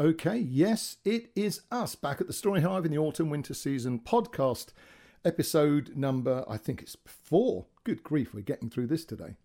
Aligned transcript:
Okay, 0.00 0.38
yes, 0.38 0.96
it 1.04 1.30
is 1.36 1.60
us 1.70 1.94
back 1.94 2.20
at 2.20 2.26
the 2.26 2.32
Story 2.32 2.62
Hive 2.62 2.84
in 2.84 2.90
the 2.90 2.98
autumn 2.98 3.30
winter 3.30 3.54
season 3.54 4.00
podcast, 4.00 4.72
episode 5.24 5.96
number, 5.96 6.44
I 6.48 6.56
think 6.56 6.82
it's 6.82 6.96
four. 7.06 7.66
Good 7.84 8.02
grief, 8.02 8.34
we're 8.34 8.40
getting 8.40 8.70
through 8.70 8.88
this 8.88 9.04
today. 9.04 9.36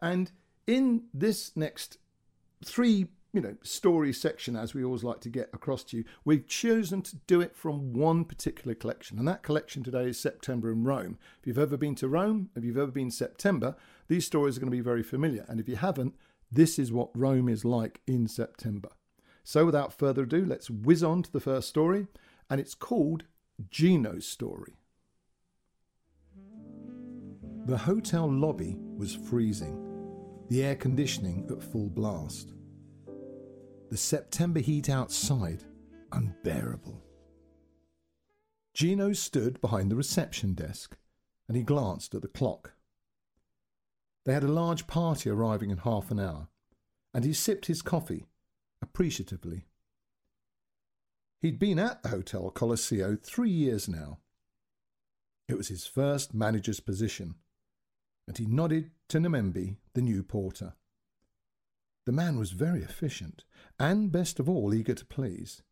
And 0.00 0.32
in 0.66 1.04
this 1.14 1.56
next 1.56 1.98
three, 2.64 3.10
you 3.32 3.40
know, 3.40 3.54
story 3.62 4.12
section, 4.12 4.56
as 4.56 4.74
we 4.74 4.82
always 4.82 5.04
like 5.04 5.20
to 5.20 5.28
get 5.28 5.50
across 5.52 5.84
to 5.84 5.98
you, 5.98 6.04
we've 6.24 6.48
chosen 6.48 7.02
to 7.02 7.16
do 7.28 7.40
it 7.40 7.54
from 7.54 7.92
one 7.92 8.24
particular 8.24 8.74
collection. 8.74 9.20
And 9.20 9.28
that 9.28 9.44
collection 9.44 9.84
today 9.84 10.08
is 10.08 10.18
September 10.18 10.72
in 10.72 10.82
Rome. 10.82 11.16
If 11.40 11.46
you've 11.46 11.58
ever 11.58 11.76
been 11.76 11.94
to 11.94 12.08
Rome, 12.08 12.50
if 12.56 12.64
you've 12.64 12.76
ever 12.76 12.90
been 12.90 13.12
September, 13.12 13.76
these 14.08 14.26
stories 14.26 14.56
are 14.56 14.60
going 14.60 14.72
to 14.72 14.76
be 14.76 14.80
very 14.80 15.04
familiar. 15.04 15.46
And 15.46 15.60
if 15.60 15.68
you 15.68 15.76
haven't, 15.76 16.16
this 16.50 16.76
is 16.76 16.90
what 16.90 17.16
Rome 17.16 17.48
is 17.48 17.64
like 17.64 18.00
in 18.08 18.26
September. 18.26 18.88
So, 19.44 19.66
without 19.66 19.92
further 19.92 20.22
ado, 20.22 20.44
let's 20.44 20.70
whiz 20.70 21.02
on 21.02 21.22
to 21.22 21.32
the 21.32 21.40
first 21.40 21.68
story, 21.68 22.06
and 22.48 22.60
it's 22.60 22.74
called 22.74 23.24
Gino's 23.70 24.26
Story. 24.26 24.74
The 27.66 27.78
hotel 27.78 28.30
lobby 28.30 28.76
was 28.96 29.14
freezing, 29.14 29.78
the 30.48 30.64
air 30.64 30.76
conditioning 30.76 31.48
at 31.50 31.62
full 31.62 31.90
blast. 31.90 32.52
The 33.90 33.96
September 33.96 34.60
heat 34.60 34.88
outside 34.88 35.64
unbearable. 36.12 37.02
Gino 38.74 39.12
stood 39.12 39.60
behind 39.60 39.90
the 39.90 39.96
reception 39.96 40.54
desk 40.54 40.96
and 41.46 41.56
he 41.56 41.62
glanced 41.62 42.14
at 42.14 42.22
the 42.22 42.28
clock. 42.28 42.72
They 44.24 44.32
had 44.32 44.44
a 44.44 44.48
large 44.48 44.86
party 44.86 45.28
arriving 45.28 45.70
in 45.70 45.78
half 45.78 46.10
an 46.10 46.20
hour, 46.20 46.48
and 47.12 47.24
he 47.24 47.32
sipped 47.32 47.66
his 47.66 47.82
coffee 47.82 48.26
appreciatively. 48.82 49.66
He'd 51.40 51.58
been 51.58 51.78
at 51.78 52.02
the 52.02 52.10
Hotel 52.10 52.50
Colosseo 52.54 53.16
three 53.16 53.50
years 53.50 53.88
now. 53.88 54.18
It 55.48 55.56
was 55.56 55.68
his 55.68 55.86
first 55.86 56.34
manager's 56.34 56.80
position, 56.80 57.36
and 58.28 58.36
he 58.36 58.46
nodded 58.46 58.90
to 59.08 59.18
Namembi, 59.18 59.76
the 59.94 60.02
new 60.02 60.22
porter. 60.22 60.74
The 62.04 62.12
man 62.12 62.38
was 62.38 62.52
very 62.52 62.82
efficient, 62.82 63.44
and 63.78 64.12
best 64.12 64.40
of 64.40 64.48
all, 64.48 64.74
eager 64.74 64.94
to 64.94 65.04
please. 65.04 65.62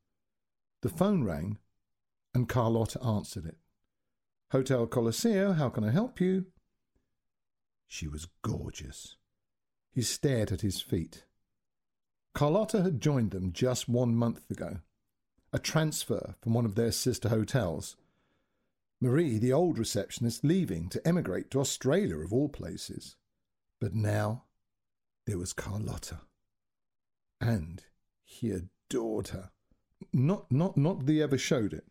The 0.82 0.88
phone 0.88 1.24
rang, 1.24 1.58
and 2.34 2.48
Carlotta 2.48 3.02
answered 3.04 3.46
it. 3.46 3.58
Hotel 4.50 4.86
Colosseo, 4.86 5.56
how 5.56 5.68
can 5.68 5.84
I 5.84 5.90
help 5.90 6.20
you? 6.20 6.46
She 7.86 8.08
was 8.08 8.28
gorgeous. 8.42 9.16
He 9.92 10.02
stared 10.02 10.52
at 10.52 10.60
his 10.60 10.80
feet. 10.80 11.24
Carlotta 12.32 12.82
had 12.82 13.00
joined 13.00 13.32
them 13.32 13.52
just 13.52 13.88
one 13.88 14.14
month 14.14 14.50
ago, 14.50 14.78
a 15.52 15.58
transfer 15.58 16.36
from 16.40 16.54
one 16.54 16.64
of 16.64 16.76
their 16.76 16.92
sister 16.92 17.28
hotels. 17.28 17.96
Marie, 19.00 19.38
the 19.38 19.52
old 19.52 19.78
receptionist, 19.78 20.44
leaving 20.44 20.88
to 20.88 21.06
emigrate 21.06 21.50
to 21.50 21.60
Australia, 21.60 22.18
of 22.18 22.32
all 22.32 22.48
places. 22.48 23.16
But 23.80 23.94
now 23.94 24.44
there 25.26 25.38
was 25.38 25.52
Carlotta. 25.52 26.20
And 27.40 27.82
he 28.24 28.50
adored 28.50 29.28
her. 29.28 29.50
Not, 30.12 30.52
not, 30.52 30.76
not 30.76 31.04
that 31.06 31.12
he 31.12 31.22
ever 31.22 31.38
showed 31.38 31.72
it. 31.72 31.84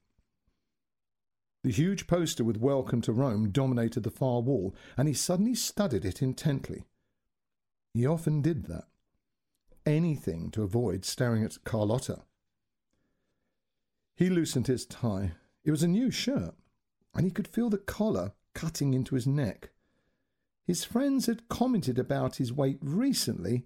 The 1.64 1.72
huge 1.72 2.08
poster 2.08 2.44
with 2.45 2.58
Welcome 2.58 3.02
to 3.02 3.12
Rome 3.12 3.50
dominated 3.50 4.04
the 4.04 4.12
far 4.12 4.40
wall, 4.40 4.73
and 4.95 5.08
he 5.08 5.14
suddenly 5.14 5.56
studied 5.56 6.06
it 6.06 6.22
intently. 6.22 6.86
He 7.94 8.06
often 8.06 8.42
did 8.42 8.66
that 8.67 8.86
anything 9.90 10.52
to 10.52 10.64
avoid 10.64 11.04
staring 11.04 11.44
at 11.44 11.64
Carlotta. 11.64 12.22
He 14.16 14.30
loosened 14.30 14.68
his 14.68 14.86
tie. 14.86 15.34
It 15.64 15.72
was 15.72 15.84
a 15.84 15.88
new 15.88 16.12
shirt, 16.12 16.56
and 17.14 17.26
he 17.26 17.32
could 17.32 17.48
feel 17.48 17.70
the 17.70 17.78
collar 17.78 18.34
cutting 18.54 18.94
into 18.94 19.16
his 19.16 19.27
neck. 19.27 19.72
His 20.66 20.83
friends 20.83 21.26
had 21.26 21.50
commented 21.50 21.98
about 21.98 22.36
his 22.36 22.54
weight 22.54 22.77
recently, 22.82 23.66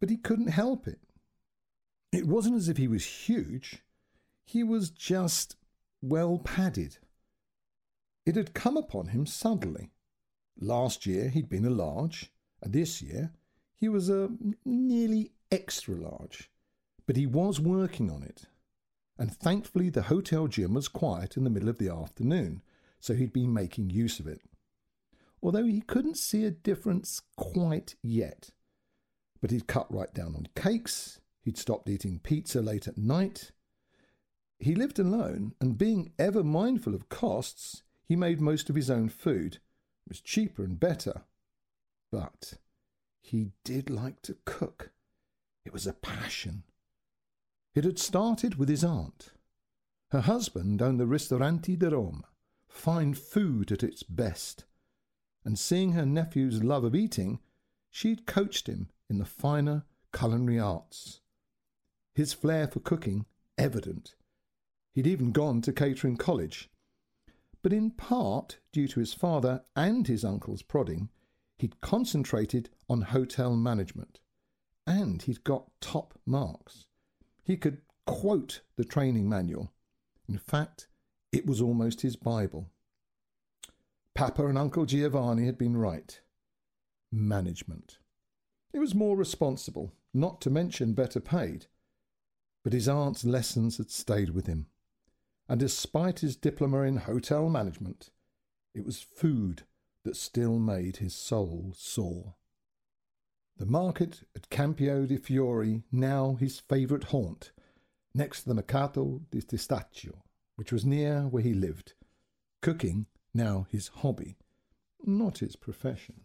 but 0.00 0.10
he 0.10 0.16
couldn't 0.16 0.48
help 0.48 0.88
it. 0.88 1.00
It 2.10 2.26
wasn't 2.26 2.56
as 2.56 2.68
if 2.68 2.76
he 2.76 2.88
was 2.88 3.04
huge, 3.04 3.82
he 4.44 4.62
was 4.62 4.90
just 4.90 5.56
well 6.00 6.38
padded. 6.38 6.98
It 8.24 8.36
had 8.36 8.54
come 8.54 8.76
upon 8.76 9.08
him 9.08 9.26
suddenly. 9.26 9.90
Last 10.58 11.06
year 11.06 11.28
he'd 11.28 11.48
been 11.48 11.66
a 11.66 11.70
large, 11.70 12.32
and 12.62 12.72
this 12.72 13.00
year 13.00 13.32
he 13.78 13.88
was 13.88 14.10
a 14.10 14.30
nearly 14.64 15.30
extra 15.50 15.94
large, 15.94 16.50
but 17.06 17.16
he 17.16 17.26
was 17.26 17.60
working 17.60 18.10
on 18.10 18.22
it. 18.22 18.44
And 19.16 19.34
thankfully, 19.34 19.88
the 19.88 20.02
hotel 20.02 20.46
gym 20.46 20.74
was 20.74 20.88
quiet 20.88 21.36
in 21.36 21.44
the 21.44 21.50
middle 21.50 21.68
of 21.68 21.78
the 21.78 21.88
afternoon, 21.88 22.62
so 23.00 23.14
he'd 23.14 23.32
been 23.32 23.52
making 23.52 23.90
use 23.90 24.20
of 24.20 24.26
it. 24.26 24.40
Although 25.42 25.64
he 25.64 25.80
couldn't 25.80 26.16
see 26.16 26.44
a 26.44 26.50
difference 26.50 27.22
quite 27.36 27.94
yet. 28.02 28.50
But 29.40 29.52
he'd 29.52 29.68
cut 29.68 29.92
right 29.92 30.12
down 30.12 30.34
on 30.34 30.48
cakes, 30.56 31.20
he'd 31.42 31.56
stopped 31.56 31.88
eating 31.88 32.18
pizza 32.18 32.60
late 32.60 32.88
at 32.88 32.98
night. 32.98 33.52
He 34.58 34.74
lived 34.74 34.98
alone, 34.98 35.54
and 35.60 35.78
being 35.78 36.12
ever 36.18 36.42
mindful 36.42 36.94
of 36.94 37.08
costs, 37.08 37.84
he 38.04 38.16
made 38.16 38.40
most 38.40 38.68
of 38.68 38.76
his 38.76 38.90
own 38.90 39.08
food. 39.08 39.54
It 40.06 40.08
was 40.08 40.20
cheaper 40.20 40.64
and 40.64 40.80
better. 40.80 41.22
But 42.10 42.54
he 43.20 43.52
did 43.64 43.90
like 43.90 44.22
to 44.22 44.36
cook. 44.44 44.90
It 45.64 45.72
was 45.72 45.86
a 45.86 45.92
passion. 45.92 46.64
It 47.74 47.84
had 47.84 47.98
started 47.98 48.56
with 48.56 48.68
his 48.68 48.84
aunt. 48.84 49.32
Her 50.10 50.22
husband 50.22 50.80
owned 50.80 50.98
the 50.98 51.06
Ristoranti 51.06 51.78
di 51.78 51.88
Roma, 51.88 52.24
fine 52.66 53.14
food 53.14 53.70
at 53.70 53.82
its 53.82 54.02
best. 54.02 54.64
And 55.44 55.58
seeing 55.58 55.92
her 55.92 56.06
nephew's 56.06 56.64
love 56.64 56.84
of 56.84 56.94
eating, 56.94 57.40
she'd 57.90 58.26
coached 58.26 58.66
him 58.66 58.88
in 59.08 59.18
the 59.18 59.24
finer 59.24 59.84
culinary 60.12 60.58
arts. 60.58 61.20
His 62.14 62.32
flair 62.32 62.66
for 62.66 62.80
cooking 62.80 63.26
evident. 63.56 64.14
He'd 64.92 65.06
even 65.06 65.32
gone 65.32 65.60
to 65.62 65.72
catering 65.72 66.16
college. 66.16 66.70
But 67.62 67.72
in 67.72 67.90
part 67.90 68.58
due 68.72 68.88
to 68.88 69.00
his 69.00 69.12
father 69.12 69.62
and 69.76 70.06
his 70.06 70.24
uncle's 70.24 70.62
prodding, 70.62 71.10
He'd 71.58 71.80
concentrated 71.80 72.70
on 72.88 73.02
hotel 73.02 73.56
management 73.56 74.20
and 74.86 75.20
he'd 75.20 75.44
got 75.44 75.70
top 75.80 76.18
marks. 76.24 76.86
He 77.44 77.56
could 77.56 77.82
quote 78.06 78.62
the 78.76 78.84
training 78.84 79.28
manual. 79.28 79.72
In 80.28 80.38
fact, 80.38 80.88
it 81.32 81.46
was 81.46 81.60
almost 81.60 82.00
his 82.00 82.16
Bible. 82.16 82.70
Papa 84.14 84.46
and 84.46 84.56
Uncle 84.56 84.86
Giovanni 84.86 85.46
had 85.46 85.58
been 85.58 85.76
right. 85.76 86.20
Management. 87.12 87.98
It 88.72 88.78
was 88.78 88.94
more 88.94 89.16
responsible, 89.16 89.92
not 90.14 90.40
to 90.42 90.50
mention 90.50 90.94
better 90.94 91.20
paid. 91.20 91.66
But 92.64 92.72
his 92.72 92.88
aunt's 92.88 93.24
lessons 93.24 93.78
had 93.78 93.90
stayed 93.90 94.30
with 94.30 94.46
him. 94.46 94.66
And 95.48 95.60
despite 95.60 96.20
his 96.20 96.36
diploma 96.36 96.82
in 96.82 96.98
hotel 96.98 97.48
management, 97.48 98.10
it 98.74 98.84
was 98.84 99.00
food 99.00 99.64
that 100.04 100.16
still 100.16 100.58
made 100.58 100.98
his 100.98 101.14
soul 101.14 101.72
soar. 101.76 102.34
The 103.56 103.66
market 103.66 104.22
at 104.36 104.50
Campo 104.50 105.04
di 105.04 105.16
Fiori, 105.16 105.82
now 105.90 106.36
his 106.38 106.60
favourite 106.60 107.04
haunt, 107.04 107.50
next 108.14 108.42
to 108.42 108.48
the 108.48 108.54
Mercato 108.54 109.22
di 109.30 109.40
Testaccio, 109.40 110.22
which 110.54 110.72
was 110.72 110.86
near 110.86 111.22
where 111.22 111.42
he 111.42 111.54
lived. 111.54 111.94
Cooking, 112.62 113.06
now 113.34 113.66
his 113.68 113.88
hobby, 113.88 114.38
not 115.04 115.38
his 115.38 115.56
profession. 115.56 116.22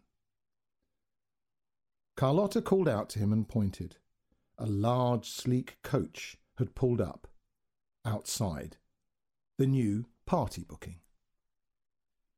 Carlotta 2.16 2.62
called 2.62 2.88
out 2.88 3.10
to 3.10 3.20
him 3.20 3.34
and 3.34 3.48
pointed. 3.48 3.98
A 4.60 4.68
large, 4.68 5.28
sleek 5.30 5.78
coach 5.82 6.38
had 6.58 6.76
pulled 6.76 7.02
up. 7.02 7.28
Outside. 8.06 8.78
The 9.58 9.66
new 9.66 10.06
party 10.26 10.64
booking. 10.64 11.00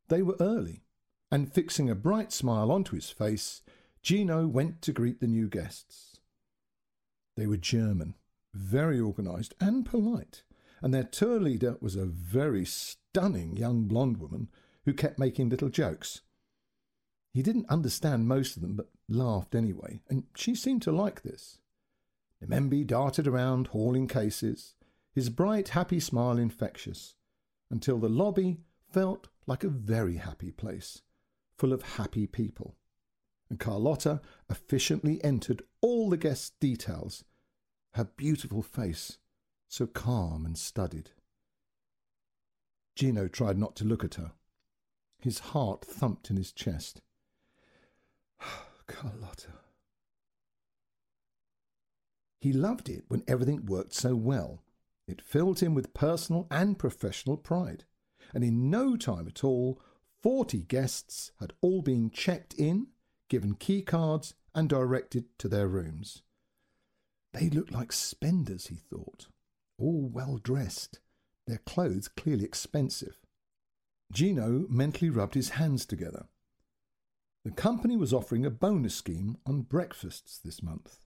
They 0.07 0.21
were 0.21 0.37
early 0.39 0.84
and 1.31 1.51
fixing 1.51 1.89
a 1.89 1.95
bright 1.95 2.31
smile 2.31 2.71
onto 2.71 2.95
his 2.95 3.09
face, 3.09 3.61
Gino 4.01 4.47
went 4.47 4.81
to 4.83 4.93
greet 4.93 5.19
the 5.19 5.27
new 5.27 5.47
guests. 5.47 6.19
They 7.35 7.47
were 7.47 7.57
German, 7.57 8.15
very 8.53 8.99
organised 8.99 9.53
and 9.59 9.85
polite, 9.85 10.43
and 10.81 10.93
their 10.93 11.03
tour 11.03 11.39
leader 11.39 11.77
was 11.81 11.95
a 11.95 12.05
very 12.05 12.65
stunning 12.65 13.57
young 13.57 13.85
blonde 13.85 14.17
woman 14.17 14.49
who 14.85 14.93
kept 14.93 15.19
making 15.19 15.49
little 15.49 15.69
jokes. 15.69 16.21
He 17.33 17.41
didn't 17.41 17.69
understand 17.69 18.27
most 18.27 18.55
of 18.55 18.61
them, 18.61 18.75
but 18.75 18.91
laughed 19.09 19.55
anyway, 19.55 20.01
and 20.07 20.23
she 20.35 20.55
seemed 20.55 20.83
to 20.83 20.91
like 20.91 21.23
this. 21.23 21.57
Namembi 22.43 22.85
darted 22.85 23.27
around, 23.27 23.67
hauling 23.67 24.07
cases, 24.07 24.75
his 25.13 25.29
bright, 25.29 25.69
happy 25.69 25.99
smile 25.99 26.37
infectious, 26.37 27.15
until 27.71 27.97
the 27.97 28.09
lobby 28.09 28.59
felt 28.91 29.27
like 29.47 29.63
a 29.63 29.69
very 29.69 30.17
happy 30.17 30.51
place 30.51 31.01
full 31.57 31.73
of 31.73 31.81
happy 31.81 32.27
people. 32.27 32.75
And 33.49 33.59
Carlotta 33.59 34.21
efficiently 34.49 35.23
entered 35.23 35.61
all 35.81 36.09
the 36.09 36.17
guests' 36.17 36.51
details 36.59 37.23
her 37.95 38.03
beautiful 38.17 38.61
face 38.61 39.19
so 39.69 39.87
calm 39.87 40.45
and 40.45 40.57
studied. 40.57 41.11
Gino 42.95 43.27
tried 43.29 43.57
not 43.57 43.75
to 43.77 43.85
look 43.85 44.03
at 44.03 44.15
her. 44.15 44.33
His 45.19 45.39
heart 45.39 45.85
thumped 45.85 46.29
in 46.29 46.35
his 46.35 46.51
chest. 46.51 47.01
Carlotta. 48.87 49.53
He 52.41 52.51
loved 52.53 52.89
it 52.89 53.05
when 53.07 53.23
everything 53.27 53.65
worked 53.65 53.93
so 53.93 54.13
well. 54.15 54.61
It 55.07 55.21
filled 55.21 55.61
him 55.61 55.73
with 55.73 55.93
personal 55.93 56.47
and 56.51 56.77
professional 56.77 57.37
pride. 57.37 57.85
And 58.33 58.43
in 58.43 58.69
no 58.69 58.97
time 58.97 59.27
at 59.27 59.43
all, 59.43 59.81
forty 60.25 60.63
guests 60.63 61.31
had 61.39 61.53
all 61.61 61.83
been 61.83 62.09
checked 62.09 62.55
in, 62.55 62.87
given 63.29 63.53
key 63.53 63.83
cards, 63.83 64.33
and 64.55 64.67
directed 64.67 65.25
to 65.37 65.47
their 65.47 65.67
rooms. 65.67 66.23
They 67.31 67.47
looked 67.51 67.71
like 67.71 67.91
spenders, 67.91 68.65
he 68.65 68.77
thought, 68.77 69.27
all 69.77 70.09
well 70.11 70.39
dressed, 70.41 70.99
their 71.45 71.59
clothes 71.59 72.07
clearly 72.07 72.43
expensive. 72.43 73.19
Gino 74.11 74.65
mentally 74.67 75.11
rubbed 75.11 75.35
his 75.35 75.49
hands 75.49 75.85
together. 75.85 76.25
The 77.43 77.51
company 77.51 77.95
was 77.95 78.11
offering 78.11 78.47
a 78.47 78.49
bonus 78.49 78.95
scheme 78.95 79.37
on 79.45 79.61
breakfasts 79.61 80.39
this 80.39 80.63
month. 80.63 81.05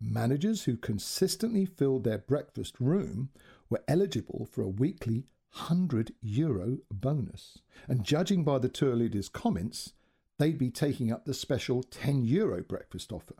Managers 0.00 0.62
who 0.66 0.76
consistently 0.76 1.66
filled 1.66 2.04
their 2.04 2.18
breakfast 2.18 2.78
room 2.78 3.30
were 3.68 3.82
eligible 3.88 4.46
for 4.52 4.62
a 4.62 4.68
weekly 4.68 5.24
100 5.52 6.14
euro 6.22 6.78
bonus. 6.90 7.58
And 7.88 8.04
judging 8.04 8.44
by 8.44 8.58
the 8.58 8.68
tour 8.68 8.94
leader's 8.94 9.28
comments, 9.28 9.92
they'd 10.38 10.58
be 10.58 10.70
taking 10.70 11.12
up 11.12 11.24
the 11.24 11.34
special 11.34 11.82
10 11.82 12.24
euro 12.24 12.62
breakfast 12.62 13.12
offer. 13.12 13.34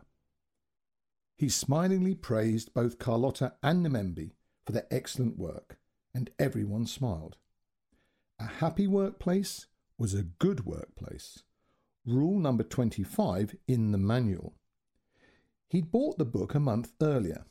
He 1.36 1.48
smilingly 1.48 2.14
praised 2.14 2.74
both 2.74 2.98
Carlotta 2.98 3.54
and 3.62 3.86
Nemembi 3.86 4.32
for 4.66 4.72
their 4.72 4.86
excellent 4.90 5.38
work, 5.38 5.78
and 6.14 6.30
everyone 6.38 6.86
smiled. 6.86 7.38
A 8.38 8.44
happy 8.44 8.86
workplace 8.86 9.66
was 9.96 10.14
a 10.14 10.22
good 10.22 10.66
workplace. 10.66 11.42
Rule 12.06 12.38
number 12.38 12.62
25 12.62 13.54
in 13.68 13.92
the 13.92 13.98
manual. 13.98 14.54
He'd 15.68 15.90
bought 15.90 16.18
the 16.18 16.24
book 16.24 16.54
a 16.54 16.60
month 16.60 16.92
earlier. 17.00 17.44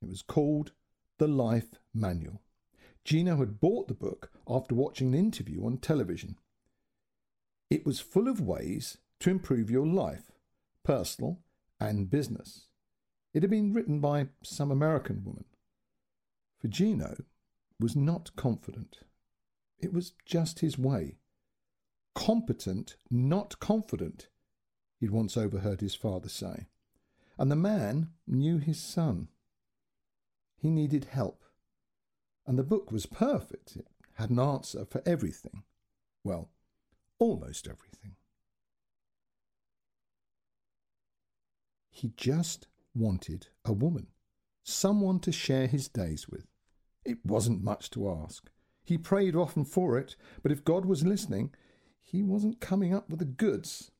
It 0.00 0.08
was 0.08 0.22
called 0.22 0.72
The 1.18 1.26
Life 1.26 1.74
Manual. 1.92 2.42
Gino 3.06 3.36
had 3.36 3.60
bought 3.60 3.86
the 3.86 3.94
book 3.94 4.32
after 4.48 4.74
watching 4.74 5.14
an 5.14 5.14
interview 5.14 5.64
on 5.64 5.78
television. 5.78 6.36
It 7.70 7.86
was 7.86 8.00
full 8.00 8.26
of 8.26 8.40
ways 8.40 8.98
to 9.20 9.30
improve 9.30 9.70
your 9.70 9.86
life, 9.86 10.32
personal 10.82 11.38
and 11.78 12.10
business. 12.10 12.66
It 13.32 13.44
had 13.44 13.50
been 13.50 13.72
written 13.72 14.00
by 14.00 14.26
some 14.42 14.72
American 14.72 15.22
woman. 15.24 15.44
For 16.58 16.66
Gino 16.66 17.16
was 17.78 17.94
not 17.94 18.34
confident. 18.34 18.98
It 19.78 19.92
was 19.92 20.14
just 20.24 20.58
his 20.58 20.76
way. 20.76 21.18
Competent, 22.16 22.96
not 23.08 23.60
confident, 23.60 24.26
he'd 24.98 25.12
once 25.12 25.36
overheard 25.36 25.80
his 25.80 25.94
father 25.94 26.28
say. 26.28 26.66
And 27.38 27.52
the 27.52 27.56
man 27.56 28.10
knew 28.26 28.58
his 28.58 28.80
son. 28.80 29.28
He 30.56 30.70
needed 30.70 31.04
help. 31.04 31.45
And 32.46 32.58
the 32.58 32.62
book 32.62 32.92
was 32.92 33.06
perfect. 33.06 33.76
It 33.76 33.86
had 34.14 34.30
an 34.30 34.38
answer 34.38 34.84
for 34.84 35.02
everything. 35.04 35.64
Well, 36.22 36.50
almost 37.18 37.66
everything. 37.66 38.16
He 41.90 42.12
just 42.16 42.68
wanted 42.94 43.48
a 43.64 43.72
woman, 43.72 44.08
someone 44.62 45.18
to 45.20 45.32
share 45.32 45.66
his 45.66 45.88
days 45.88 46.28
with. 46.28 46.46
It 47.04 47.24
wasn't 47.24 47.64
much 47.64 47.90
to 47.90 48.10
ask. 48.10 48.50
He 48.84 48.98
prayed 48.98 49.34
often 49.34 49.64
for 49.64 49.98
it, 49.98 50.14
but 50.42 50.52
if 50.52 50.64
God 50.64 50.84
was 50.84 51.04
listening, 51.04 51.52
he 52.02 52.22
wasn't 52.22 52.60
coming 52.60 52.94
up 52.94 53.08
with 53.10 53.18
the 53.18 53.24
goods. 53.24 53.90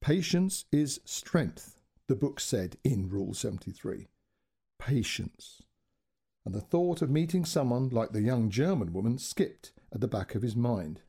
Patience 0.00 0.64
is 0.72 1.00
strength, 1.04 1.80
the 2.06 2.16
book 2.16 2.40
said 2.40 2.76
in 2.82 3.08
Rule 3.08 3.34
73. 3.34 4.08
Patience. 4.78 5.62
And 6.44 6.54
the 6.54 6.60
thought 6.60 7.02
of 7.02 7.10
meeting 7.10 7.44
someone 7.44 7.88
like 7.88 8.12
the 8.12 8.22
young 8.22 8.50
German 8.50 8.92
woman 8.92 9.18
skipped 9.18 9.72
at 9.92 10.00
the 10.00 10.08
back 10.08 10.34
of 10.34 10.42
his 10.42 10.56
mind. 10.56 11.02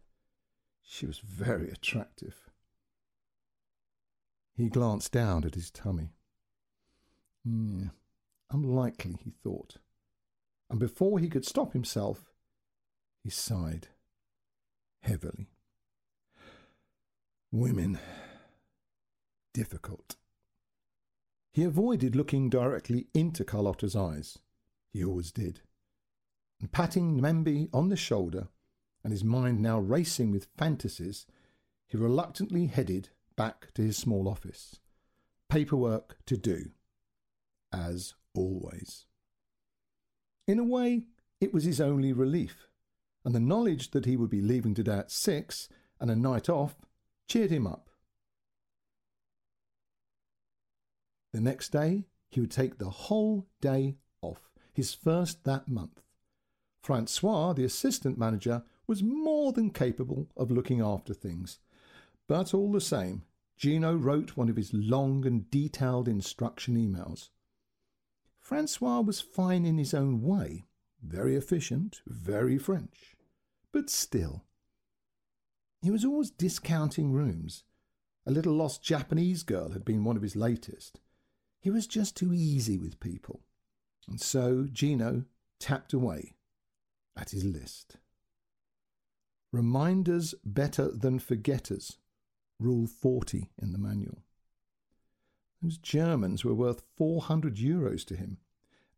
She 0.83 1.05
was 1.05 1.19
very 1.19 1.69
attractive. 1.69 2.49
He 4.55 4.69
glanced 4.69 5.11
down 5.11 5.43
at 5.45 5.55
his 5.55 5.71
tummy. 5.71 6.09
Mm, 7.47 7.91
unlikely, 8.51 9.17
he 9.23 9.31
thought. 9.31 9.77
And 10.69 10.79
before 10.79 11.19
he 11.19 11.29
could 11.29 11.45
stop 11.45 11.73
himself, 11.73 12.31
he 13.23 13.29
sighed 13.29 13.87
heavily. 15.01 15.49
Women. 17.51 17.99
Difficult. 19.53 20.15
He 21.51 21.63
avoided 21.63 22.15
looking 22.15 22.49
directly 22.49 23.07
into 23.13 23.43
Carlotta's 23.43 23.95
eyes. 23.95 24.39
He 24.93 25.03
always 25.03 25.31
did. 25.31 25.61
And 26.61 26.71
patting 26.71 27.19
Nemembi 27.19 27.69
on 27.73 27.89
the 27.89 27.97
shoulder, 27.97 28.47
and 29.03 29.11
his 29.11 29.23
mind 29.23 29.61
now 29.61 29.79
racing 29.79 30.31
with 30.31 30.47
fantasies, 30.57 31.25
he 31.87 31.97
reluctantly 31.97 32.67
headed 32.67 33.09
back 33.35 33.73
to 33.73 33.81
his 33.81 33.97
small 33.97 34.29
office. 34.29 34.79
Paperwork 35.49 36.17
to 36.27 36.37
do 36.37 36.71
as 37.73 38.13
always. 38.33 39.05
In 40.47 40.59
a 40.59 40.63
way, 40.63 41.07
it 41.41 41.53
was 41.53 41.63
his 41.63 41.81
only 41.81 42.13
relief, 42.13 42.67
and 43.25 43.33
the 43.33 43.39
knowledge 43.39 43.91
that 43.91 44.05
he 44.05 44.15
would 44.15 44.29
be 44.29 44.41
leaving 44.41 44.73
today 44.73 44.99
at 44.99 45.11
six 45.11 45.67
and 45.99 46.11
a 46.11 46.15
night 46.15 46.49
off 46.49 46.75
cheered 47.27 47.51
him 47.51 47.65
up. 47.65 47.89
The 51.33 51.41
next 51.41 51.69
day, 51.69 52.05
he 52.29 52.39
would 52.39 52.51
take 52.51 52.77
the 52.77 52.89
whole 52.89 53.47
day 53.59 53.97
off, 54.21 54.52
his 54.73 54.93
first 54.93 55.43
that 55.43 55.67
month. 55.67 56.01
Francois, 56.81 57.53
the 57.53 57.63
assistant 57.63 58.17
manager, 58.17 58.63
was 58.87 59.01
more 59.01 59.53
than 59.53 59.69
capable 59.69 60.27
of 60.35 60.51
looking 60.51 60.81
after 60.81 61.13
things. 61.13 61.59
But 62.27 62.53
all 62.53 62.71
the 62.71 62.81
same, 62.81 63.23
Gino 63.55 63.95
wrote 63.95 64.35
one 64.35 64.49
of 64.49 64.57
his 64.57 64.73
long 64.73 65.25
and 65.25 65.49
detailed 65.49 66.07
instruction 66.07 66.75
emails. 66.75 67.29
Francois 68.39 68.99
was 68.99 69.21
fine 69.21 69.65
in 69.65 69.77
his 69.77 69.93
own 69.93 70.21
way, 70.21 70.65
very 71.01 71.35
efficient, 71.35 72.01
very 72.05 72.57
French. 72.57 73.15
But 73.71 73.89
still, 73.89 74.43
he 75.81 75.91
was 75.91 76.03
always 76.03 76.31
discounting 76.31 77.11
rooms. 77.11 77.63
A 78.25 78.31
little 78.31 78.53
lost 78.53 78.83
Japanese 78.83 79.43
girl 79.43 79.71
had 79.71 79.85
been 79.85 80.03
one 80.03 80.17
of 80.17 80.23
his 80.23 80.35
latest. 80.35 80.99
He 81.59 81.69
was 81.69 81.87
just 81.87 82.17
too 82.17 82.33
easy 82.33 82.77
with 82.77 82.99
people. 82.99 83.41
And 84.07 84.19
so 84.19 84.67
Gino 84.71 85.25
tapped 85.59 85.93
away 85.93 86.35
at 87.15 87.29
his 87.29 87.43
list. 87.43 87.97
Reminders 89.51 90.33
better 90.43 90.89
than 90.89 91.19
forgetters, 91.19 91.97
Rule 92.59 92.87
40 92.87 93.51
in 93.61 93.71
the 93.71 93.77
manual. 93.77 94.23
Those 95.61 95.77
Germans 95.77 96.43
were 96.43 96.53
worth 96.53 96.83
400 96.97 97.55
euros 97.55 98.03
to 98.05 98.15
him, 98.15 98.39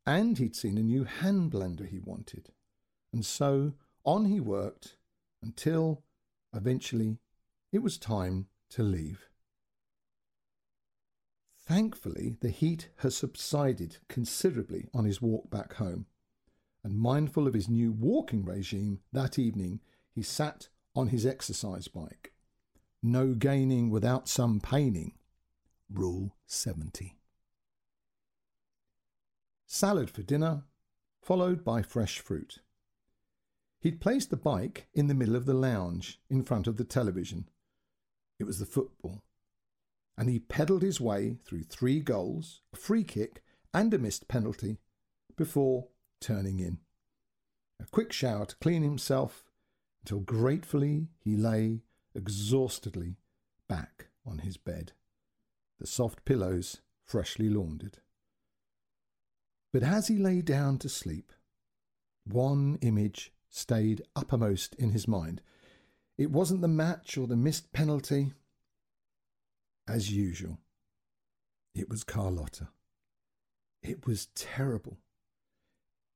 and 0.06 0.38
he'd 0.38 0.56
seen 0.56 0.78
a 0.78 0.84
new 0.84 1.04
hand 1.04 1.52
blender 1.52 1.88
he 1.88 2.00
wanted. 2.00 2.50
And 3.12 3.26
so 3.26 3.74
on 4.04 4.26
he 4.26 4.40
worked 4.40 4.98
until 5.44 6.04
eventually 6.54 7.20
it 7.72 7.80
was 7.80 7.98
time 7.98 8.48
to 8.70 8.84
leave. 8.84 9.30
Thankfully, 11.66 12.38
the 12.42 12.52
heat 12.52 12.90
has 12.98 13.18
subsided 13.18 13.98
considerably 14.08 14.88
on 14.94 15.06
his 15.06 15.22
walk 15.22 15.50
back 15.50 15.74
home, 15.74 16.06
and 16.84 17.00
mindful 17.00 17.48
of 17.48 17.56
his 17.56 17.68
new 17.68 17.92
walking 17.92 18.46
regime 18.46 19.00
that 19.12 19.40
evening, 19.40 19.82
he 20.12 20.22
sat 20.22 20.68
on 20.96 21.08
his 21.08 21.26
exercise 21.26 21.88
bike. 21.88 22.34
No 23.02 23.34
gaining 23.34 23.90
without 23.90 24.30
some 24.30 24.60
paining, 24.60 25.14
Rule 25.92 26.36
70. 26.46 27.18
Salad 29.66 30.12
for 30.12 30.22
dinner, 30.22 30.64
followed 31.22 31.64
by 31.64 31.82
fresh 31.82 32.20
fruit. 32.20 32.60
He'd 33.80 34.00
placed 34.00 34.30
the 34.30 34.38
bike 34.38 34.88
in 34.94 35.08
the 35.08 35.16
middle 35.16 35.36
of 35.36 35.46
the 35.46 35.54
lounge 35.56 36.20
in 36.30 36.44
front 36.44 36.68
of 36.68 36.78
the 36.78 36.84
television. 36.84 37.50
It 38.40 38.44
was 38.44 38.60
the 38.60 38.66
football. 38.66 39.25
And 40.18 40.30
he 40.30 40.40
pedalled 40.40 40.82
his 40.82 41.02
way 41.02 41.38
through 41.44 41.64
three 41.64 42.00
goals, 42.00 42.62
a 42.74 42.78
free 42.78 43.04
kick, 43.04 43.44
and 43.74 43.94
a 43.94 43.98
missed 43.98 44.28
penalty 44.28 44.80
before 45.36 45.88
turning 46.22 46.60
in. 46.60 46.80
A 47.82 47.86
quick 47.88 48.14
shower 48.14 48.46
to 48.46 48.56
clean 48.58 48.84
himself 48.84 49.44
until 50.04 50.22
gratefully 50.22 51.10
he 51.20 51.36
lay 51.36 51.82
exhaustedly 52.16 53.18
back 53.68 54.08
on 54.26 54.40
his 54.40 54.56
bed 54.56 54.94
the 55.80 55.88
soft 55.88 56.26
pillows 56.26 56.82
freshly 57.04 57.50
laundered. 57.50 58.00
But 59.74 59.84
as 59.84 60.08
he 60.08 60.18
lay 60.18 60.42
down 60.42 60.78
to 60.80 60.90
sleep, 60.90 61.34
one 62.26 62.78
image 62.82 63.34
stayed 63.50 64.02
uppermost 64.16 64.74
in 64.76 64.92
his 64.92 65.08
mind. 65.08 65.42
It 66.18 66.32
wasn't 66.32 66.62
the 66.62 66.68
match 66.68 67.18
or 67.18 67.28
the 67.28 67.36
missed 67.36 67.74
penalty. 67.74 68.34
As 69.88 70.12
usual, 70.12 70.60
it 71.74 71.90
was 71.90 72.04
Carlotta. 72.04 72.70
It 73.82 74.08
was 74.08 74.28
terrible. 74.36 74.98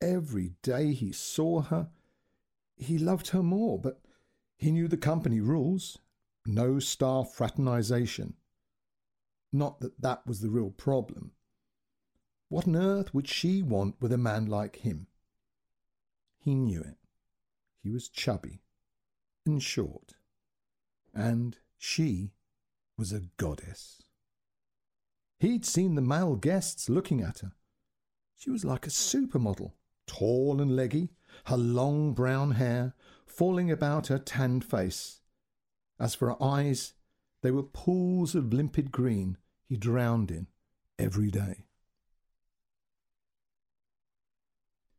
Every 0.02 0.54
day 0.64 0.94
he 0.94 1.12
saw 1.12 1.62
her, 1.62 1.90
he 2.76 2.98
loved 2.98 3.28
her 3.30 3.44
more, 3.44 3.78
but 3.78 4.02
he 4.58 4.72
knew 4.72 4.88
the 4.88 4.98
company 4.98 5.40
rules 5.40 6.00
no 6.46 6.80
staff 6.80 7.32
fraternization. 7.34 8.34
Not 9.52 9.80
that 9.82 10.02
that 10.02 10.26
was 10.26 10.42
the 10.42 10.50
real 10.50 10.72
problem. 10.72 11.32
What 12.48 12.68
on 12.68 12.76
earth 12.76 13.14
would 13.14 13.28
she 13.28 13.62
want 13.62 14.02
with 14.02 14.12
a 14.12 14.18
man 14.18 14.48
like 14.48 14.78
him? 14.78 15.08
He 16.40 16.56
knew 16.56 16.82
it. 16.82 16.98
He 17.84 17.90
was 17.90 18.10
chubby 18.10 18.62
and 19.46 19.62
short, 19.62 20.16
and 21.14 21.58
she 21.78 22.32
was 23.00 23.14
a 23.14 23.24
goddess. 23.38 24.04
He'd 25.40 25.66
seen 25.66 25.96
the 25.96 26.02
male 26.02 26.36
guests 26.36 26.90
looking 26.90 27.22
at 27.22 27.40
her. 27.40 27.54
She 28.36 28.50
was 28.50 28.66
like 28.66 28.86
a 28.86 28.90
supermodel, 28.90 29.72
tall 30.06 30.62
and 30.62 30.76
leggy, 30.76 31.10
her 31.46 31.58
long 31.58 32.14
brown 32.14 32.52
hair 32.52 32.94
falling 33.26 33.72
about 33.72 34.08
her 34.08 34.20
tanned 34.20 34.66
face. 34.66 35.22
As 35.98 36.14
for 36.14 36.28
her 36.28 36.44
eyes, 36.44 36.94
they 37.42 37.52
were 37.52 37.64
pools 37.64 38.36
of 38.36 38.54
limpid 38.54 38.92
green 38.92 39.38
he 39.66 39.78
drowned 39.78 40.30
in 40.30 40.48
every 40.98 41.32
day. 41.32 41.66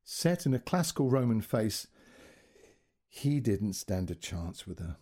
Set 0.04 0.46
in 0.46 0.54
a 0.54 0.58
classical 0.58 1.10
Roman 1.10 1.42
face, 1.42 1.86
he 3.08 3.40
didn't 3.40 3.74
stand 3.74 4.10
a 4.10 4.14
chance 4.14 4.66
with 4.66 4.78
her. 4.78 4.96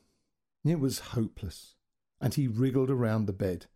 It 0.64 0.80
was 0.80 0.98
hopeless, 0.98 1.76
and 2.20 2.34
he 2.34 2.48
wriggled 2.48 2.90
around 2.90 3.26
the 3.26 3.32
bed. 3.32 3.66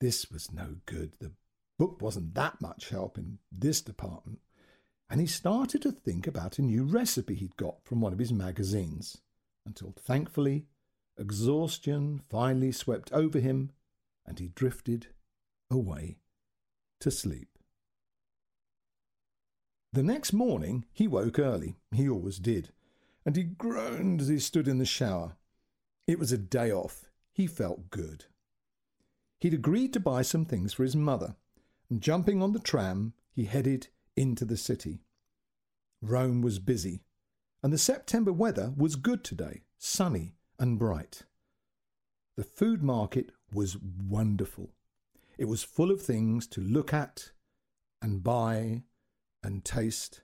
This 0.00 0.30
was 0.30 0.52
no 0.52 0.76
good. 0.86 1.12
The 1.18 1.32
book 1.78 2.00
wasn't 2.00 2.34
that 2.34 2.60
much 2.60 2.90
help 2.90 3.18
in 3.18 3.38
this 3.50 3.80
department, 3.80 4.40
and 5.10 5.20
he 5.20 5.26
started 5.26 5.82
to 5.82 5.92
think 5.92 6.26
about 6.26 6.58
a 6.58 6.62
new 6.62 6.84
recipe 6.84 7.34
he'd 7.34 7.56
got 7.56 7.84
from 7.84 8.00
one 8.00 8.12
of 8.12 8.18
his 8.18 8.32
magazines, 8.32 9.18
until 9.66 9.94
thankfully 9.98 10.66
exhaustion 11.18 12.20
finally 12.28 12.72
swept 12.72 13.12
over 13.12 13.38
him, 13.38 13.70
and 14.26 14.38
he 14.38 14.48
drifted 14.48 15.08
away 15.70 16.16
to 17.00 17.10
sleep. 17.10 17.58
The 19.92 20.02
next 20.02 20.32
morning 20.32 20.86
he 20.92 21.06
woke 21.06 21.38
early, 21.38 21.76
he 21.92 22.08
always 22.08 22.38
did, 22.38 22.70
and 23.24 23.36
he 23.36 23.44
groaned 23.44 24.20
as 24.20 24.28
he 24.28 24.38
stood 24.38 24.66
in 24.66 24.78
the 24.78 24.84
shower. 24.84 25.36
It 26.06 26.18
was 26.18 26.32
a 26.32 26.38
day 26.38 26.72
off. 26.72 27.04
He 27.34 27.48
felt 27.48 27.90
good. 27.90 28.26
He'd 29.40 29.52
agreed 29.52 29.92
to 29.92 30.00
buy 30.00 30.22
some 30.22 30.46
things 30.46 30.72
for 30.72 30.84
his 30.84 30.96
mother, 30.96 31.34
and 31.90 32.00
jumping 32.00 32.42
on 32.42 32.52
the 32.52 32.60
tram, 32.60 33.12
he 33.32 33.44
headed 33.44 33.88
into 34.16 34.44
the 34.44 34.56
city. 34.56 35.02
Rome 36.00 36.40
was 36.40 36.60
busy, 36.60 37.02
and 37.62 37.72
the 37.72 37.78
September 37.78 38.32
weather 38.32 38.72
was 38.76 38.94
good 38.94 39.24
today, 39.24 39.64
sunny 39.76 40.36
and 40.58 40.78
bright. 40.78 41.24
The 42.36 42.44
food 42.44 42.82
market 42.82 43.32
was 43.52 43.76
wonderful. 43.78 44.70
It 45.36 45.46
was 45.46 45.64
full 45.64 45.90
of 45.90 46.00
things 46.00 46.46
to 46.48 46.60
look 46.60 46.94
at 46.94 47.32
and 48.00 48.22
buy 48.22 48.84
and 49.42 49.64
taste. 49.64 50.22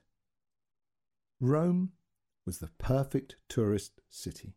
Rome 1.41 1.91
was 2.45 2.59
the 2.59 2.69
perfect 2.77 3.35
tourist 3.49 4.01
city, 4.09 4.55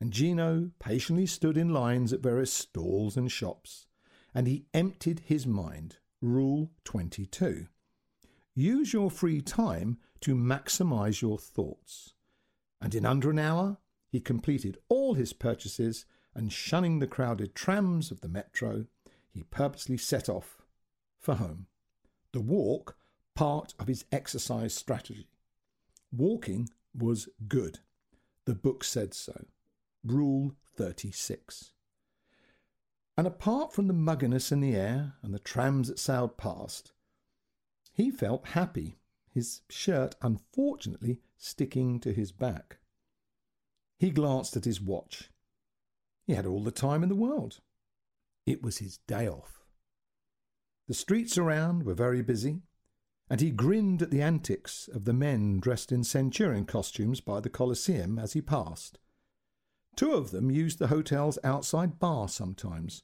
and 0.00 0.12
Gino 0.12 0.70
patiently 0.78 1.26
stood 1.26 1.56
in 1.56 1.72
lines 1.72 2.12
at 2.12 2.22
various 2.22 2.52
stalls 2.52 3.16
and 3.16 3.30
shops, 3.30 3.86
and 4.34 4.46
he 4.46 4.66
emptied 4.72 5.22
his 5.26 5.46
mind. 5.46 5.98
Rule 6.22 6.70
22 6.84 7.66
Use 8.54 8.92
your 8.92 9.10
free 9.10 9.40
time 9.40 9.98
to 10.20 10.34
maximize 10.34 11.22
your 11.22 11.38
thoughts. 11.38 12.14
And 12.80 12.94
in 12.94 13.06
under 13.06 13.30
an 13.30 13.38
hour, 13.38 13.78
he 14.08 14.20
completed 14.20 14.78
all 14.88 15.14
his 15.14 15.32
purchases 15.32 16.04
and, 16.34 16.52
shunning 16.52 16.98
the 16.98 17.06
crowded 17.06 17.54
trams 17.54 18.10
of 18.10 18.20
the 18.20 18.28
metro, 18.28 18.86
he 19.30 19.44
purposely 19.44 19.96
set 19.96 20.28
off 20.28 20.62
for 21.18 21.36
home. 21.36 21.66
The 22.32 22.40
walk, 22.40 22.96
part 23.34 23.74
of 23.78 23.88
his 23.88 24.04
exercise 24.12 24.74
strategy. 24.74 25.28
Walking 26.12 26.68
was 26.94 27.28
good. 27.48 27.78
The 28.46 28.54
book 28.54 28.82
said 28.84 29.14
so. 29.14 29.46
Rule 30.04 30.54
36. 30.76 31.72
And 33.16 33.26
apart 33.26 33.72
from 33.72 33.86
the 33.86 33.94
mugginess 33.94 34.50
in 34.50 34.60
the 34.60 34.74
air 34.74 35.14
and 35.22 35.34
the 35.34 35.38
trams 35.38 35.88
that 35.88 35.98
sailed 35.98 36.38
past, 36.38 36.92
he 37.92 38.10
felt 38.10 38.48
happy, 38.48 38.98
his 39.34 39.60
shirt 39.68 40.14
unfortunately 40.22 41.20
sticking 41.36 42.00
to 42.00 42.12
his 42.12 42.32
back. 42.32 42.78
He 43.98 44.10
glanced 44.10 44.56
at 44.56 44.64
his 44.64 44.80
watch. 44.80 45.30
He 46.26 46.32
had 46.32 46.46
all 46.46 46.64
the 46.64 46.70
time 46.70 47.02
in 47.02 47.10
the 47.10 47.14
world. 47.14 47.60
It 48.46 48.62
was 48.62 48.78
his 48.78 48.98
day 49.06 49.28
off. 49.28 49.60
The 50.88 50.94
streets 50.94 51.36
around 51.36 51.84
were 51.84 51.94
very 51.94 52.22
busy, 52.22 52.62
and 53.28 53.40
he 53.40 53.50
grinned 53.50 54.00
at 54.00 54.10
the 54.10 54.22
antics 54.22 54.88
of 54.88 55.04
the 55.04 55.12
men 55.12 55.60
dressed 55.60 55.92
in 55.92 56.04
centurion 56.04 56.64
costumes 56.64 57.20
by 57.20 57.40
the 57.40 57.50
Colosseum 57.50 58.18
as 58.18 58.32
he 58.32 58.40
passed. 58.40 58.98
Two 59.96 60.12
of 60.12 60.30
them 60.30 60.50
used 60.50 60.78
the 60.78 60.86
hotel's 60.86 61.38
outside 61.44 61.98
bar 61.98 62.28
sometimes. 62.28 63.02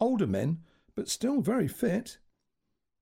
Older 0.00 0.26
men, 0.26 0.62
but 0.94 1.08
still 1.08 1.40
very 1.40 1.68
fit. 1.68 2.18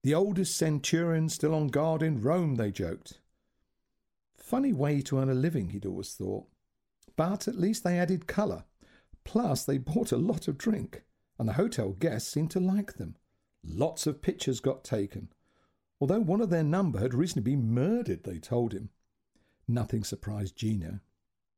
The 0.03 0.15
oldest 0.15 0.57
centurion 0.57 1.29
still 1.29 1.55
on 1.55 1.69
guard 1.69 2.03
in 2.03 2.23
Rome, 2.23 2.57
they 2.57 2.71
joked. 2.71 3.21
Funny 4.37 4.73
way 4.73 5.01
to 5.03 5.19
earn 5.19 5.29
a 5.29 5.35
living, 5.35 5.71
he'd 5.71 5.87
always 5.87 6.15
thought. 6.15 6.47
But 7.17 7.49
at 7.49 7.59
least 7.59 7.85
they 7.85 7.99
added 7.99 8.27
colour. 8.27 8.65
Plus, 9.25 9.65
they 9.65 9.79
bought 9.79 10.13
a 10.13 10.17
lot 10.17 10.47
of 10.47 10.59
drink, 10.59 11.03
and 11.39 11.49
the 11.49 11.55
hotel 11.55 11.91
guests 11.93 12.31
seemed 12.31 12.51
to 12.53 12.61
like 12.61 12.95
them. 12.95 13.17
Lots 13.65 14.07
of 14.07 14.23
pictures 14.23 14.61
got 14.61 14.85
taken, 14.85 15.33
although 16.01 16.21
one 16.21 16.41
of 16.41 16.51
their 16.51 16.63
number 16.63 17.01
had 17.01 17.15
recently 17.15 17.51
been 17.51 17.75
murdered, 17.75 18.23
they 18.23 18.39
told 18.39 18.73
him. 18.73 18.91
Nothing 19.67 20.05
surprised 20.05 20.57
Gino. 20.57 21.01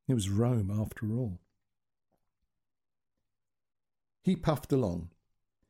It 0.07 0.15
was 0.15 0.31
Rome, 0.31 0.71
after 0.71 1.13
all. 1.13 1.39
He 4.23 4.37
puffed 4.37 4.73
along, 4.73 5.11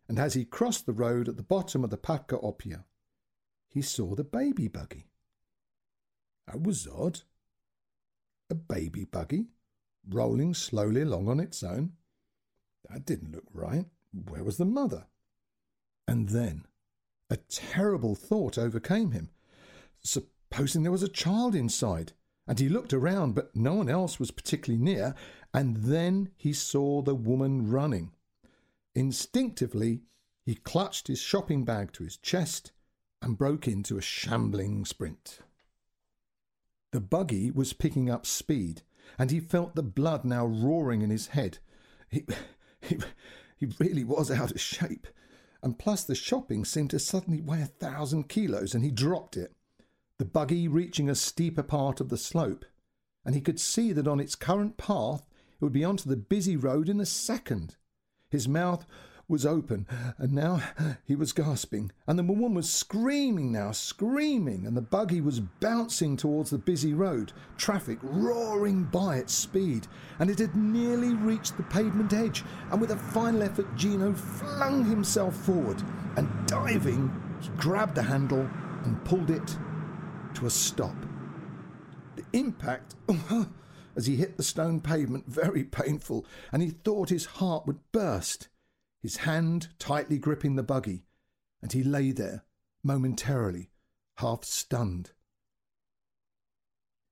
and 0.08 0.18
as 0.18 0.34
he 0.34 0.44
crossed 0.44 0.86
the 0.86 0.92
road 0.92 1.28
at 1.28 1.36
the 1.36 1.42
bottom 1.42 1.84
of 1.84 1.90
the 1.90 1.98
Parco 1.98 2.42
Oppio, 2.42 2.84
he 3.68 3.82
saw 3.82 4.14
the 4.14 4.24
baby 4.24 4.68
buggy. 4.68 5.06
That 6.46 6.62
was 6.62 6.88
odd. 6.88 7.20
A 8.50 8.54
baby 8.54 9.04
buggy? 9.04 9.48
rolling 10.08 10.54
slowly 10.54 11.02
along 11.02 11.28
on 11.28 11.40
its 11.40 11.62
own. 11.62 11.92
That 12.88 13.04
didn't 13.04 13.32
look 13.32 13.44
right. 13.52 13.86
Where 14.12 14.44
was 14.44 14.56
the 14.56 14.64
mother? 14.64 15.06
And 16.06 16.30
then 16.30 16.64
a 17.30 17.36
terrible 17.36 18.14
thought 18.14 18.56
overcame 18.56 19.10
him. 19.10 19.30
Supposing 20.02 20.82
there 20.82 20.92
was 20.92 21.02
a 21.02 21.08
child 21.08 21.54
inside, 21.54 22.12
and 22.46 22.58
he 22.58 22.68
looked 22.68 22.94
around, 22.94 23.34
but 23.34 23.54
no 23.54 23.74
one 23.74 23.90
else 23.90 24.18
was 24.18 24.30
particularly 24.30 24.82
near, 24.82 25.14
and 25.52 25.76
then 25.76 26.30
he 26.36 26.52
saw 26.52 27.02
the 27.02 27.14
woman 27.14 27.70
running. 27.70 28.12
Instinctively, 28.94 30.02
he 30.44 30.54
clutched 30.54 31.08
his 31.08 31.20
shopping 31.20 31.64
bag 31.64 31.92
to 31.92 32.04
his 32.04 32.16
chest 32.16 32.72
and 33.20 33.38
broke 33.38 33.68
into 33.68 33.98
a 33.98 34.02
shambling 34.02 34.84
sprint. 34.84 35.40
The 36.92 37.00
buggy 37.00 37.50
was 37.50 37.72
picking 37.72 38.08
up 38.08 38.24
speed, 38.24 38.82
and 39.18 39.30
he 39.30 39.40
felt 39.40 39.74
the 39.74 39.82
blood 39.82 40.24
now 40.24 40.46
roaring 40.46 41.02
in 41.02 41.10
his 41.10 41.28
head. 41.28 41.58
He, 42.08 42.24
he, 42.80 42.98
he 43.56 43.66
really 43.78 44.04
was 44.04 44.30
out 44.30 44.52
of 44.52 44.60
shape. 44.60 45.06
And 45.62 45.78
plus, 45.78 46.04
the 46.04 46.14
shopping 46.14 46.64
seemed 46.64 46.90
to 46.90 46.98
suddenly 46.98 47.40
weigh 47.40 47.62
a 47.62 47.66
thousand 47.66 48.28
kilos, 48.28 48.74
and 48.74 48.84
he 48.84 48.90
dropped 48.90 49.36
it. 49.36 49.52
The 50.18 50.24
buggy 50.24 50.66
reaching 50.66 51.10
a 51.10 51.14
steeper 51.14 51.62
part 51.62 52.00
of 52.00 52.08
the 52.08 52.16
slope, 52.16 52.64
and 53.24 53.34
he 53.34 53.40
could 53.40 53.60
see 53.60 53.92
that 53.92 54.08
on 54.08 54.20
its 54.20 54.34
current 54.34 54.76
path 54.76 55.26
it 55.60 55.64
would 55.64 55.72
be 55.72 55.84
onto 55.84 56.08
the 56.08 56.16
busy 56.16 56.56
road 56.56 56.88
in 56.88 57.00
a 57.00 57.06
second. 57.06 57.76
His 58.30 58.46
mouth 58.46 58.84
was 59.26 59.46
open, 59.46 59.86
and 60.18 60.32
now 60.32 60.62
he 61.04 61.14
was 61.14 61.32
gasping, 61.32 61.92
and 62.06 62.18
the 62.18 62.22
woman 62.22 62.54
was 62.54 62.68
screaming 62.68 63.52
now, 63.52 63.72
screaming, 63.72 64.66
and 64.66 64.76
the 64.76 64.82
buggy 64.82 65.20
was 65.20 65.40
bouncing 65.40 66.16
towards 66.16 66.50
the 66.50 66.58
busy 66.58 66.94
road, 66.94 67.32
traffic 67.56 67.98
roaring 68.02 68.84
by 68.84 69.18
at 69.18 69.28
speed, 69.30 69.86
and 70.18 70.30
it 70.30 70.38
had 70.38 70.56
nearly 70.56 71.14
reached 71.14 71.56
the 71.56 71.62
pavement 71.64 72.12
edge, 72.12 72.44
and 72.70 72.80
with 72.80 72.90
a 72.90 72.96
final 72.96 73.42
effort, 73.42 73.74
Gino 73.76 74.14
flung 74.14 74.84
himself 74.84 75.34
forward, 75.36 75.82
and 76.16 76.28
diving, 76.46 77.10
he 77.40 77.48
grabbed 77.58 77.94
the 77.94 78.02
handle 78.02 78.48
and 78.84 79.04
pulled 79.04 79.30
it 79.30 79.58
to 80.34 80.46
a 80.46 80.50
stop. 80.50 80.96
The 82.16 82.24
impact 82.32 82.94
as 83.98 84.06
he 84.06 84.14
hit 84.14 84.36
the 84.36 84.44
stone 84.44 84.80
pavement 84.80 85.26
very 85.26 85.64
painful, 85.64 86.24
and 86.52 86.62
he 86.62 86.70
thought 86.70 87.08
his 87.08 87.24
heart 87.26 87.66
would 87.66 87.80
burst, 87.90 88.46
his 89.02 89.16
hand 89.18 89.70
tightly 89.80 90.18
gripping 90.18 90.54
the 90.54 90.62
buggy, 90.62 91.02
and 91.60 91.72
he 91.72 91.82
lay 91.82 92.12
there, 92.12 92.44
momentarily, 92.84 93.70
half 94.18 94.44
stunned. 94.44 95.10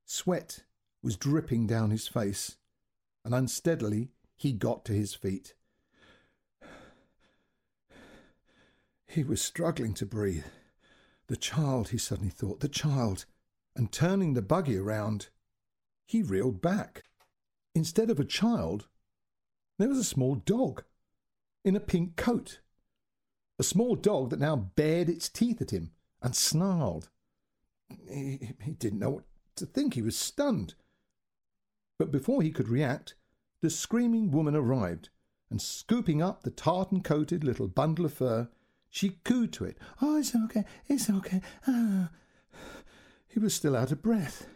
Sweat 0.04 0.62
was 1.02 1.16
dripping 1.16 1.66
down 1.66 1.90
his 1.90 2.06
face, 2.06 2.56
and 3.24 3.34
unsteadily 3.34 4.12
he 4.36 4.52
got 4.52 4.84
to 4.84 4.92
his 4.92 5.12
feet. 5.12 5.54
He 9.08 9.24
was 9.24 9.42
struggling 9.42 9.92
to 9.94 10.06
breathe. 10.06 10.44
The 11.26 11.36
child, 11.36 11.88
he 11.88 11.98
suddenly 11.98 12.30
thought, 12.30 12.60
the 12.60 12.68
child. 12.68 13.24
And 13.74 13.90
turning 13.90 14.34
the 14.34 14.42
buggy 14.42 14.76
around, 14.76 15.28
he 16.06 16.22
reeled 16.22 16.62
back. 16.62 17.04
Instead 17.74 18.08
of 18.10 18.18
a 18.18 18.24
child, 18.24 18.88
there 19.78 19.88
was 19.88 19.98
a 19.98 20.04
small 20.04 20.36
dog 20.36 20.84
in 21.64 21.76
a 21.76 21.80
pink 21.80 22.16
coat. 22.16 22.60
A 23.58 23.62
small 23.62 23.96
dog 23.96 24.30
that 24.30 24.40
now 24.40 24.56
bared 24.56 25.08
its 25.08 25.28
teeth 25.28 25.60
at 25.60 25.72
him 25.72 25.90
and 26.22 26.34
snarled. 26.34 27.10
He, 28.08 28.54
he 28.62 28.72
didn't 28.72 29.00
know 29.00 29.10
what 29.10 29.24
to 29.56 29.66
think. 29.66 29.94
He 29.94 30.02
was 30.02 30.16
stunned. 30.16 30.74
But 31.98 32.12
before 32.12 32.42
he 32.42 32.50
could 32.50 32.68
react, 32.68 33.14
the 33.62 33.70
screaming 33.70 34.30
woman 34.30 34.54
arrived, 34.54 35.08
and 35.50 35.60
scooping 35.60 36.22
up 36.22 36.42
the 36.42 36.50
tartan 36.50 37.02
coated 37.02 37.42
little 37.42 37.68
bundle 37.68 38.04
of 38.04 38.14
fur, 38.14 38.48
she 38.90 39.18
cooed 39.24 39.52
to 39.54 39.64
it. 39.64 39.78
Oh, 40.02 40.18
it's 40.18 40.34
okay, 40.34 40.64
it's 40.88 41.08
okay. 41.08 41.40
Ah. 41.66 42.10
He 43.28 43.38
was 43.38 43.54
still 43.54 43.76
out 43.76 43.92
of 43.92 44.02
breath. 44.02 44.46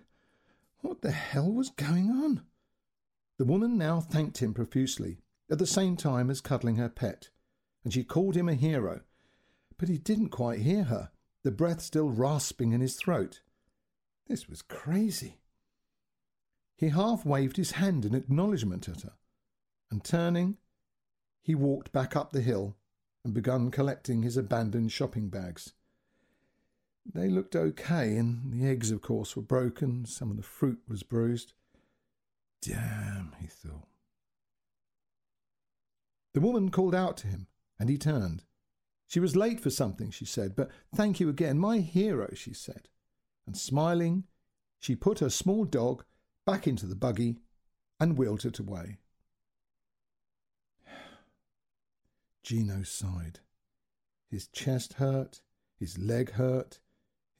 What 0.82 1.02
the 1.02 1.10
hell 1.10 1.52
was 1.52 1.70
going 1.70 2.10
on? 2.10 2.42
The 3.38 3.44
woman 3.44 3.76
now 3.78 4.00
thanked 4.00 4.38
him 4.38 4.54
profusely, 4.54 5.22
at 5.50 5.58
the 5.58 5.66
same 5.66 5.96
time 5.96 6.30
as 6.30 6.40
cuddling 6.40 6.76
her 6.76 6.88
pet, 6.88 7.30
and 7.84 7.92
she 7.92 8.04
called 8.04 8.36
him 8.36 8.48
a 8.48 8.54
hero. 8.54 9.02
But 9.78 9.88
he 9.88 9.98
didn't 9.98 10.28
quite 10.28 10.60
hear 10.60 10.84
her, 10.84 11.10
the 11.42 11.50
breath 11.50 11.80
still 11.80 12.10
rasping 12.10 12.72
in 12.72 12.80
his 12.80 12.96
throat. 12.96 13.40
This 14.26 14.48
was 14.48 14.62
crazy. 14.62 15.40
He 16.76 16.88
half 16.88 17.26
waved 17.26 17.56
his 17.56 17.72
hand 17.72 18.04
in 18.04 18.14
acknowledgment 18.14 18.88
at 18.88 19.02
her, 19.02 19.14
and 19.90 20.04
turning, 20.04 20.56
he 21.42 21.54
walked 21.54 21.92
back 21.92 22.14
up 22.14 22.32
the 22.32 22.42
hill 22.42 22.76
and 23.24 23.34
begun 23.34 23.70
collecting 23.70 24.22
his 24.22 24.36
abandoned 24.36 24.92
shopping 24.92 25.28
bags. 25.28 25.72
They 27.12 27.28
looked 27.28 27.56
okay, 27.56 28.16
and 28.16 28.52
the 28.52 28.66
eggs, 28.68 28.90
of 28.90 29.00
course, 29.00 29.34
were 29.34 29.42
broken. 29.42 30.04
Some 30.04 30.30
of 30.30 30.36
the 30.36 30.42
fruit 30.42 30.80
was 30.88 31.02
bruised. 31.02 31.54
Damn, 32.62 33.32
he 33.40 33.46
thought. 33.46 33.88
The 36.34 36.40
woman 36.40 36.70
called 36.70 36.94
out 36.94 37.16
to 37.18 37.26
him, 37.26 37.48
and 37.78 37.88
he 37.88 37.98
turned. 37.98 38.44
She 39.08 39.18
was 39.18 39.34
late 39.34 39.58
for 39.58 39.70
something, 39.70 40.10
she 40.10 40.24
said, 40.24 40.54
but 40.54 40.70
thank 40.94 41.18
you 41.18 41.28
again, 41.28 41.58
my 41.58 41.78
hero, 41.78 42.30
she 42.34 42.52
said. 42.54 42.88
And 43.44 43.56
smiling, 43.56 44.24
she 44.78 44.94
put 44.94 45.18
her 45.18 45.30
small 45.30 45.64
dog 45.64 46.04
back 46.46 46.68
into 46.68 46.86
the 46.86 46.94
buggy 46.94 47.38
and 47.98 48.16
wheeled 48.16 48.44
it 48.44 48.60
away. 48.60 48.98
Gino 52.44 52.84
sighed. 52.84 53.40
His 54.30 54.46
chest 54.46 54.94
hurt, 54.94 55.40
his 55.76 55.98
leg 55.98 56.32
hurt, 56.32 56.78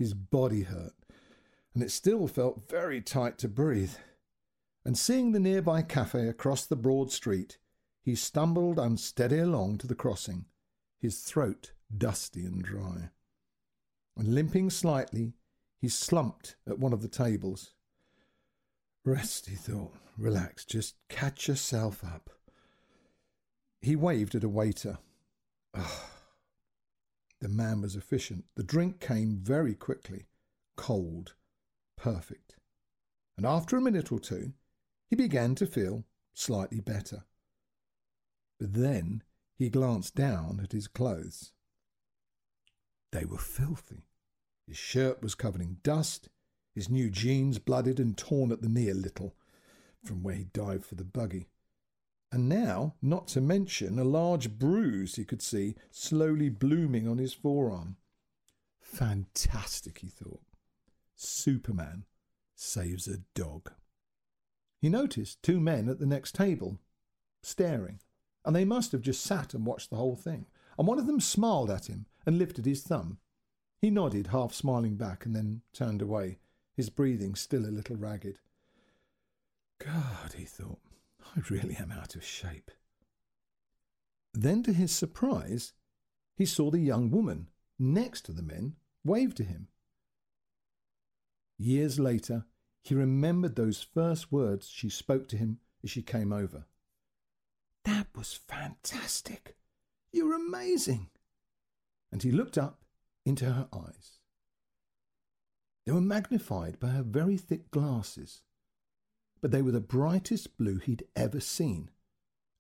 his 0.01 0.15
body 0.15 0.63
hurt, 0.63 0.95
and 1.75 1.83
it 1.83 1.91
still 1.91 2.27
felt 2.27 2.69
very 2.69 3.03
tight 3.03 3.37
to 3.37 3.49
breathe. 3.49 3.93
And 4.83 4.97
seeing 4.97 5.33
the 5.33 5.39
nearby 5.39 5.83
cafe 5.83 6.27
across 6.27 6.65
the 6.65 6.75
broad 6.75 7.13
street, 7.13 7.59
he 8.03 8.15
stumbled 8.15 8.79
unsteady 8.79 9.39
along 9.39 9.77
to 9.79 9.87
the 9.87 9.95
crossing, 9.95 10.47
his 10.99 11.21
throat 11.21 11.73
dusty 11.95 12.47
and 12.47 12.63
dry. 12.65 13.11
And 14.17 14.35
limping 14.35 14.71
slightly, 14.71 15.35
he 15.79 15.89
slumped 15.89 16.57
at 16.67 16.79
one 16.79 16.95
of 16.95 17.03
the 17.03 17.09
tables. 17.09 17.75
Rest, 19.05 19.51
he 19.51 19.55
thought. 19.55 19.93
Relax. 20.17 20.65
Just 20.65 20.95
catch 21.11 21.47
yourself 21.47 22.03
up. 22.03 22.31
He 23.83 23.97
waved 23.97 24.35
at 24.35 24.45
a 24.45 24.49
waiter. 24.49 24.97
Oh, 25.75 26.10
the 27.41 27.49
man 27.49 27.81
was 27.81 27.97
efficient. 27.97 28.45
The 28.55 28.63
drink 28.63 29.01
came 29.01 29.37
very 29.37 29.75
quickly, 29.75 30.27
cold, 30.77 31.35
perfect. 31.97 32.57
And 33.37 33.47
after 33.47 33.77
a 33.77 33.81
minute 33.81 34.13
or 34.13 34.21
two, 34.21 34.53
he 35.07 35.17
began 35.17 35.55
to 35.57 35.67
feel 35.67 36.05
slightly 36.35 36.81
better. 36.81 37.25
But 38.59 38.75
then 38.75 39.23
he 39.57 39.71
glanced 39.71 40.15
down 40.15 40.61
at 40.63 40.73
his 40.73 40.87
clothes. 40.87 41.53
They 43.13 43.25
were 43.25 43.39
filthy. 43.39 44.07
His 44.67 44.77
shirt 44.77 45.23
was 45.23 45.35
covered 45.35 45.63
in 45.63 45.79
dust, 45.83 46.29
his 46.75 46.89
new 46.89 47.11
jeans 47.11 47.59
blooded 47.59 47.99
and 47.99 48.17
torn 48.17 48.53
at 48.53 48.63
the 48.63 48.69
knee 48.69 48.89
a 48.89 48.95
little, 48.95 49.35
from 50.05 50.23
where 50.23 50.37
he 50.37 50.45
dived 50.45 50.85
for 50.85 50.95
the 50.95 51.05
buggy 51.05 51.49
and 52.33 52.49
now, 52.49 52.95
not 53.03 53.27
to 53.29 53.41
mention 53.41 53.99
a 53.99 54.05
large 54.05 54.59
bruise 54.59 55.17
he 55.17 55.25
could 55.25 55.43
see 55.43 55.75
slowly 55.91 56.49
blooming 56.49 57.09
on 57.09 57.19
his 57.19 57.35
forearm. 57.35 57.97
Fantastic, 58.81 59.99
he 59.99 60.09
thought. 60.09 60.43
Superman 61.17 62.05
saves 62.55 63.09
a 63.09 63.19
dog. 63.35 63.73
He 64.81 64.89
noticed 64.89 65.43
two 65.43 65.61
men 65.61 65.89
at 65.89 65.99
the 65.99 66.07
next 66.07 66.35
table, 66.35 66.79
staring, 67.43 68.01
and 68.45 68.55
they 68.55 68.65
must 68.65 68.93
have 68.93 69.03
just 69.03 69.23
sat 69.23 69.53
and 69.53 69.67
watched 69.67 69.91
the 69.91 69.97
whole 69.97 70.17
thing. 70.17 70.47
And 70.79 70.87
one 70.87 70.99
of 70.99 71.07
them 71.07 71.21
smiled 71.21 71.71
at 71.71 71.87
him 71.89 72.07
and 72.25 72.39
lifted 72.39 72.65
his 72.65 72.83
thumb. 72.83 73.19
He 73.81 73.91
nodded, 73.91 74.29
half 74.29 74.55
smiling 74.55 74.97
back, 74.97 75.27
and 75.27 75.35
then 75.35 75.63
turned 75.73 76.01
away, 76.01 76.39
his 76.75 76.91
breathing 76.91 77.35
still 77.35 77.67
a 77.67 77.69
little 77.69 77.97
ragged. 77.97 78.39
God, 79.79 80.35
he 80.37 80.45
thought, 80.45 80.81
I 81.37 81.41
really 81.51 81.77
am 81.77 81.93
out 81.93 82.17
of 82.17 82.25
shape. 82.25 82.71
Then, 84.33 84.63
to 84.63 84.73
his 84.73 84.93
surprise, 84.93 85.73
he 86.37 86.47
saw 86.47 86.71
the 86.71 86.79
young 86.79 87.11
woman 87.11 87.49
next 87.79 88.23
to 88.23 88.33
the 88.33 88.43
men 88.43 88.77
wave 89.05 89.35
to 89.37 89.45
him. 89.45 89.69
Years 91.59 91.99
later, 91.99 92.47
he 92.83 92.95
remembered 92.95 93.57
those 93.57 93.83
first 93.83 94.33
words 94.33 94.69
she 94.69 94.89
spoke 94.89 95.29
to 95.29 95.37
him 95.37 95.59
as 95.85 95.91
she 95.91 96.03
came 96.03 96.33
over. 96.33 96.67
That 97.85 98.07
was 98.17 98.33
fantastic. 98.33 99.57
You're 100.13 100.35
amazing. 100.35 101.09
And 102.13 102.23
he 102.23 102.31
looked 102.31 102.59
up 102.59 102.83
into 103.25 103.47
her 103.47 103.69
eyes. 103.73 104.19
They 105.85 105.93
were 105.93 106.01
magnified 106.01 106.79
by 106.79 106.89
her 106.89 107.03
very 107.03 107.37
thick 107.37 107.71
glasses, 107.71 108.43
but 109.41 109.51
they 109.51 109.63
were 109.63 109.73
the 109.73 109.81
brightest 109.81 110.57
blue 110.57 110.79
he'd 110.79 111.05
ever 111.17 111.41
seen, 111.41 111.91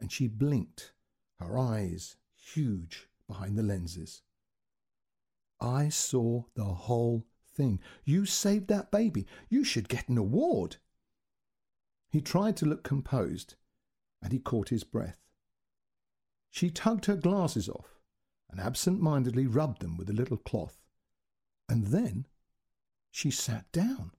and 0.00 0.10
she 0.10 0.26
blinked, 0.26 0.92
her 1.38 1.58
eyes 1.58 2.16
huge 2.34 3.08
behind 3.26 3.56
the 3.56 3.62
lenses. 3.62 4.22
I 5.60 5.88
saw 5.88 6.44
the 6.54 6.64
whole 6.64 7.26
thing. 7.54 7.80
You 8.04 8.24
saved 8.24 8.68
that 8.68 8.90
baby. 8.90 9.26
You 9.48 9.62
should 9.62 9.88
get 9.88 10.08
an 10.08 10.16
award. 10.16 10.76
He 12.08 12.20
tried 12.20 12.56
to 12.58 12.66
look 12.66 12.82
composed, 12.82 13.54
and 14.22 14.32
he 14.32 14.38
caught 14.38 14.70
his 14.70 14.84
breath. 14.84 15.18
She 16.50 16.70
tugged 16.70 17.06
her 17.06 17.16
glasses 17.16 17.68
off 17.68 18.00
and 18.50 18.60
absent 18.60 19.00
mindedly 19.00 19.46
rubbed 19.46 19.80
them 19.80 19.96
with 19.96 20.10
a 20.10 20.14
little 20.14 20.36
cloth, 20.36 20.78
and 21.68 21.88
then 21.88 22.26
she 23.10 23.30
sat 23.30 23.70
down. 23.72 24.12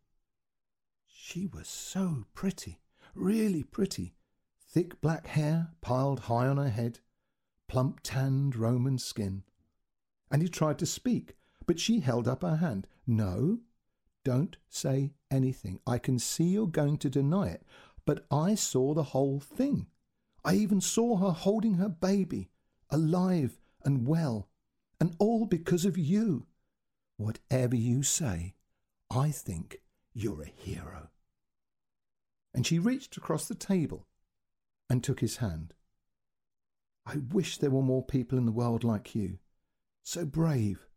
She 1.33 1.47
was 1.47 1.69
so 1.69 2.25
pretty, 2.33 2.81
really 3.15 3.63
pretty. 3.63 4.15
Thick 4.67 4.99
black 4.99 5.27
hair 5.27 5.69
piled 5.79 6.19
high 6.19 6.45
on 6.47 6.57
her 6.57 6.67
head, 6.67 6.99
plump 7.69 8.01
tanned 8.03 8.53
Roman 8.53 8.97
skin. 8.97 9.43
And 10.29 10.41
he 10.41 10.49
tried 10.49 10.77
to 10.79 10.85
speak, 10.85 11.37
but 11.65 11.79
she 11.79 12.01
held 12.01 12.27
up 12.27 12.41
her 12.41 12.57
hand. 12.57 12.85
No, 13.07 13.59
don't 14.25 14.57
say 14.67 15.13
anything. 15.31 15.79
I 15.87 15.99
can 15.99 16.19
see 16.19 16.43
you're 16.43 16.67
going 16.67 16.97
to 16.97 17.09
deny 17.09 17.47
it, 17.47 17.63
but 18.05 18.25
I 18.29 18.55
saw 18.55 18.93
the 18.93 19.15
whole 19.15 19.39
thing. 19.39 19.87
I 20.43 20.55
even 20.55 20.81
saw 20.81 21.15
her 21.15 21.31
holding 21.31 21.75
her 21.75 21.87
baby, 21.87 22.49
alive 22.89 23.57
and 23.85 24.05
well, 24.05 24.49
and 24.99 25.15
all 25.17 25.45
because 25.45 25.85
of 25.85 25.97
you. 25.97 26.47
Whatever 27.15 27.77
you 27.77 28.03
say, 28.03 28.55
I 29.09 29.31
think 29.31 29.77
you're 30.13 30.41
a 30.41 30.45
hero. 30.45 31.07
And 32.53 32.65
she 32.65 32.79
reached 32.79 33.17
across 33.17 33.47
the 33.47 33.55
table 33.55 34.07
and 34.89 35.03
took 35.03 35.21
his 35.21 35.37
hand. 35.37 35.73
I 37.05 37.17
wish 37.17 37.57
there 37.57 37.71
were 37.71 37.81
more 37.81 38.05
people 38.05 38.37
in 38.37 38.45
the 38.45 38.51
world 38.51 38.83
like 38.83 39.15
you, 39.15 39.39
so 40.03 40.25
brave, 40.25 40.87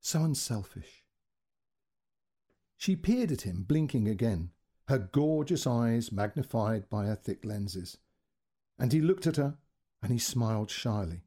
so 0.00 0.22
unselfish. 0.22 1.04
She 2.76 2.96
peered 2.96 3.30
at 3.30 3.42
him, 3.42 3.62
blinking 3.62 4.08
again, 4.08 4.50
her 4.88 4.98
gorgeous 4.98 5.66
eyes 5.66 6.12
magnified 6.12 6.90
by 6.90 7.06
her 7.06 7.14
thick 7.14 7.44
lenses. 7.44 7.98
And 8.78 8.92
he 8.92 9.00
looked 9.00 9.26
at 9.26 9.36
her, 9.36 9.56
and 10.02 10.12
he 10.12 10.18
smiled 10.18 10.70
shyly. 10.70 11.22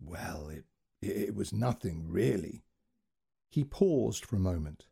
Well, 0.00 0.48
it, 0.48 0.64
it 1.00 1.34
was 1.34 1.52
nothing 1.52 2.08
really. 2.08 2.64
He 3.50 3.64
paused 3.64 4.24
for 4.24 4.36
a 4.36 4.40
moment. 4.40 4.86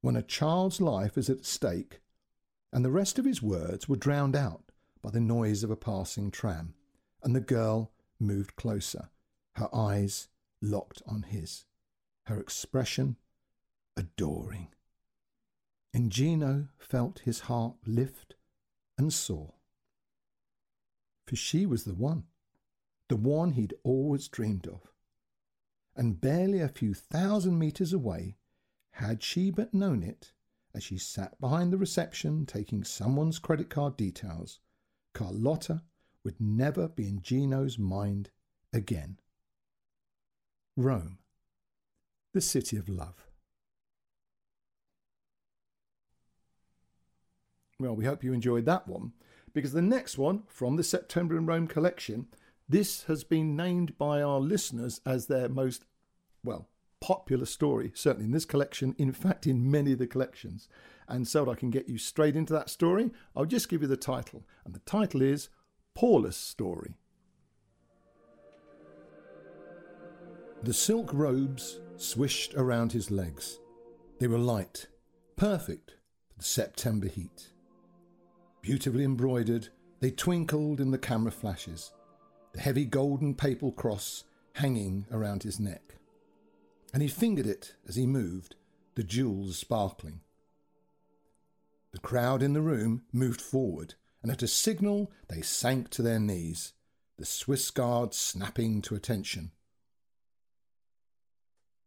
When 0.00 0.14
a 0.14 0.22
child's 0.22 0.80
life 0.80 1.18
is 1.18 1.28
at 1.28 1.44
stake, 1.44 2.00
and 2.72 2.84
the 2.84 2.90
rest 2.90 3.18
of 3.18 3.24
his 3.24 3.42
words 3.42 3.88
were 3.88 3.96
drowned 3.96 4.36
out 4.36 4.64
by 5.02 5.10
the 5.10 5.20
noise 5.20 5.62
of 5.62 5.70
a 5.70 5.76
passing 5.76 6.30
tram, 6.30 6.74
and 7.22 7.34
the 7.34 7.40
girl 7.40 7.92
moved 8.18 8.56
closer, 8.56 9.08
her 9.56 9.74
eyes 9.74 10.28
locked 10.60 11.02
on 11.06 11.22
his, 11.22 11.64
her 12.26 12.38
expression 12.38 13.16
adoring. 13.96 14.68
And 15.94 16.10
Gino 16.12 16.68
felt 16.78 17.20
his 17.20 17.40
heart 17.40 17.76
lift 17.86 18.34
and 18.96 19.12
soar. 19.12 19.54
For 21.26 21.36
she 21.36 21.66
was 21.66 21.84
the 21.84 21.94
one, 21.94 22.24
the 23.08 23.16
one 23.16 23.52
he'd 23.52 23.74
always 23.82 24.28
dreamed 24.28 24.66
of. 24.66 24.92
And 25.96 26.20
barely 26.20 26.60
a 26.60 26.68
few 26.68 26.94
thousand 26.94 27.58
metres 27.58 27.92
away, 27.92 28.36
had 28.92 29.22
she 29.22 29.50
but 29.50 29.74
known 29.74 30.02
it, 30.02 30.32
as 30.78 30.84
she 30.84 30.96
sat 30.96 31.40
behind 31.40 31.72
the 31.72 31.76
reception 31.76 32.46
taking 32.46 32.84
someone's 32.84 33.40
credit 33.40 33.68
card 33.68 33.96
details, 33.96 34.60
Carlotta 35.12 35.82
would 36.22 36.40
never 36.40 36.86
be 36.86 37.08
in 37.08 37.20
Gino's 37.20 37.80
mind 37.80 38.30
again. 38.72 39.18
Rome, 40.76 41.18
the 42.32 42.40
city 42.40 42.76
of 42.76 42.88
love. 42.88 43.26
Well, 47.80 47.96
we 47.96 48.04
hope 48.04 48.22
you 48.22 48.32
enjoyed 48.32 48.64
that 48.66 48.86
one 48.86 49.14
because 49.52 49.72
the 49.72 49.82
next 49.82 50.16
one 50.16 50.44
from 50.46 50.76
the 50.76 50.84
September 50.84 51.36
in 51.36 51.44
Rome 51.44 51.66
collection, 51.66 52.28
this 52.68 53.02
has 53.04 53.24
been 53.24 53.56
named 53.56 53.98
by 53.98 54.22
our 54.22 54.38
listeners 54.38 55.00
as 55.04 55.26
their 55.26 55.48
most, 55.48 55.86
well, 56.44 56.68
popular 57.00 57.46
story, 57.46 57.92
certainly 57.94 58.26
in 58.26 58.32
this 58.32 58.44
collection, 58.44 58.94
in 58.98 59.12
fact, 59.12 59.46
in 59.46 59.70
many 59.70 59.92
of 59.92 59.98
the 59.98 60.06
collections. 60.06 60.68
And 61.08 61.26
so 61.26 61.50
I 61.50 61.54
can 61.54 61.70
get 61.70 61.88
you 61.88 61.98
straight 61.98 62.36
into 62.36 62.52
that 62.52 62.70
story, 62.70 63.10
I'll 63.34 63.46
just 63.46 63.68
give 63.68 63.82
you 63.82 63.88
the 63.88 63.96
title. 63.96 64.44
And 64.64 64.74
the 64.74 64.80
title 64.80 65.22
is 65.22 65.48
Paulus 65.94 66.36
Story. 66.36 66.94
The 70.62 70.74
silk 70.74 71.14
robes 71.14 71.80
swished 71.96 72.54
around 72.54 72.92
his 72.92 73.10
legs. 73.10 73.60
They 74.18 74.26
were 74.26 74.38
light, 74.38 74.88
perfect 75.36 75.94
for 76.28 76.38
the 76.38 76.44
September 76.44 77.06
heat. 77.06 77.52
Beautifully 78.60 79.04
embroidered, 79.04 79.68
they 80.00 80.10
twinkled 80.10 80.80
in 80.80 80.90
the 80.90 80.98
camera 80.98 81.30
flashes, 81.30 81.92
the 82.52 82.60
heavy 82.60 82.84
golden 82.84 83.34
papal 83.34 83.70
cross 83.70 84.24
hanging 84.54 85.06
around 85.12 85.44
his 85.44 85.60
neck. 85.60 85.97
And 86.92 87.02
he 87.02 87.08
fingered 87.08 87.46
it 87.46 87.74
as 87.86 87.96
he 87.96 88.06
moved, 88.06 88.56
the 88.94 89.02
jewels 89.02 89.58
sparkling. 89.58 90.20
The 91.92 91.98
crowd 91.98 92.42
in 92.42 92.52
the 92.52 92.60
room 92.60 93.02
moved 93.12 93.40
forward, 93.40 93.94
and 94.22 94.30
at 94.30 94.42
a 94.42 94.48
signal 94.48 95.10
they 95.28 95.42
sank 95.42 95.90
to 95.90 96.02
their 96.02 96.18
knees, 96.18 96.72
the 97.16 97.26
Swiss 97.26 97.70
guards 97.70 98.16
snapping 98.16 98.82
to 98.82 98.94
attention. 98.94 99.52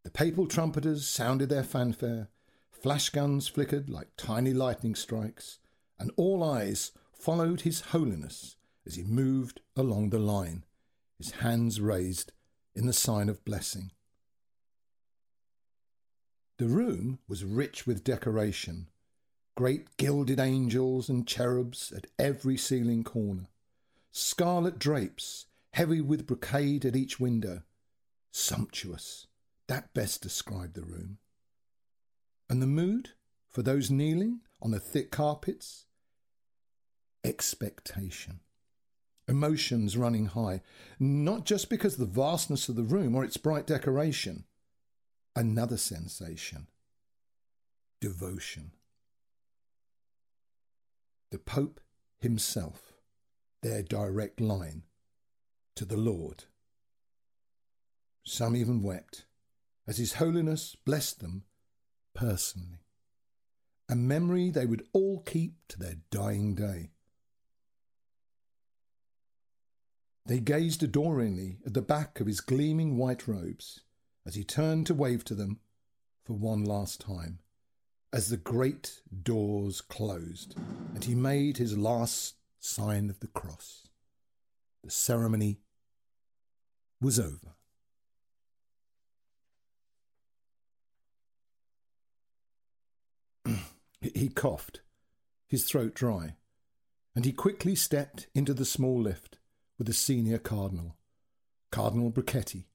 The 0.04 0.12
papal 0.12 0.48
trumpeters 0.48 1.08
sounded 1.08 1.50
their 1.50 1.64
fanfare, 1.64 2.30
flash 2.72 3.10
guns 3.10 3.48
flickered 3.48 3.90
like 3.90 4.10
tiny 4.18 4.54
lightning 4.54 4.96
strikes, 4.96 5.60
and 6.00 6.12
all 6.18 6.44
eyes 6.44 6.92
followed 7.14 7.62
His 7.62 7.82
Holiness 7.82 8.56
as 8.86 8.96
he 8.96 9.04
moved 9.04 9.62
along 9.76 10.10
the 10.10 10.20
line, 10.20 10.66
his 11.18 11.32
hands 11.32 11.80
raised 11.80 12.32
in 12.74 12.88
the 12.88 12.94
sign 12.94 13.30
of 13.30 13.46
blessing. 13.46 13.92
The 16.62 16.68
room 16.68 17.18
was 17.28 17.44
rich 17.44 17.88
with 17.88 18.04
decoration, 18.04 18.88
great 19.56 19.98
gilded 19.98 20.40
angels 20.40 21.10
and 21.10 21.28
cherubs 21.28 21.92
at 21.92 22.06
every 22.20 22.56
ceiling 22.56 23.04
corner, 23.04 23.48
scarlet 24.12 24.78
drapes, 24.78 25.48
heavy 25.74 26.02
with 26.02 26.28
brocade 26.28 26.86
at 26.86 26.96
each 26.96 27.20
window, 27.20 27.64
sumptuous, 28.30 29.26
that 29.66 29.92
best 29.96 30.22
described 30.22 30.76
the 30.76 30.84
room. 30.84 31.18
And 32.48 32.62
the 32.62 32.68
mood 32.68 33.14
for 33.48 33.64
those 33.64 33.90
kneeling 33.90 34.42
on 34.62 34.70
the 34.70 34.80
thick 34.80 35.10
carpets 35.10 35.88
expectation. 37.24 38.40
Emotions 39.28 39.98
running 39.98 40.28
high, 40.28 40.62
not 41.00 41.44
just 41.44 41.72
because 41.72 41.94
of 41.94 42.02
the 42.02 42.22
vastness 42.22 42.70
of 42.70 42.76
the 42.76 42.84
room 42.84 43.16
or 43.16 43.26
its 43.26 43.38
bright 43.38 43.66
decoration. 43.66 44.44
Another 45.36 45.78
sensation 45.78 46.68
devotion. 48.02 48.72
The 51.30 51.38
Pope 51.38 51.80
himself, 52.20 52.94
their 53.62 53.84
direct 53.84 54.42
line 54.42 54.84
to 55.76 55.86
the 55.86 55.98
Lord. 55.98 56.46
Some 58.24 58.56
even 58.56 58.82
wept 58.82 59.26
as 59.88 59.98
His 59.98 60.14
Holiness 60.14 60.76
blessed 60.84 61.22
them 61.22 61.44
personally, 62.14 62.82
a 63.88 63.96
memory 63.96 64.50
they 64.50 64.66
would 64.66 64.86
all 64.94 65.22
keep 65.22 65.54
to 65.70 65.80
their 65.80 65.98
dying 66.10 66.56
day. 66.56 66.92
They 70.26 70.40
gazed 70.40 70.84
adoringly 70.84 71.60
at 71.66 71.74
the 71.74 71.82
back 71.82 72.20
of 72.20 72.28
his 72.28 72.42
gleaming 72.42 72.96
white 72.98 73.28
robes 73.28 73.82
as 74.26 74.36
he 74.36 74.44
turned 74.44 74.88
to 74.88 74.94
wave 74.94 75.24
to 75.26 75.36
them 75.36 75.60
for 76.24 76.34
one 76.34 76.64
last 76.64 77.02
time, 77.02 77.40
as 78.14 78.30
the 78.30 78.38
great 78.38 79.02
doors 79.24 79.82
closed 79.82 80.56
and 80.94 81.04
he 81.06 81.16
made 81.16 81.58
his 81.58 81.78
last 81.78 82.36
sign 82.60 83.10
of 83.10 83.20
the 83.20 83.28
cross. 83.28 83.88
The 84.84 84.92
ceremony 84.92 85.60
was 87.00 87.20
over. 87.20 87.56
he 94.02 94.30
coughed, 94.30 94.82
his 95.48 95.66
throat 95.66 95.94
dry, 95.96 96.36
and 97.16 97.26
he 97.26 97.32
quickly 97.32 97.76
stepped 97.76 98.28
into 98.34 98.54
the 98.54 98.66
small 98.66 99.02
lift 99.02 99.38
with 99.78 99.88
the 99.88 99.94
senior 99.94 100.38
cardinal, 100.38 100.96
Cardinal 101.72 102.12
Brachetti. 102.12 102.66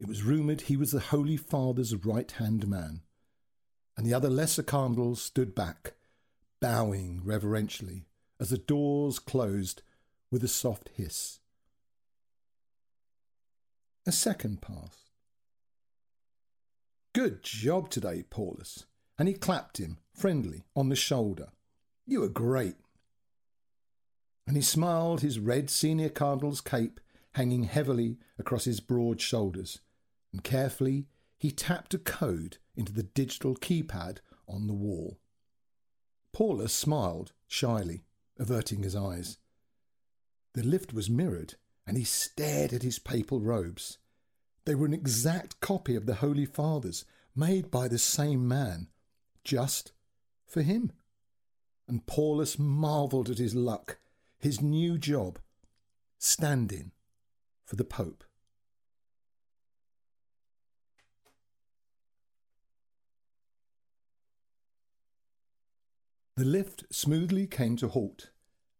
It 0.00 0.06
was 0.08 0.22
rumoured 0.22 0.62
he 0.62 0.76
was 0.76 0.90
the 0.90 1.00
Holy 1.00 1.36
Father's 1.36 1.94
right 1.94 2.30
hand 2.30 2.66
man, 2.66 3.02
and 3.96 4.06
the 4.06 4.14
other 4.14 4.28
lesser 4.28 4.62
cardinals 4.62 5.22
stood 5.22 5.54
back, 5.54 5.94
bowing 6.60 7.22
reverentially 7.24 8.06
as 8.40 8.50
the 8.50 8.58
doors 8.58 9.18
closed 9.18 9.82
with 10.30 10.42
a 10.42 10.48
soft 10.48 10.90
hiss. 10.94 11.38
A 14.06 14.12
second 14.12 14.60
passed. 14.60 15.10
Good 17.12 17.42
job 17.42 17.90
today, 17.90 18.24
Paulus. 18.28 18.86
And 19.16 19.28
he 19.28 19.34
clapped 19.34 19.78
him, 19.78 19.98
friendly, 20.12 20.64
on 20.74 20.88
the 20.88 20.96
shoulder. 20.96 21.50
You 22.04 22.20
were 22.20 22.28
great 22.28 22.74
and 24.46 24.56
he 24.56 24.62
smiled 24.62 25.20
his 25.20 25.38
red 25.38 25.70
senior 25.70 26.08
cardinal's 26.08 26.60
cape 26.60 27.00
hanging 27.34 27.64
heavily 27.64 28.18
across 28.38 28.64
his 28.64 28.80
broad 28.80 29.20
shoulders, 29.20 29.80
and 30.32 30.42
carefully 30.42 31.06
he 31.36 31.50
tapped 31.50 31.94
a 31.94 31.98
code 31.98 32.58
into 32.76 32.92
the 32.92 33.02
digital 33.02 33.54
keypad 33.54 34.18
on 34.48 34.66
the 34.66 34.72
wall. 34.74 35.18
Paulus 36.32 36.72
smiled 36.72 37.32
shyly, 37.46 38.04
averting 38.38 38.82
his 38.82 38.96
eyes. 38.96 39.38
The 40.54 40.62
lift 40.62 40.92
was 40.92 41.10
mirrored, 41.10 41.54
and 41.86 41.96
he 41.96 42.04
stared 42.04 42.72
at 42.72 42.82
his 42.82 42.98
papal 42.98 43.40
robes. 43.40 43.98
They 44.64 44.74
were 44.74 44.86
an 44.86 44.94
exact 44.94 45.60
copy 45.60 45.94
of 45.94 46.06
the 46.06 46.16
Holy 46.16 46.46
Father's, 46.46 47.04
made 47.36 47.70
by 47.70 47.88
the 47.88 47.98
same 47.98 48.46
man, 48.46 48.88
just 49.42 49.92
for 50.46 50.62
him. 50.62 50.92
And 51.86 52.06
Paulus 52.06 52.58
marvelled 52.58 53.28
at 53.28 53.38
his 53.38 53.54
luck 53.54 53.98
his 54.38 54.60
new 54.60 54.98
job 54.98 55.38
stand 56.18 56.72
in 56.72 56.92
for 57.64 57.76
the 57.76 57.84
Pope. 57.84 58.24
The 66.36 66.44
lift 66.44 66.84
smoothly 66.90 67.46
came 67.46 67.76
to 67.76 67.88
halt 67.88 68.30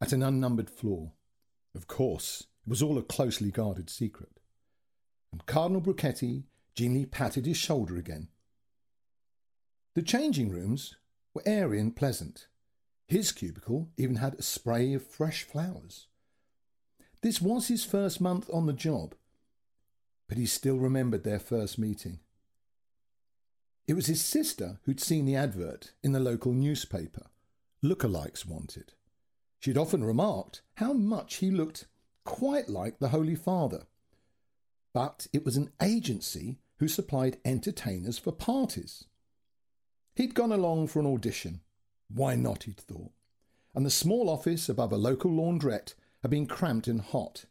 at 0.01 0.13
an 0.13 0.23
unnumbered 0.25 0.69
floor. 0.69 1.13
Of 1.75 1.87
course, 1.87 2.49
it 2.67 2.71
was 2.71 2.83
all 2.83 2.99
a 2.99 3.03
closely 3.03 3.53
guarded 3.53 3.89
secret. 3.89 4.41
And 5.31 5.47
Cardinal 5.47 5.81
Brachetti 5.81 6.45
gently 6.75 7.07
patted 7.07 7.47
his 7.47 7.57
shoulder 7.57 7.97
again. 7.97 8.29
The 9.95 10.03
changing 10.03 10.51
rooms 10.51 10.97
were 11.33 11.43
airy 11.47 11.79
and 11.79 11.95
pleasant. 11.95 12.49
His 13.07 13.31
cubicle 13.31 13.89
even 13.97 14.17
had 14.17 14.35
a 14.35 14.43
spray 14.43 14.93
of 14.93 15.07
fresh 15.07 15.45
flowers. 15.45 16.09
This 17.25 17.41
was 17.41 17.69
his 17.69 17.87
first 17.87 18.21
month 18.21 18.51
on 18.53 18.67
the 18.67 18.75
job, 18.75 19.15
but 20.29 20.37
he 20.37 20.45
still 20.45 20.77
remembered 20.77 21.25
their 21.25 21.39
first 21.39 21.79
meeting. 21.79 22.19
It 23.89 23.95
was 23.95 24.09
his 24.09 24.23
sister 24.23 24.79
who'd 24.83 25.01
seen 25.01 25.25
the 25.25 25.35
advert 25.35 25.93
in 26.03 26.13
the 26.13 26.21
local 26.21 26.53
newspaper. 26.53 27.29
Lookalikes 27.83 28.45
wanted. 28.45 28.93
She'd 29.59 29.79
often 29.79 30.05
remarked 30.05 30.61
how 30.75 30.93
much 30.93 31.37
he 31.37 31.51
looked 31.51 31.87
quite 32.25 32.69
like 32.69 32.99
the 32.99 33.09
Holy 33.09 33.37
Father. 33.37 33.85
But 34.93 35.27
it 35.33 35.47
was 35.47 35.57
an 35.57 35.71
agency 35.81 36.59
who 36.77 36.89
supplied 36.89 37.39
entertainers 37.43 38.19
for 38.19 38.33
parties. 38.33 39.05
He'd 40.15 40.35
gone 40.35 40.53
along 40.53 40.89
for 40.89 41.01
an 41.01 41.07
audition. 41.07 41.63
Why 42.15 42.35
not, 42.35 42.65
he'd 42.65 42.77
thought. 42.77 43.13
And 43.75 43.87
the 43.87 43.91
small 43.91 44.29
office 44.29 44.69
above 44.69 44.93
a 44.93 44.99
local 44.99 45.31
laundrette 45.31 45.95
had 46.25 46.31
been 46.31 46.47
cramped 46.47 46.89
and 46.89 47.03
hot. 47.03 47.45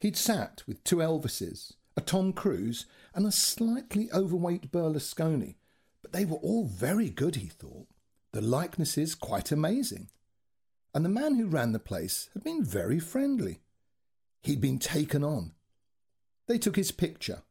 He'd 0.00 0.16
sat 0.16 0.62
with 0.66 0.82
two 0.82 0.96
Elvises, 0.96 1.74
a 1.94 2.00
Tom 2.00 2.32
Cruise, 2.32 2.86
and 3.14 3.26
a 3.26 3.30
slightly 3.30 4.10
overweight 4.14 4.72
Berlusconi, 4.72 5.56
but 6.00 6.12
they 6.12 6.24
were 6.24 6.38
all 6.38 6.64
very 6.64 7.10
good, 7.10 7.36
he 7.36 7.48
thought. 7.48 7.86
The 8.32 8.40
likenesses 8.40 9.14
quite 9.14 9.52
amazing. 9.52 10.08
And 10.94 11.04
the 11.04 11.10
man 11.10 11.34
who 11.34 11.46
ran 11.48 11.72
the 11.72 11.78
place 11.78 12.30
had 12.32 12.42
been 12.42 12.64
very 12.64 12.98
friendly. 12.98 13.60
He'd 14.40 14.62
been 14.62 14.78
taken 14.78 15.22
on. 15.22 15.52
They 16.46 16.56
took 16.56 16.76
his 16.76 16.92
picture. 16.92 17.42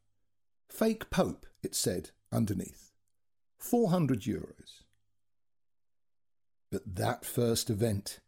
Fake 0.68 1.08
Pope, 1.08 1.46
it 1.62 1.76
said 1.76 2.10
underneath. 2.32 2.90
400 3.58 4.22
euros. 4.22 4.82
But 6.68 6.96
that 6.96 7.24
first 7.24 7.70
event, 7.70 8.18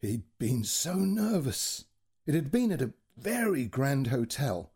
he'd 0.00 0.24
been 0.38 0.64
so 0.64 0.94
nervous. 0.94 1.84
It 2.26 2.34
had 2.34 2.50
been 2.50 2.72
at 2.72 2.82
a 2.82 2.92
very 3.16 3.66
grand 3.66 4.08
hotel, 4.08 4.72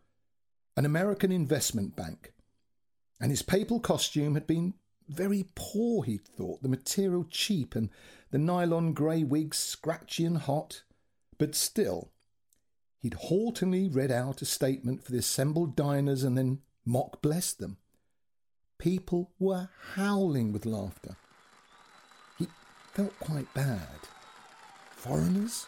an 0.76 0.84
American 0.84 1.30
investment 1.30 1.96
bank, 1.96 2.32
and 3.20 3.30
his 3.30 3.42
papal 3.42 3.80
costume 3.80 4.34
had 4.34 4.46
been 4.46 4.74
very 5.08 5.46
poor, 5.54 6.04
he'd 6.04 6.24
thought, 6.24 6.62
the 6.62 6.68
material 6.68 7.26
cheap 7.28 7.74
and 7.74 7.90
the 8.30 8.38
nylon 8.38 8.92
grey 8.92 9.24
wig 9.24 9.54
scratchy 9.54 10.24
and 10.24 10.38
hot. 10.38 10.82
But 11.36 11.54
still, 11.54 12.12
he'd 13.00 13.14
haughtily 13.14 13.88
read 13.88 14.12
out 14.12 14.40
a 14.42 14.44
statement 14.44 15.02
for 15.02 15.12
the 15.12 15.18
assembled 15.18 15.74
diners 15.74 16.22
and 16.22 16.38
then 16.38 16.60
mock 16.84 17.20
blessed 17.20 17.58
them. 17.58 17.78
People 18.78 19.32
were 19.38 19.68
howling 19.94 20.52
with 20.52 20.64
laughter. 20.64 21.16
He 22.38 22.46
felt 22.94 23.18
quite 23.18 23.52
bad. 23.52 24.08
Foreigners? 25.00 25.66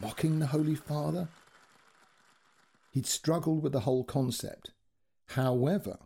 Mocking 0.00 0.40
the 0.40 0.48
Holy 0.48 0.74
Father? 0.74 1.28
He'd 2.90 3.06
struggled 3.06 3.62
with 3.62 3.70
the 3.70 3.80
whole 3.80 4.02
concept. 4.02 4.72
However, 5.26 5.98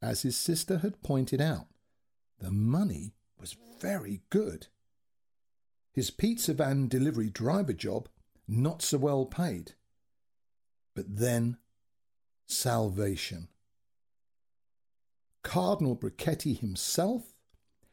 as 0.00 0.22
his 0.22 0.34
sister 0.34 0.78
had 0.78 1.02
pointed 1.02 1.42
out, 1.42 1.66
the 2.38 2.50
money 2.50 3.12
was 3.38 3.54
very 3.82 4.22
good. 4.30 4.68
His 5.92 6.10
pizza 6.10 6.54
van 6.54 6.88
delivery 6.88 7.28
driver 7.28 7.74
job, 7.74 8.08
not 8.48 8.80
so 8.80 8.96
well 8.96 9.26
paid. 9.26 9.74
But 10.94 11.16
then, 11.16 11.58
salvation. 12.46 13.48
Cardinal 15.42 15.96
Brachetti 15.96 16.58
himself 16.58 17.34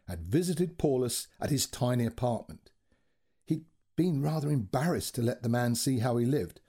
had 0.08 0.21
visited 0.21 0.77
Paulus 0.77 1.27
at 1.41 1.49
his 1.49 1.67
tiny 1.67 2.06
apartment. 2.06 2.71
Been 3.95 4.21
rather 4.21 4.49
embarrassed 4.49 5.15
to 5.15 5.21
let 5.21 5.43
the 5.43 5.49
man 5.49 5.75
see 5.75 5.99
how 5.99 6.17
he 6.17 6.25
lived. 6.25 6.62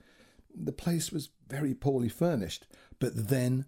The 0.53 0.71
place 0.71 1.11
was 1.11 1.29
very 1.47 1.73
poorly 1.73 2.09
furnished, 2.09 2.67
but 2.99 3.29
then 3.29 3.65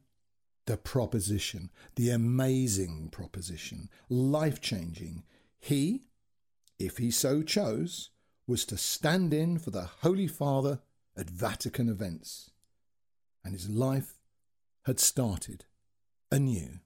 the 0.65 0.78
proposition, 0.78 1.72
the 1.96 2.10
amazing 2.10 3.10
proposition, 3.10 3.89
life 4.10 4.62
changing. 4.62 5.24
He, 5.60 6.04
if 6.80 6.98
he 6.98 7.12
so 7.12 7.41
chose, 7.41 8.10
was 8.48 8.65
to 8.65 8.78
stand 8.78 9.34
in 9.34 9.58
for 9.58 9.72
the 9.72 9.89
Holy 10.02 10.28
Father 10.28 10.80
at 11.15 11.30
Vatican 11.30 11.89
events. 11.89 12.52
And 13.44 13.54
his 13.54 13.70
life 13.70 14.20
had 14.84 15.00
started 15.00 15.65
anew. 16.32 16.80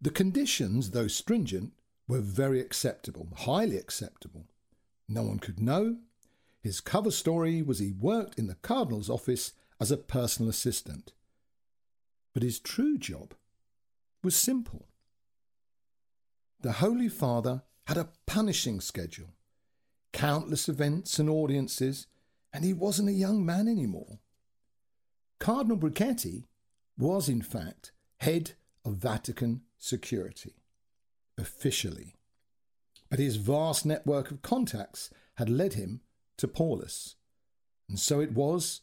The 0.00 0.10
conditions, 0.10 0.90
though 0.90 1.06
stringent, 1.06 1.72
were 2.08 2.20
very 2.20 2.60
acceptable, 2.60 3.28
highly 3.36 3.76
acceptable. 3.76 4.46
No 5.08 5.22
one 5.22 5.38
could 5.38 5.60
know. 5.60 5.96
His 6.60 6.80
cover 6.80 7.10
story 7.10 7.62
was 7.62 7.78
he 7.78 7.92
worked 7.92 8.38
in 8.38 8.46
the 8.46 8.54
Cardinal's 8.56 9.10
office 9.10 9.52
as 9.80 9.90
a 9.90 9.96
personal 9.96 10.50
assistant. 10.50 11.12
But 12.34 12.42
his 12.42 12.58
true 12.58 12.98
job 12.98 13.34
was 14.22 14.36
simple. 14.36 14.86
The 16.60 16.72
Holy 16.72 17.08
Father 17.08 17.62
had 17.86 17.96
a 17.96 18.10
punishing 18.26 18.80
schedule, 18.80 19.34
countless 20.12 20.68
events 20.68 21.18
and 21.18 21.28
audiences, 21.28 22.06
and 22.52 22.64
he 22.64 22.72
wasn't 22.72 23.08
a 23.08 23.12
young 23.12 23.44
man 23.44 23.66
anymore. 23.66 24.20
Cardinal 25.40 25.76
Brachetti 25.76 26.44
was, 26.96 27.28
in 27.28 27.42
fact, 27.42 27.90
head 28.18 28.52
of 28.84 28.94
Vatican 28.94 29.62
security, 29.78 30.54
officially. 31.38 32.14
But 33.10 33.18
his 33.18 33.36
vast 33.36 33.84
network 33.84 34.30
of 34.30 34.42
contacts 34.42 35.10
had 35.34 35.50
led 35.50 35.74
him 35.74 36.00
to 36.38 36.48
Paulus. 36.48 37.16
And 37.88 37.98
so 37.98 38.20
it 38.20 38.32
was, 38.32 38.80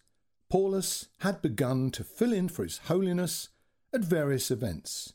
Paulus 0.50 1.08
had 1.20 1.42
begun 1.42 1.92
to 1.92 2.04
fill 2.04 2.34
in 2.34 2.50
for 2.50 2.64
His 2.64 2.80
Holiness 2.86 3.50
at 3.94 4.02
various 4.02 4.52
events. 4.52 5.14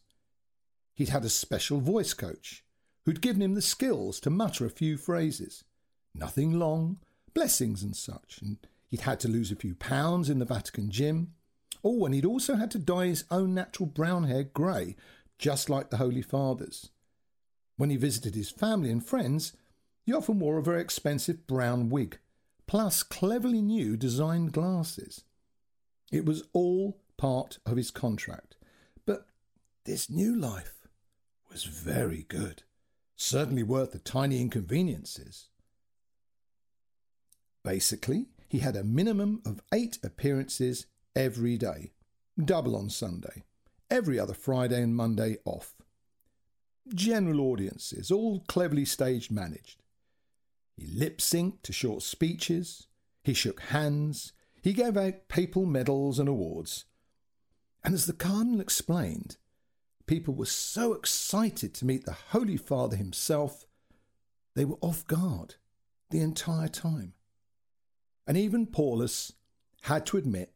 He'd 0.95 1.09
had 1.09 1.25
a 1.25 1.29
special 1.29 1.81
voice 1.81 2.15
coach 2.15 2.65
who'd 3.05 3.21
given 3.21 3.43
him 3.43 3.55
the 3.55 3.63
skills 3.63 4.21
to 4.21 4.31
mutter 4.31 4.65
a 4.65 4.71
few 4.71 4.97
phrases. 4.97 5.65
Nothing 6.15 6.59
long, 6.59 6.99
blessings 7.35 7.83
and 7.83 7.97
such, 7.97 8.39
and 8.41 8.59
he'd 8.89 9.01
had 9.01 9.21
to 9.21 9.29
lose 9.29 9.51
a 9.51 9.57
few 9.57 9.75
pounds 9.75 10.31
in 10.31 10.39
the 10.39 10.45
Vatican 10.45 10.91
gym. 10.91 11.35
Oh, 11.83 12.05
and 12.07 12.15
he'd 12.15 12.25
also 12.25 12.55
had 12.55 12.71
to 12.73 12.79
dye 12.79 13.07
his 13.07 13.25
own 13.31 13.55
natural 13.55 13.87
brown 13.87 14.25
hair 14.25 14.45
grey, 14.45 14.97
just 15.39 15.69
like 15.69 15.91
the 15.91 15.99
Holy 15.99 16.23
Fathers. 16.23 16.91
When 17.77 17.91
he 17.91 17.97
visited 17.97 18.35
his 18.35 18.51
family 18.51 18.91
and 18.91 19.05
friends, 19.05 19.53
he 20.05 20.13
often 20.13 20.39
wore 20.39 20.59
a 20.59 20.63
very 20.63 20.81
expensive 20.81 21.47
brown 21.47 21.89
wig, 21.89 22.19
plus 22.67 23.03
cleverly 23.03 23.63
new 23.63 23.97
designed 23.97 24.53
glasses. 24.53 25.25
It 26.13 26.25
was 26.25 26.45
all 26.53 27.01
part 27.17 27.59
of 27.67 27.77
his 27.77 27.91
contract. 27.91 28.57
But 29.07 29.27
this 29.85 30.11
new 30.11 30.35
life 30.37 30.87
was 31.51 31.65
very 31.65 32.25
good, 32.29 32.63
certainly 33.17 33.63
worth 33.63 33.93
the 33.93 33.99
tiny 33.99 34.41
inconveniences. 34.41 35.49
Basically, 37.65 38.27
he 38.49 38.59
had 38.59 38.77
a 38.77 38.85
minimum 38.85 39.41
of 39.47 39.63
eight 39.73 39.99
appearances 40.03 40.87
every 41.17 41.57
day, 41.57 41.93
double 42.43 42.77
on 42.77 42.91
Sunday, 42.91 43.45
every 43.91 44.19
other 44.19 44.35
Friday 44.35 44.83
and 44.83 44.95
Monday 44.95 45.39
off. 45.45 45.75
General 46.93 47.41
audiences, 47.41 48.11
all 48.11 48.41
cleverly 48.41 48.85
stage 48.85 49.31
managed. 49.31 49.83
He 50.77 50.87
lip 50.87 51.19
synced 51.19 51.63
to 51.63 51.73
short 51.73 52.03
speeches, 52.03 52.89
he 53.23 53.33
shook 53.33 53.61
hands, 53.61 54.33
he 54.61 54.73
gave 54.73 54.97
out 54.97 55.29
papal 55.29 55.67
medals 55.67 56.19
and 56.19 56.29
awards. 56.29 56.85
And 57.83 57.95
as 57.95 58.07
the 58.07 58.13
Cardinal 58.13 58.61
explained, 58.61 59.37
people 60.07 60.35
were 60.35 60.47
so 60.47 60.93
excited 60.93 61.75
to 61.75 61.87
meet 61.87 62.05
the 62.05 62.17
Holy 62.31 62.57
Father 62.57 62.97
himself, 62.97 63.67
they 64.55 64.65
were 64.65 64.79
off 64.81 65.07
guard 65.07 65.57
the 66.11 66.21
entire 66.21 66.69
time. 66.69 67.15
And 68.27 68.37
even 68.37 68.67
Paulus 68.67 69.33
had 69.83 70.07
to 70.07 70.17
admit 70.17 70.53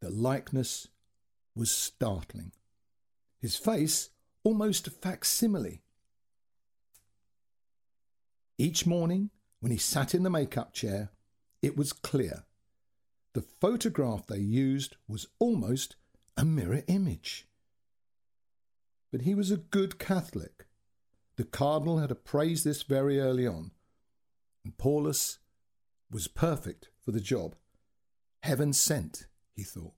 the 0.00 0.10
likeness 0.10 0.88
was 1.54 1.70
startling. 1.70 2.52
His 3.40 3.56
face 3.56 4.10
almost 4.48 4.86
a 4.86 4.90
facsimile. 4.90 5.82
Each 8.56 8.86
morning, 8.86 9.28
when 9.60 9.70
he 9.70 9.76
sat 9.76 10.14
in 10.14 10.22
the 10.22 10.30
make-up 10.30 10.72
chair, 10.72 11.10
it 11.60 11.76
was 11.76 11.92
clear. 11.92 12.44
The 13.34 13.42
photograph 13.42 14.26
they 14.26 14.38
used 14.38 14.96
was 15.06 15.26
almost 15.38 15.96
a 16.34 16.46
mirror 16.46 16.82
image. 16.86 17.46
But 19.12 19.20
he 19.20 19.34
was 19.34 19.50
a 19.50 19.58
good 19.58 19.98
Catholic. 19.98 20.64
The 21.36 21.44
Cardinal 21.44 21.98
had 21.98 22.10
appraised 22.10 22.64
this 22.64 22.82
very 22.82 23.20
early 23.20 23.46
on, 23.46 23.72
and 24.64 24.78
Paulus 24.78 25.40
was 26.10 26.26
perfect 26.26 26.88
for 27.04 27.12
the 27.12 27.20
job. 27.20 27.54
Heaven 28.42 28.72
sent, 28.72 29.26
he 29.54 29.62
thought. 29.62 29.97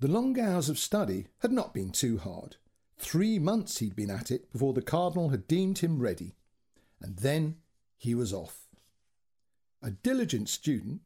The 0.00 0.08
long 0.08 0.38
hours 0.38 0.68
of 0.68 0.78
study 0.78 1.28
had 1.38 1.52
not 1.52 1.72
been 1.72 1.90
too 1.90 2.18
hard. 2.18 2.56
Three 2.98 3.38
months 3.38 3.78
he'd 3.78 3.96
been 3.96 4.10
at 4.10 4.30
it 4.30 4.50
before 4.52 4.72
the 4.72 4.82
Cardinal 4.82 5.28
had 5.30 5.46
deemed 5.46 5.78
him 5.78 6.00
ready, 6.00 6.34
and 7.00 7.16
then 7.18 7.56
he 7.96 8.14
was 8.14 8.32
off. 8.32 8.68
A 9.82 9.90
diligent 9.90 10.48
student, 10.48 11.02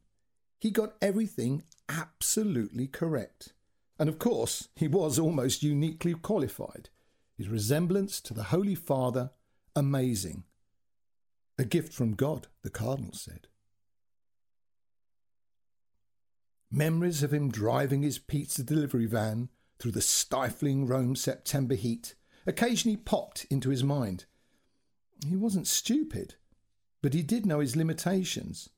he 0.58 0.70
got 0.70 0.94
everything 1.02 1.64
absolutely 1.88 2.86
correct. 2.86 3.52
And 3.98 4.08
of 4.08 4.18
course, 4.18 4.68
he 4.76 4.86
was 4.86 5.18
almost 5.18 5.62
uniquely 5.62 6.14
qualified. 6.14 6.88
His 7.36 7.48
resemblance 7.48 8.20
to 8.22 8.34
the 8.34 8.44
Holy 8.44 8.74
Father, 8.74 9.30
amazing. 9.74 10.44
A 11.58 11.64
gift 11.64 11.92
from 11.92 12.14
God, 12.14 12.46
the 12.62 12.70
Cardinal 12.70 13.12
said. 13.12 13.47
Memories 16.70 17.22
of 17.22 17.32
him 17.32 17.50
driving 17.50 18.02
his 18.02 18.18
pizza 18.18 18.62
delivery 18.62 19.06
van 19.06 19.48
through 19.78 19.92
the 19.92 20.02
stifling 20.02 20.86
Rome 20.86 21.16
September 21.16 21.74
heat 21.74 22.14
occasionally 22.46 22.96
popped 22.96 23.46
into 23.50 23.70
his 23.70 23.82
mind. 23.82 24.26
He 25.26 25.36
wasn't 25.36 25.66
stupid, 25.66 26.34
but 27.02 27.14
he 27.14 27.22
did 27.22 27.46
know 27.46 27.60
his 27.60 27.76
limitations. 27.76 28.68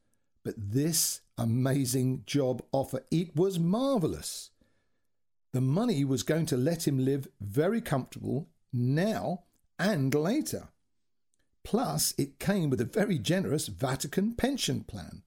But 0.44 0.54
this 0.56 1.20
amazing 1.36 2.22
job 2.26 2.62
offer, 2.72 3.04
it 3.10 3.36
was 3.36 3.58
marvellous. 3.58 4.50
The 5.52 5.60
money 5.60 6.04
was 6.04 6.22
going 6.22 6.46
to 6.46 6.56
let 6.56 6.86
him 6.86 7.04
live 7.04 7.26
very 7.40 7.80
comfortable 7.80 8.48
now 8.72 9.42
and 9.78 10.14
later. 10.14 10.68
Plus, 11.64 12.14
it 12.16 12.38
came 12.38 12.70
with 12.70 12.80
a 12.80 12.84
very 12.84 13.18
generous 13.18 13.66
Vatican 13.66 14.34
pension 14.34 14.84
plan. 14.84 15.22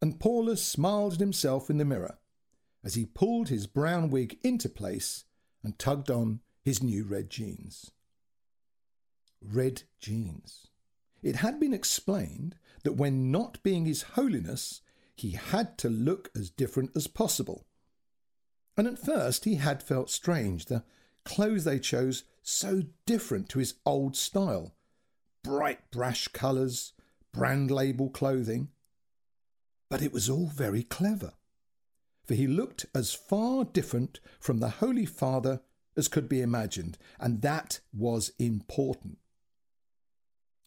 And 0.00 0.18
Paulus 0.18 0.64
smiled 0.64 1.14
at 1.14 1.20
himself 1.20 1.68
in 1.68 1.78
the 1.78 1.84
mirror 1.84 2.18
as 2.82 2.94
he 2.94 3.04
pulled 3.04 3.48
his 3.48 3.66
brown 3.66 4.10
wig 4.10 4.38
into 4.42 4.68
place 4.68 5.24
and 5.62 5.78
tugged 5.78 6.10
on 6.10 6.40
his 6.62 6.82
new 6.82 7.04
red 7.04 7.28
jeans. 7.28 7.90
Red 9.42 9.82
jeans. 9.98 10.68
It 11.22 11.36
had 11.36 11.60
been 11.60 11.74
explained 11.74 12.56
that 12.82 12.94
when 12.94 13.30
not 13.30 13.62
being 13.62 13.84
His 13.84 14.02
Holiness, 14.02 14.80
he 15.14 15.32
had 15.32 15.76
to 15.78 15.90
look 15.90 16.30
as 16.34 16.50
different 16.50 16.92
as 16.96 17.06
possible. 17.06 17.66
And 18.76 18.86
at 18.86 18.98
first 18.98 19.44
he 19.44 19.56
had 19.56 19.82
felt 19.82 20.08
strange, 20.08 20.66
the 20.66 20.82
clothes 21.24 21.64
they 21.64 21.78
chose 21.78 22.24
so 22.42 22.84
different 23.04 23.48
to 23.50 23.58
his 23.58 23.74
old 23.84 24.16
style 24.16 24.74
bright 25.42 25.90
brash 25.90 26.28
colours, 26.28 26.92
brand 27.32 27.70
label 27.70 28.10
clothing. 28.10 28.68
But 29.90 30.00
it 30.00 30.12
was 30.12 30.30
all 30.30 30.46
very 30.46 30.84
clever, 30.84 31.34
for 32.24 32.34
he 32.34 32.46
looked 32.46 32.86
as 32.94 33.12
far 33.12 33.64
different 33.64 34.20
from 34.38 34.60
the 34.60 34.68
Holy 34.68 35.04
Father 35.04 35.60
as 35.96 36.08
could 36.08 36.28
be 36.28 36.40
imagined, 36.40 36.96
and 37.18 37.42
that 37.42 37.80
was 37.92 38.32
important. 38.38 39.18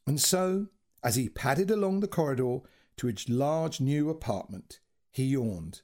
And 0.06 0.20
so, 0.20 0.68
as 1.02 1.16
he 1.16 1.30
padded 1.30 1.72
along 1.72 2.02
the 2.02 2.08
corridor 2.08 2.60
to 2.98 3.08
his 3.08 3.30
large 3.30 3.80
new 3.80 4.10
apartment, 4.10 4.80
he 5.10 5.24
yawned. 5.24 5.82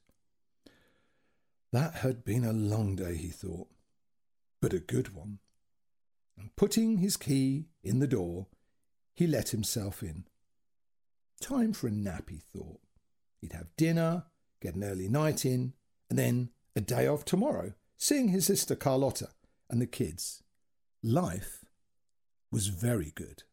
That 1.71 1.95
had 1.95 2.25
been 2.25 2.43
a 2.43 2.51
long 2.51 2.95
day, 2.95 3.15
he 3.15 3.29
thought, 3.29 3.69
but 4.59 4.73
a 4.73 4.79
good 4.79 5.15
one. 5.15 5.39
And 6.37 6.53
putting 6.55 6.97
his 6.97 7.15
key 7.15 7.67
in 7.83 7.99
the 7.99 8.07
door, 8.07 8.47
he 9.13 9.27
let 9.27 9.49
himself 9.49 10.03
in. 10.03 10.25
Time 11.39 11.71
for 11.71 11.87
a 11.87 11.91
nap, 11.91 12.29
he 12.29 12.37
thought. 12.37 12.81
He'd 13.41 13.53
have 13.53 13.75
dinner, 13.77 14.25
get 14.61 14.75
an 14.75 14.83
early 14.83 15.07
night 15.07 15.45
in, 15.45 15.73
and 16.09 16.19
then 16.19 16.49
a 16.75 16.81
day 16.81 17.07
off 17.07 17.25
tomorrow, 17.25 17.73
seeing 17.97 18.29
his 18.29 18.45
sister 18.45 18.75
Carlotta 18.75 19.29
and 19.69 19.81
the 19.81 19.87
kids. 19.87 20.43
Life 21.01 21.65
was 22.51 22.67
very 22.67 23.11
good. 23.15 23.43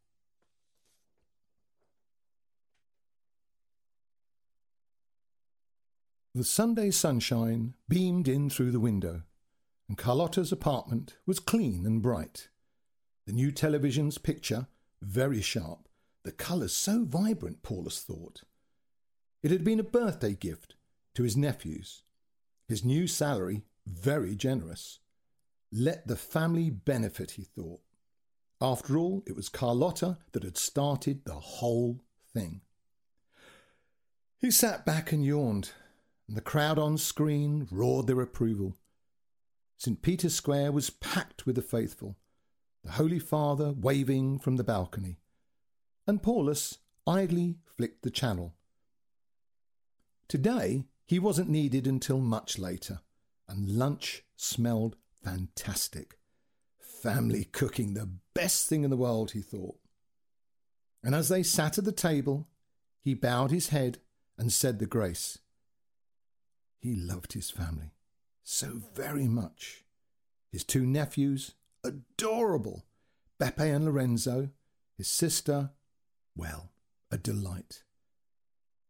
The 6.34 6.44
Sunday 6.44 6.90
sunshine 6.90 7.74
beamed 7.88 8.28
in 8.28 8.50
through 8.50 8.70
the 8.70 8.80
window, 8.80 9.22
and 9.88 9.96
Carlotta's 9.96 10.52
apartment 10.52 11.16
was 11.24 11.40
clean 11.40 11.86
and 11.86 12.02
bright. 12.02 12.48
The 13.24 13.32
new 13.32 13.50
television's 13.50 14.18
picture 14.18 14.66
very 15.00 15.40
sharp, 15.40 15.88
the 16.24 16.32
colours 16.32 16.74
so 16.74 17.04
vibrant, 17.04 17.62
Paulus 17.62 18.00
thought. 18.00 18.42
It 19.42 19.50
had 19.50 19.64
been 19.64 19.80
a 19.80 19.84
birthday 19.84 20.34
gift 20.34 20.74
to 21.14 21.22
his 21.22 21.36
nephews. 21.36 22.02
His 22.68 22.84
new 22.84 23.06
salary 23.06 23.62
very 23.86 24.34
generous. 24.34 24.98
Let 25.72 26.08
the 26.08 26.16
family 26.16 26.70
benefit, 26.70 27.32
he 27.32 27.44
thought. 27.44 27.80
After 28.60 28.96
all, 28.96 29.22
it 29.26 29.36
was 29.36 29.48
Carlotta 29.48 30.18
that 30.32 30.42
had 30.42 30.56
started 30.56 31.24
the 31.24 31.34
whole 31.34 32.00
thing. 32.32 32.62
He 34.38 34.50
sat 34.50 34.84
back 34.84 35.12
and 35.12 35.24
yawned 35.24 35.70
and 36.28 36.36
the 36.36 36.42
crowd 36.42 36.78
on 36.78 36.98
screen 36.98 37.68
roared 37.70 38.06
their 38.06 38.20
approval. 38.20 38.74
St. 39.76 40.00
Peter's 40.02 40.34
Square 40.34 40.72
was 40.72 40.90
packed 40.90 41.46
with 41.46 41.56
the 41.56 41.62
faithful, 41.62 42.16
the 42.82 42.92
Holy 42.92 43.18
Father 43.18 43.72
waving 43.72 44.38
from 44.38 44.56
the 44.56 44.64
balcony, 44.64 45.18
and 46.06 46.22
Paulus 46.22 46.78
idly 47.06 47.56
flicked 47.76 48.02
the 48.02 48.10
channel. 48.10 48.54
Today 50.28 50.84
he 51.06 51.18
wasn't 51.18 51.48
needed 51.48 51.86
until 51.86 52.18
much 52.18 52.58
later, 52.58 53.00
and 53.48 53.68
lunch 53.68 54.24
smelled 54.36 54.96
fantastic. 55.24 56.18
Family 56.78 57.44
cooking, 57.44 57.94
the 57.94 58.10
best 58.34 58.68
thing 58.68 58.84
in 58.84 58.90
the 58.90 58.96
world, 58.96 59.32
he 59.32 59.40
thought. 59.40 59.78
And 61.02 61.14
as 61.14 61.28
they 61.28 61.42
sat 61.42 61.78
at 61.78 61.84
the 61.84 61.92
table, 61.92 62.48
he 63.00 63.14
bowed 63.14 63.50
his 63.50 63.68
head 63.68 63.98
and 64.36 64.52
said 64.52 64.78
the 64.78 64.86
grace. 64.86 65.38
He 66.78 66.94
loved 66.94 67.32
his 67.34 67.50
family 67.50 67.92
so 68.46 68.80
very 68.94 69.26
much. 69.26 69.84
His 70.52 70.62
two 70.62 70.86
nephews, 70.86 71.54
adorable, 71.82 72.84
Beppe 73.40 73.74
and 73.74 73.84
Lorenzo, 73.84 74.50
his 74.96 75.08
sister, 75.08 75.70
well, 76.36 76.70
a 77.10 77.18
delight. 77.18 77.82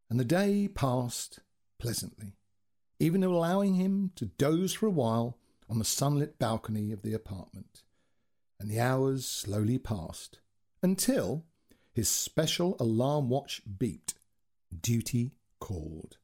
And 0.08 0.20
the 0.20 0.24
day 0.24 0.68
passed 0.68 1.40
pleasantly, 1.78 2.36
even 2.98 3.24
allowing 3.24 3.74
him 3.74 4.12
to 4.16 4.26
doze 4.26 4.72
for 4.72 4.86
a 4.86 4.90
while 4.90 5.38
on 5.68 5.78
the 5.78 5.84
sunlit 5.84 6.38
balcony 6.38 6.92
of 6.92 7.02
the 7.02 7.12
apartment. 7.12 7.82
And 8.60 8.70
the 8.70 8.80
hours 8.80 9.26
slowly 9.26 9.78
passed 9.78 10.38
until 10.82 11.44
his 11.92 12.08
special 12.08 12.76
alarm 12.78 13.28
watch 13.28 13.62
beeped. 13.78 14.14
Duty 14.80 15.32
called 15.58 16.18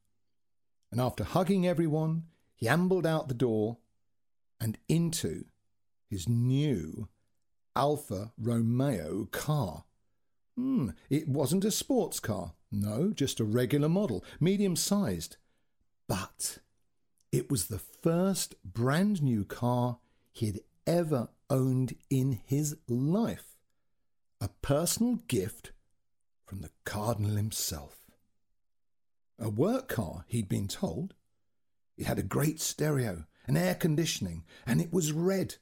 and 0.93 1.01
after 1.01 1.25
hugging 1.25 1.67
everyone, 1.67 2.25
he 2.55 2.69
ambled 2.69 3.07
out 3.07 3.27
the 3.27 3.35
door 3.35 3.79
and 4.61 4.79
into 4.89 5.47
his 6.09 6.29
new 6.29 7.09
Alfa 7.75 8.33
Romeo 8.39 9.27
car. 9.33 9.85
Hmm, 10.55 10.91
it 11.09 11.27
wasn't 11.27 11.65
a 11.65 11.71
sports 11.71 12.21
car, 12.21 12.53
no, 12.73 13.13
just 13.13 13.39
a 13.39 13.45
regular 13.45 13.89
model, 13.89 14.25
medium 14.41 14.77
sized. 14.77 15.37
But 16.09 16.59
it 17.31 17.51
was 17.51 17.67
the 17.67 17.79
first 17.79 18.55
brand 18.65 19.23
new 19.23 19.45
car 19.45 19.99
he 20.33 20.47
had 20.47 20.61
ever 20.87 21.29
owned 21.51 21.95
in 22.11 22.41
his 22.45 22.77
life. 22.89 23.57
A 24.41 24.49
personal 24.49 25.17
gift 25.29 25.73
from 26.45 26.63
the 26.63 26.71
Cardinal 26.85 27.37
himself. 27.37 28.11
A 29.39 29.49
work 29.49 29.89
car, 29.89 30.25
he'd 30.29 30.49
been 30.49 30.69
told. 30.69 31.15
It 31.97 32.07
had 32.07 32.19
a 32.19 32.23
great 32.23 32.61
stereo 32.61 33.27
and 33.47 33.57
air 33.59 33.75
conditioning, 33.75 34.45
and 34.67 34.81
it 34.81 34.93
was 34.93 35.13
red. 35.13 35.57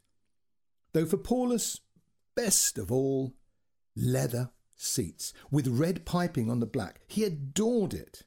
Though 0.93 1.07
for 1.07 1.17
Paulus, 1.17 1.81
best 2.35 2.79
of 2.79 2.91
all, 2.91 3.35
leather 3.97 4.51
seats 4.81 5.33
with 5.51 5.69
red 5.69 6.05
piping 6.05 6.51
on 6.51 6.61
the 6.61 6.67
black. 6.67 7.01
He 7.07 7.25
adored 7.25 7.95
it. 7.95 8.25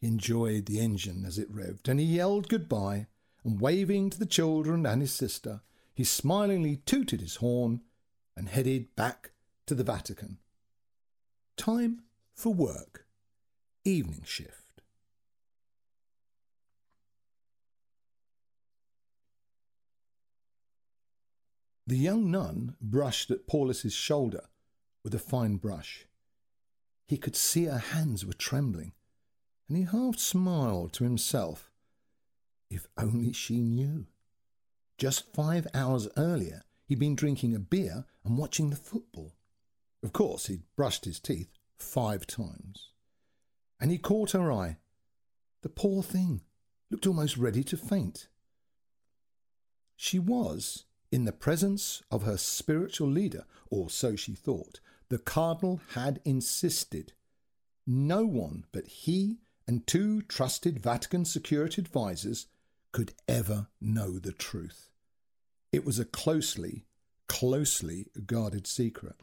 He 0.00 0.06
enjoyed 0.06 0.66
the 0.66 0.78
engine 0.80 1.24
as 1.24 1.38
it 1.38 1.52
revved, 1.52 1.88
and 1.88 1.98
he 1.98 2.06
yelled 2.06 2.48
goodbye, 2.48 3.06
and 3.44 3.60
waving 3.60 4.10
to 4.10 4.18
the 4.18 4.26
children 4.26 4.84
and 4.84 5.00
his 5.00 5.12
sister, 5.12 5.62
he 5.94 6.04
smilingly 6.04 6.76
tooted 6.84 7.20
his 7.20 7.36
horn 7.36 7.80
and 8.36 8.48
headed 8.48 8.94
back 8.96 9.30
to 9.66 9.74
the 9.74 9.84
Vatican. 9.84 10.38
Time 11.56 12.02
for 12.34 12.52
work 12.52 13.06
evening 13.84 14.22
shift. 14.24 14.82
The 21.86 21.96
young 21.96 22.32
nun 22.32 22.74
brushed 22.80 23.30
at 23.30 23.46
Paulus's 23.46 23.92
shoulder 23.92 24.46
with 25.06 25.14
a 25.14 25.20
fine 25.20 25.54
brush. 25.54 26.04
He 27.06 27.16
could 27.16 27.36
see 27.36 27.66
her 27.66 27.78
hands 27.78 28.26
were 28.26 28.32
trembling, 28.32 28.90
and 29.68 29.78
he 29.78 29.84
half 29.84 30.18
smiled 30.18 30.92
to 30.94 31.04
himself. 31.04 31.70
If 32.68 32.88
only 32.98 33.32
she 33.32 33.60
knew. 33.60 34.06
Just 34.98 35.32
five 35.32 35.68
hours 35.72 36.08
earlier, 36.16 36.64
he'd 36.88 36.98
been 36.98 37.14
drinking 37.14 37.54
a 37.54 37.60
beer 37.60 38.04
and 38.24 38.36
watching 38.36 38.70
the 38.70 38.74
football. 38.74 39.34
Of 40.02 40.12
course, 40.12 40.46
he'd 40.46 40.64
brushed 40.74 41.04
his 41.04 41.20
teeth 41.20 41.50
five 41.78 42.26
times. 42.26 42.88
And 43.78 43.92
he 43.92 43.98
caught 43.98 44.32
her 44.32 44.50
eye. 44.50 44.78
The 45.62 45.68
poor 45.68 46.02
thing 46.02 46.40
looked 46.90 47.06
almost 47.06 47.36
ready 47.36 47.62
to 47.62 47.76
faint. 47.76 48.26
She 49.94 50.18
was 50.18 50.84
in 51.12 51.26
the 51.26 51.32
presence 51.32 52.02
of 52.10 52.24
her 52.24 52.36
spiritual 52.36 53.08
leader, 53.08 53.44
or 53.70 53.88
so 53.88 54.16
she 54.16 54.34
thought. 54.34 54.80
The 55.08 55.18
cardinal 55.18 55.80
had 55.94 56.20
insisted 56.24 57.12
no 57.86 58.26
one 58.26 58.64
but 58.72 58.86
he 58.86 59.38
and 59.66 59.86
two 59.86 60.22
trusted 60.22 60.80
Vatican 60.80 61.24
security 61.24 61.80
advisers 61.80 62.46
could 62.92 63.14
ever 63.28 63.68
know 63.80 64.18
the 64.18 64.32
truth. 64.32 64.90
It 65.72 65.84
was 65.84 65.98
a 65.98 66.04
closely, 66.04 66.86
closely 67.28 68.06
guarded 68.26 68.66
secret. 68.66 69.16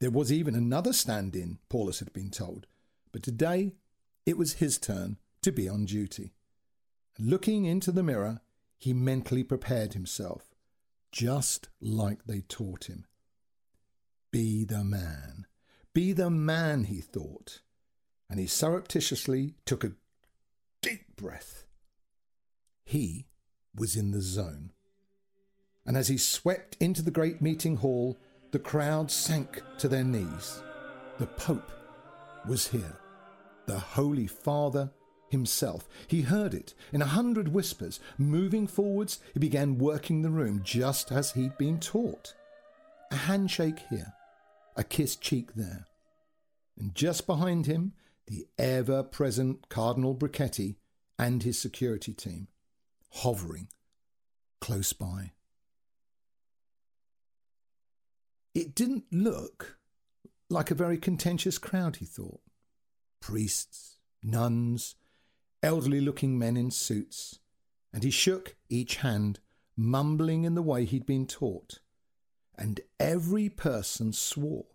There 0.00 0.10
was 0.10 0.32
even 0.32 0.54
another 0.54 0.92
stand 0.92 1.36
in, 1.36 1.58
Paulus 1.68 2.00
had 2.00 2.12
been 2.12 2.30
told, 2.30 2.66
but 3.12 3.22
today 3.22 3.74
it 4.26 4.36
was 4.36 4.54
his 4.54 4.78
turn 4.78 5.18
to 5.42 5.52
be 5.52 5.68
on 5.68 5.84
duty. 5.84 6.32
Looking 7.18 7.64
into 7.64 7.92
the 7.92 8.02
mirror, 8.02 8.40
he 8.78 8.92
mentally 8.92 9.44
prepared 9.44 9.94
himself, 9.94 10.54
just 11.12 11.68
like 11.80 12.24
they 12.24 12.40
taught 12.40 12.84
him. 12.84 13.06
Be 14.32 14.64
the 14.64 14.82
man. 14.82 15.46
Be 15.92 16.12
the 16.12 16.30
man, 16.30 16.84
he 16.84 17.02
thought, 17.02 17.60
and 18.30 18.40
he 18.40 18.46
surreptitiously 18.46 19.54
took 19.66 19.84
a 19.84 19.92
deep 20.80 21.16
breath. 21.16 21.66
He 22.82 23.26
was 23.76 23.94
in 23.94 24.10
the 24.10 24.22
zone. 24.22 24.72
And 25.84 25.98
as 25.98 26.08
he 26.08 26.16
swept 26.16 26.78
into 26.80 27.02
the 27.02 27.10
great 27.10 27.42
meeting 27.42 27.76
hall, 27.76 28.18
the 28.52 28.58
crowd 28.58 29.10
sank 29.10 29.62
to 29.78 29.88
their 29.88 30.04
knees. 30.04 30.62
The 31.18 31.26
Pope 31.26 31.70
was 32.48 32.68
here, 32.68 32.96
the 33.66 33.78
Holy 33.78 34.26
Father 34.26 34.90
himself. 35.28 35.88
He 36.06 36.22
heard 36.22 36.54
it 36.54 36.72
in 36.90 37.02
a 37.02 37.06
hundred 37.06 37.48
whispers. 37.48 38.00
Moving 38.16 38.66
forwards, 38.66 39.20
he 39.34 39.40
began 39.40 39.78
working 39.78 40.22
the 40.22 40.30
room 40.30 40.62
just 40.64 41.12
as 41.12 41.32
he'd 41.32 41.58
been 41.58 41.80
taught. 41.80 42.34
A 43.10 43.16
handshake 43.16 43.80
here, 43.90 44.12
a 44.76 44.84
kiss 44.84 45.16
cheek 45.16 45.54
there. 45.54 45.86
And 46.78 46.94
just 46.94 47.26
behind 47.26 47.66
him, 47.66 47.92
the 48.26 48.46
ever 48.58 49.02
present 49.02 49.68
Cardinal 49.68 50.14
Brachetti 50.14 50.76
and 51.18 51.42
his 51.42 51.58
security 51.58 52.12
team, 52.12 52.48
hovering 53.10 53.68
close 54.60 54.92
by. 54.92 55.32
It 58.54 58.74
didn't 58.74 59.04
look 59.10 59.78
like 60.48 60.70
a 60.70 60.76
very 60.76 60.98
contentious 60.98 61.58
crowd, 61.58 61.96
he 61.96 62.04
thought. 62.04 62.40
Priests, 63.20 63.98
nuns, 64.22 64.94
elderly 65.62 66.00
looking 66.00 66.38
men 66.38 66.56
in 66.56 66.70
suits, 66.70 67.38
and 67.92 68.04
he 68.04 68.10
shook 68.10 68.56
each 68.68 68.96
hand, 68.96 69.40
mumbling 69.76 70.44
in 70.44 70.54
the 70.54 70.62
way 70.62 70.84
he'd 70.84 71.06
been 71.06 71.26
taught. 71.26 71.80
And 72.56 72.80
every 73.00 73.48
person 73.48 74.12
swore 74.12 74.66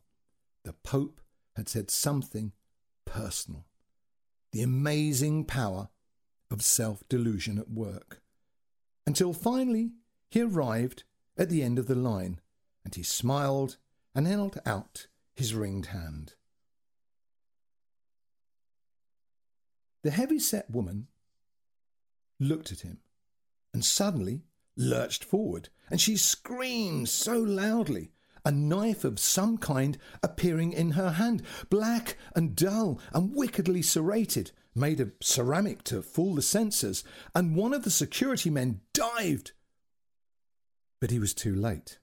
the 0.63 0.73
Pope 0.73 1.21
had 1.55 1.69
said 1.69 1.89
something 1.89 2.51
personal. 3.05 3.65
The 4.51 4.61
amazing 4.61 5.45
power 5.45 5.89
of 6.51 6.61
self 6.61 7.07
delusion 7.07 7.57
at 7.57 7.69
work. 7.69 8.21
Until 9.05 9.34
finally 9.34 9.91
he 10.30 10.41
arrived 10.41 11.03
at 11.38 11.49
the 11.49 11.63
end 11.63 11.80
of 11.80 11.88
the 11.88 11.95
line, 11.95 12.41
and 12.84 12.93
he 12.95 13.03
smiled 13.03 13.78
and 14.13 14.28
held 14.28 14.59
out 14.65 15.07
his 15.36 15.53
ringed 15.53 15.88
hand. 15.88 16.34
The 20.01 20.11
heavy 20.11 20.39
set 20.39 20.69
woman 20.69 21.07
looked 22.39 22.71
at 22.71 22.82
him 22.82 22.99
and 23.73 23.84
suddenly 23.84 24.41
lurched 24.78 25.23
forward, 25.23 25.69
and 25.89 25.99
she 25.99 26.15
screamed 26.15 27.09
so 27.09 27.38
loudly 27.39 28.11
a 28.45 28.51
knife 28.51 29.03
of 29.03 29.19
some 29.19 29.57
kind 29.57 29.97
appearing 30.23 30.71
in 30.71 30.91
her 30.91 31.11
hand, 31.11 31.41
black 31.69 32.17
and 32.34 32.55
dull 32.55 32.97
and 33.13 33.36
wickedly 33.36 33.82
serrated, 33.82 34.51
made 34.73 35.01
of 35.01 35.11
ceramic 35.19 35.84
to 35.84 36.01
fool 36.01 36.36
the 36.36 36.41
senses, 36.41 37.03
and 37.36 37.57
one 37.57 37.73
of 37.73 37.84
the 37.84 37.91
security 37.91 38.49
men 38.49 38.80
dived. 38.93 39.51
But 41.01 41.11
he 41.11 41.19
was 41.19 41.34
too 41.34 41.53
late. 41.53 41.99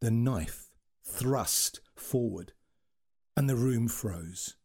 The 0.00 0.10
knife 0.10 0.70
thrust 1.04 1.80
forward, 1.94 2.52
and 3.36 3.48
the 3.48 3.54
room 3.54 3.86
froze. 3.86 4.56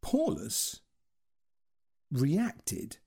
Paulus 0.00 0.80
reacted 2.10 2.98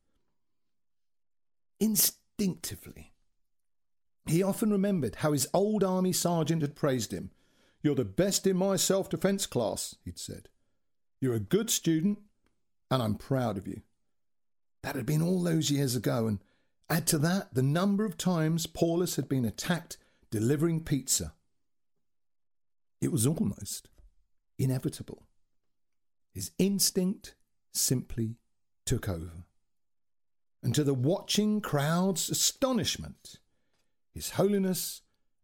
instinctively. 1.80 3.14
He 4.26 4.42
often 4.42 4.72
remembered 4.72 5.18
how 5.18 5.34
his 5.34 5.48
old 5.54 5.84
army 5.84 6.14
sergeant 6.14 6.62
had 6.62 6.76
praised 6.76 7.12
him. 7.12 7.32
You're 7.82 7.96
the 7.96 8.06
best 8.06 8.48
in 8.48 8.58
my 8.58 8.76
self 8.76 9.10
defence 9.10 9.46
class, 9.46 9.96
he'd 10.04 10.18
said. 10.18 10.50
You're 11.22 11.36
a 11.36 11.40
good 11.40 11.70
student, 11.70 12.20
and 12.90 13.02
I'm 13.02 13.16
proud 13.16 13.58
of 13.58 13.68
you. 13.68 13.82
That 14.82 14.96
had 14.96 15.06
been 15.06 15.22
all 15.22 15.44
those 15.44 15.72
years 15.72 15.96
ago, 15.96 16.28
and 16.28 16.40
add 16.90 17.08
to 17.08 17.18
that 17.20 17.54
the 17.54 17.64
number 17.64 18.06
of 18.06 18.18
times 18.18 18.66
Paulus 18.66 19.16
had 19.16 19.30
been 19.30 19.46
attacked 19.46 19.98
delivering 20.32 20.84
pizza. 20.84 21.34
It 23.02 23.12
was 23.12 23.28
almost 23.28 23.90
inevitable. 24.58 25.28
His 26.34 26.52
instinct 26.58 27.36
simply 27.72 28.36
took 28.86 29.08
over. 29.08 29.46
And 30.66 30.74
to 30.74 30.84
the 30.84 30.96
watching 30.96 31.62
crowd's 31.62 32.28
astonishment, 32.28 33.36
his 34.12 34.32
Holiness 34.32 35.04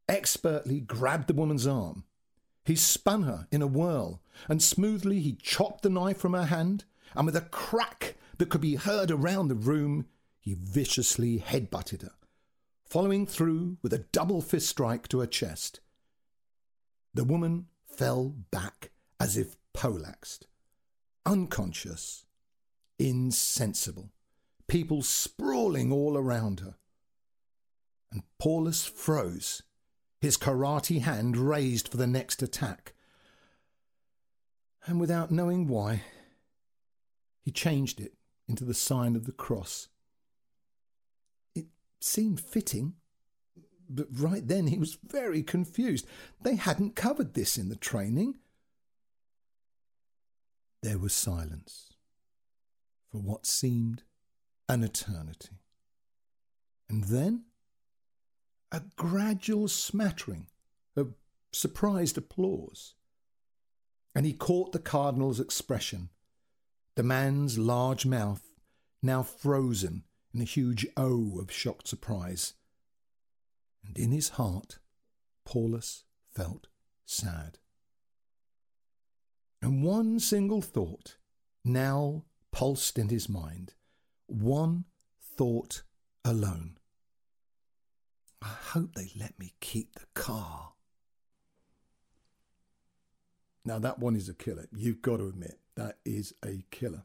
expertly 0.09 0.79
grabbed 0.79 1.27
the 1.27 1.35
woman's 1.35 1.67
arm. 1.67 2.05
He 2.65 2.75
spun 2.75 3.21
her 3.21 3.47
in 3.51 3.61
a 3.61 3.67
whirl, 3.67 4.23
and 4.49 4.63
smoothly 4.63 5.19
he 5.19 5.33
chopped 5.33 5.83
the 5.83 5.91
knife 5.91 6.17
from 6.17 6.33
her 6.33 6.45
hand, 6.45 6.85
and 7.13 7.27
with 7.27 7.35
a 7.35 7.41
crack 7.41 8.15
that 8.39 8.49
could 8.49 8.61
be 8.61 8.77
heard 8.77 9.11
around 9.11 9.49
the 9.49 9.55
room, 9.55 10.07
he 10.39 10.55
viciously 10.55 11.37
head-butted 11.37 12.01
her, 12.01 12.15
following 12.83 13.27
through 13.27 13.77
with 13.83 13.93
a 13.93 14.05
double 14.11 14.41
fist 14.41 14.69
strike 14.69 15.07
to 15.09 15.19
her 15.19 15.27
chest. 15.27 15.81
The 17.13 17.23
woman 17.23 17.67
fell 17.85 18.29
back 18.49 18.89
as 19.19 19.37
if 19.37 19.55
poleaxed, 19.73 20.47
unconscious, 21.27 22.25
insensible, 22.97 24.09
people 24.71 25.01
sprawling 25.01 25.91
all 25.91 26.17
around 26.17 26.61
her 26.61 26.75
and 28.09 28.23
Paulus 28.39 28.85
froze, 28.85 29.63
his 30.21 30.37
karate 30.37 31.01
hand 31.01 31.35
raised 31.35 31.89
for 31.89 31.97
the 31.97 32.07
next 32.07 32.41
attack. 32.41 32.93
And 34.85 34.97
without 34.97 35.29
knowing 35.29 35.67
why, 35.67 36.03
he 37.41 37.51
changed 37.51 37.99
it 37.99 38.13
into 38.47 38.63
the 38.63 38.73
sign 38.73 39.17
of 39.17 39.25
the 39.25 39.33
cross. 39.33 39.89
It 41.53 41.65
seemed 41.99 42.39
fitting, 42.39 42.93
but 43.89 44.07
right 44.09 44.47
then 44.47 44.67
he 44.67 44.77
was 44.77 44.97
very 45.05 45.43
confused. 45.43 46.07
They 46.43 46.55
hadn't 46.55 46.95
covered 46.95 47.33
this 47.33 47.57
in 47.57 47.67
the 47.67 47.75
training. 47.75 48.35
There 50.81 50.97
was 50.97 51.11
silence 51.11 51.89
for 53.11 53.17
what 53.17 53.45
seemed 53.45 54.03
an 54.71 54.85
eternity. 54.85 55.59
And 56.89 57.03
then 57.03 57.43
a 58.71 58.81
gradual 58.95 59.67
smattering 59.67 60.47
of 60.95 61.13
surprised 61.51 62.17
applause. 62.17 62.93
And 64.15 64.25
he 64.25 64.31
caught 64.31 64.71
the 64.71 64.79
cardinal's 64.79 65.41
expression, 65.41 66.07
the 66.95 67.03
man's 67.03 67.57
large 67.57 68.05
mouth 68.05 68.43
now 69.03 69.23
frozen 69.23 70.03
in 70.33 70.39
a 70.39 70.45
huge 70.45 70.87
O 70.95 71.37
of 71.41 71.51
shocked 71.51 71.89
surprise. 71.89 72.53
And 73.85 73.97
in 73.97 74.11
his 74.11 74.29
heart, 74.29 74.79
Paulus 75.43 76.05
felt 76.33 76.67
sad. 77.05 77.57
And 79.61 79.83
one 79.83 80.17
single 80.21 80.61
thought 80.61 81.17
now 81.65 82.23
pulsed 82.53 82.97
in 82.97 83.09
his 83.09 83.27
mind, 83.27 83.73
one 84.31 84.85
thought 85.37 85.83
alone. 86.23 86.77
I 88.41 88.55
hope 88.71 88.95
they 88.95 89.11
let 89.19 89.37
me 89.39 89.53
keep 89.59 89.93
the 89.95 90.07
car. 90.13 90.73
Now, 93.63 93.77
that 93.79 93.99
one 93.99 94.15
is 94.15 94.27
a 94.27 94.33
killer. 94.33 94.67
You've 94.75 95.01
got 95.01 95.17
to 95.17 95.27
admit, 95.27 95.59
that 95.75 95.97
is 96.03 96.33
a 96.43 96.65
killer. 96.71 97.03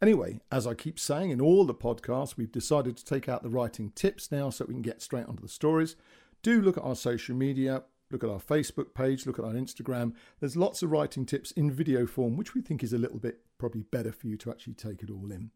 Anyway, 0.00 0.40
as 0.50 0.66
I 0.66 0.74
keep 0.74 0.98
saying 0.98 1.30
in 1.30 1.40
all 1.40 1.64
the 1.64 1.74
podcasts, 1.74 2.36
we've 2.36 2.52
decided 2.52 2.96
to 2.96 3.04
take 3.04 3.28
out 3.28 3.42
the 3.42 3.50
writing 3.50 3.90
tips 3.94 4.32
now 4.32 4.50
so 4.50 4.64
we 4.66 4.74
can 4.74 4.82
get 4.82 5.02
straight 5.02 5.26
onto 5.26 5.42
the 5.42 5.48
stories. 5.48 5.96
Do 6.42 6.60
look 6.60 6.76
at 6.76 6.82
our 6.82 6.96
social 6.96 7.34
media, 7.36 7.84
look 8.10 8.24
at 8.24 8.30
our 8.30 8.40
Facebook 8.40 8.94
page, 8.94 9.26
look 9.26 9.38
at 9.38 9.44
our 9.44 9.52
Instagram. 9.52 10.14
There's 10.40 10.56
lots 10.56 10.82
of 10.82 10.90
writing 10.90 11.26
tips 11.26 11.52
in 11.52 11.70
video 11.70 12.06
form, 12.06 12.36
which 12.36 12.54
we 12.54 12.60
think 12.60 12.82
is 12.82 12.92
a 12.92 12.98
little 12.98 13.18
bit 13.18 13.40
probably 13.58 13.82
better 13.82 14.12
for 14.12 14.26
you 14.26 14.36
to 14.38 14.50
actually 14.50 14.74
take 14.74 15.02
it 15.02 15.10
all 15.10 15.30
in. 15.30 15.50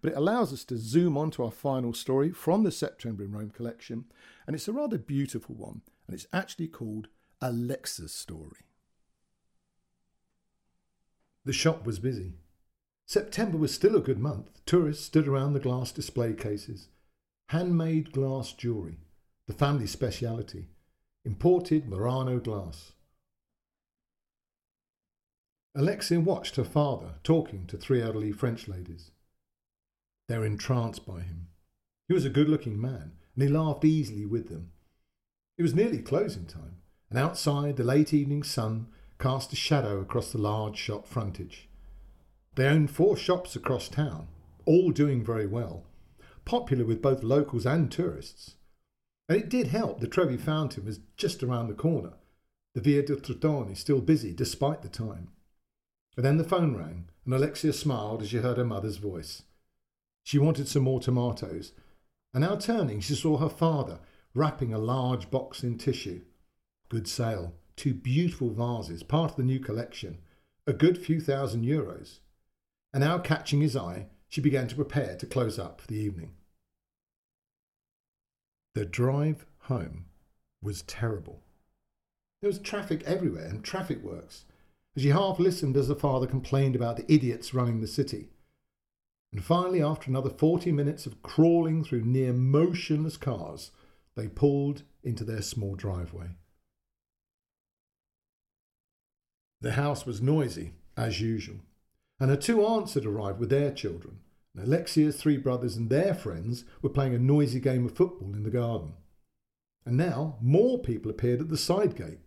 But 0.00 0.12
it 0.12 0.16
allows 0.16 0.52
us 0.52 0.64
to 0.64 0.76
zoom 0.76 1.16
on 1.16 1.30
to 1.32 1.44
our 1.44 1.50
final 1.50 1.92
story 1.92 2.30
from 2.30 2.62
the 2.62 2.70
September 2.70 3.24
in 3.24 3.32
Rome 3.32 3.50
collection, 3.50 4.04
and 4.46 4.54
it's 4.54 4.68
a 4.68 4.72
rather 4.72 4.98
beautiful 4.98 5.54
one, 5.54 5.82
and 6.06 6.14
it's 6.14 6.28
actually 6.32 6.68
called 6.68 7.08
Alexia's 7.40 8.12
Story. 8.12 8.66
The 11.44 11.52
shop 11.52 11.84
was 11.86 11.98
busy. 11.98 12.34
September 13.06 13.56
was 13.56 13.72
still 13.72 13.96
a 13.96 14.00
good 14.00 14.18
month. 14.18 14.60
Tourists 14.66 15.04
stood 15.04 15.26
around 15.26 15.54
the 15.54 15.60
glass 15.60 15.92
display 15.92 16.34
cases. 16.34 16.88
Handmade 17.48 18.12
glass 18.12 18.52
jewellery, 18.52 18.98
the 19.46 19.54
family 19.54 19.86
speciality, 19.86 20.66
imported 21.24 21.88
Murano 21.88 22.38
glass. 22.38 22.92
Alexia 25.74 26.20
watched 26.20 26.56
her 26.56 26.64
father 26.64 27.14
talking 27.22 27.66
to 27.66 27.76
three 27.76 28.02
elderly 28.02 28.32
French 28.32 28.68
ladies. 28.68 29.10
They 30.28 30.38
were 30.38 30.46
entranced 30.46 31.06
by 31.06 31.20
him. 31.20 31.48
He 32.06 32.14
was 32.14 32.24
a 32.24 32.30
good 32.30 32.48
looking 32.48 32.80
man, 32.80 33.12
and 33.34 33.42
he 33.42 33.48
laughed 33.48 33.84
easily 33.84 34.26
with 34.26 34.48
them. 34.48 34.70
It 35.56 35.62
was 35.62 35.74
nearly 35.74 35.98
closing 35.98 36.46
time, 36.46 36.76
and 37.10 37.18
outside 37.18 37.76
the 37.76 37.84
late 37.84 38.14
evening 38.14 38.42
sun 38.42 38.88
cast 39.18 39.52
a 39.52 39.56
shadow 39.56 40.00
across 40.00 40.30
the 40.30 40.38
large 40.38 40.76
shop 40.76 41.06
frontage. 41.06 41.68
They 42.54 42.66
owned 42.66 42.90
four 42.90 43.16
shops 43.16 43.56
across 43.56 43.88
town, 43.88 44.28
all 44.64 44.90
doing 44.90 45.24
very 45.24 45.46
well, 45.46 45.86
popular 46.44 46.84
with 46.84 47.02
both 47.02 47.22
locals 47.22 47.66
and 47.66 47.90
tourists. 47.90 48.56
And 49.28 49.38
it 49.38 49.48
did 49.48 49.68
help 49.68 50.00
the 50.00 50.06
Trevi 50.06 50.36
Fountain 50.36 50.84
was 50.84 51.00
just 51.16 51.42
around 51.42 51.68
the 51.68 51.74
corner, 51.74 52.14
the 52.74 52.80
Via 52.80 53.02
del 53.02 53.16
Tritone 53.16 53.76
still 53.76 54.00
busy 54.00 54.32
despite 54.32 54.82
the 54.82 54.88
time. 54.88 55.28
And 56.16 56.24
then 56.24 56.36
the 56.36 56.44
phone 56.44 56.76
rang, 56.76 57.08
and 57.24 57.34
Alexia 57.34 57.72
smiled 57.72 58.22
as 58.22 58.30
she 58.30 58.38
heard 58.38 58.56
her 58.56 58.64
mother's 58.64 58.96
voice. 58.96 59.42
She 60.28 60.38
wanted 60.38 60.68
some 60.68 60.82
more 60.82 61.00
tomatoes, 61.00 61.72
and 62.34 62.42
now 62.42 62.56
turning, 62.56 63.00
she 63.00 63.14
saw 63.14 63.38
her 63.38 63.48
father 63.48 64.00
wrapping 64.34 64.74
a 64.74 64.78
large 64.78 65.30
box 65.30 65.62
in 65.64 65.78
tissue. 65.78 66.20
Good 66.90 67.08
sale, 67.08 67.54
two 67.76 67.94
beautiful 67.94 68.50
vases, 68.50 69.02
part 69.02 69.30
of 69.30 69.36
the 69.38 69.42
new 69.42 69.58
collection, 69.58 70.18
a 70.66 70.74
good 70.74 70.98
few 70.98 71.18
thousand 71.18 71.64
euros. 71.64 72.18
And 72.92 73.02
now 73.02 73.16
catching 73.16 73.62
his 73.62 73.74
eye, 73.74 74.08
she 74.28 74.42
began 74.42 74.68
to 74.68 74.74
prepare 74.74 75.16
to 75.16 75.24
close 75.24 75.58
up 75.58 75.80
for 75.80 75.86
the 75.86 75.96
evening. 75.96 76.34
The 78.74 78.84
drive 78.84 79.46
home 79.60 80.08
was 80.60 80.82
terrible. 80.82 81.40
There 82.42 82.48
was 82.48 82.58
traffic 82.58 83.02
everywhere 83.04 83.46
and 83.46 83.64
traffic 83.64 84.02
works. 84.02 84.44
She 84.94 85.08
half 85.08 85.38
listened 85.38 85.78
as 85.78 85.88
the 85.88 85.96
father 85.96 86.26
complained 86.26 86.76
about 86.76 86.98
the 86.98 87.10
idiots 87.10 87.54
running 87.54 87.80
the 87.80 87.86
city. 87.86 88.28
And 89.32 89.44
finally, 89.44 89.82
after 89.82 90.10
another 90.10 90.30
40 90.30 90.72
minutes 90.72 91.06
of 91.06 91.22
crawling 91.22 91.84
through 91.84 92.04
near 92.04 92.32
motionless 92.32 93.16
cars, 93.16 93.70
they 94.16 94.28
pulled 94.28 94.82
into 95.02 95.24
their 95.24 95.42
small 95.42 95.74
driveway. 95.74 96.30
The 99.60 99.72
house 99.72 100.06
was 100.06 100.22
noisy, 100.22 100.72
as 100.96 101.20
usual, 101.20 101.60
and 102.20 102.30
her 102.30 102.36
two 102.36 102.64
aunts 102.64 102.94
had 102.94 103.04
arrived 103.04 103.38
with 103.38 103.50
their 103.50 103.72
children. 103.72 104.20
And 104.54 104.66
Alexia's 104.66 105.16
three 105.16 105.36
brothers 105.36 105.76
and 105.76 105.90
their 105.90 106.14
friends 106.14 106.64
were 106.82 106.88
playing 106.88 107.14
a 107.14 107.18
noisy 107.18 107.60
game 107.60 107.84
of 107.84 107.94
football 107.94 108.34
in 108.34 108.42
the 108.42 108.50
garden. 108.50 108.94
And 109.84 109.96
now 109.96 110.36
more 110.40 110.78
people 110.78 111.10
appeared 111.10 111.40
at 111.40 111.48
the 111.48 111.56
side 111.56 111.96
gate 111.96 112.20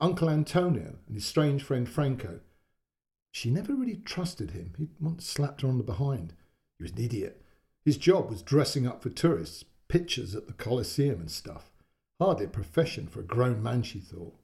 Uncle 0.00 0.30
Antonio 0.30 0.96
and 1.06 1.14
his 1.14 1.26
strange 1.26 1.62
friend 1.62 1.88
Franco, 1.88 2.40
she 3.32 3.50
never 3.50 3.74
really 3.74 3.96
trusted 3.96 4.50
him. 4.50 4.74
He'd 4.76 4.90
once 5.00 5.26
slapped 5.26 5.62
her 5.62 5.68
on 5.68 5.78
the 5.78 5.84
behind. 5.84 6.34
He 6.78 6.84
was 6.84 6.92
an 6.92 7.02
idiot. 7.02 7.44
His 7.84 7.96
job 7.96 8.28
was 8.28 8.42
dressing 8.42 8.86
up 8.86 9.02
for 9.02 9.10
tourists, 9.10 9.64
pictures 9.88 10.34
at 10.34 10.46
the 10.46 10.52
Colosseum 10.52 11.20
and 11.20 11.30
stuff. 11.30 11.70
Hardly 12.20 12.46
a 12.46 12.48
profession 12.48 13.06
for 13.06 13.20
a 13.20 13.24
grown 13.24 13.62
man, 13.62 13.82
she 13.82 13.98
thought. 13.98 14.34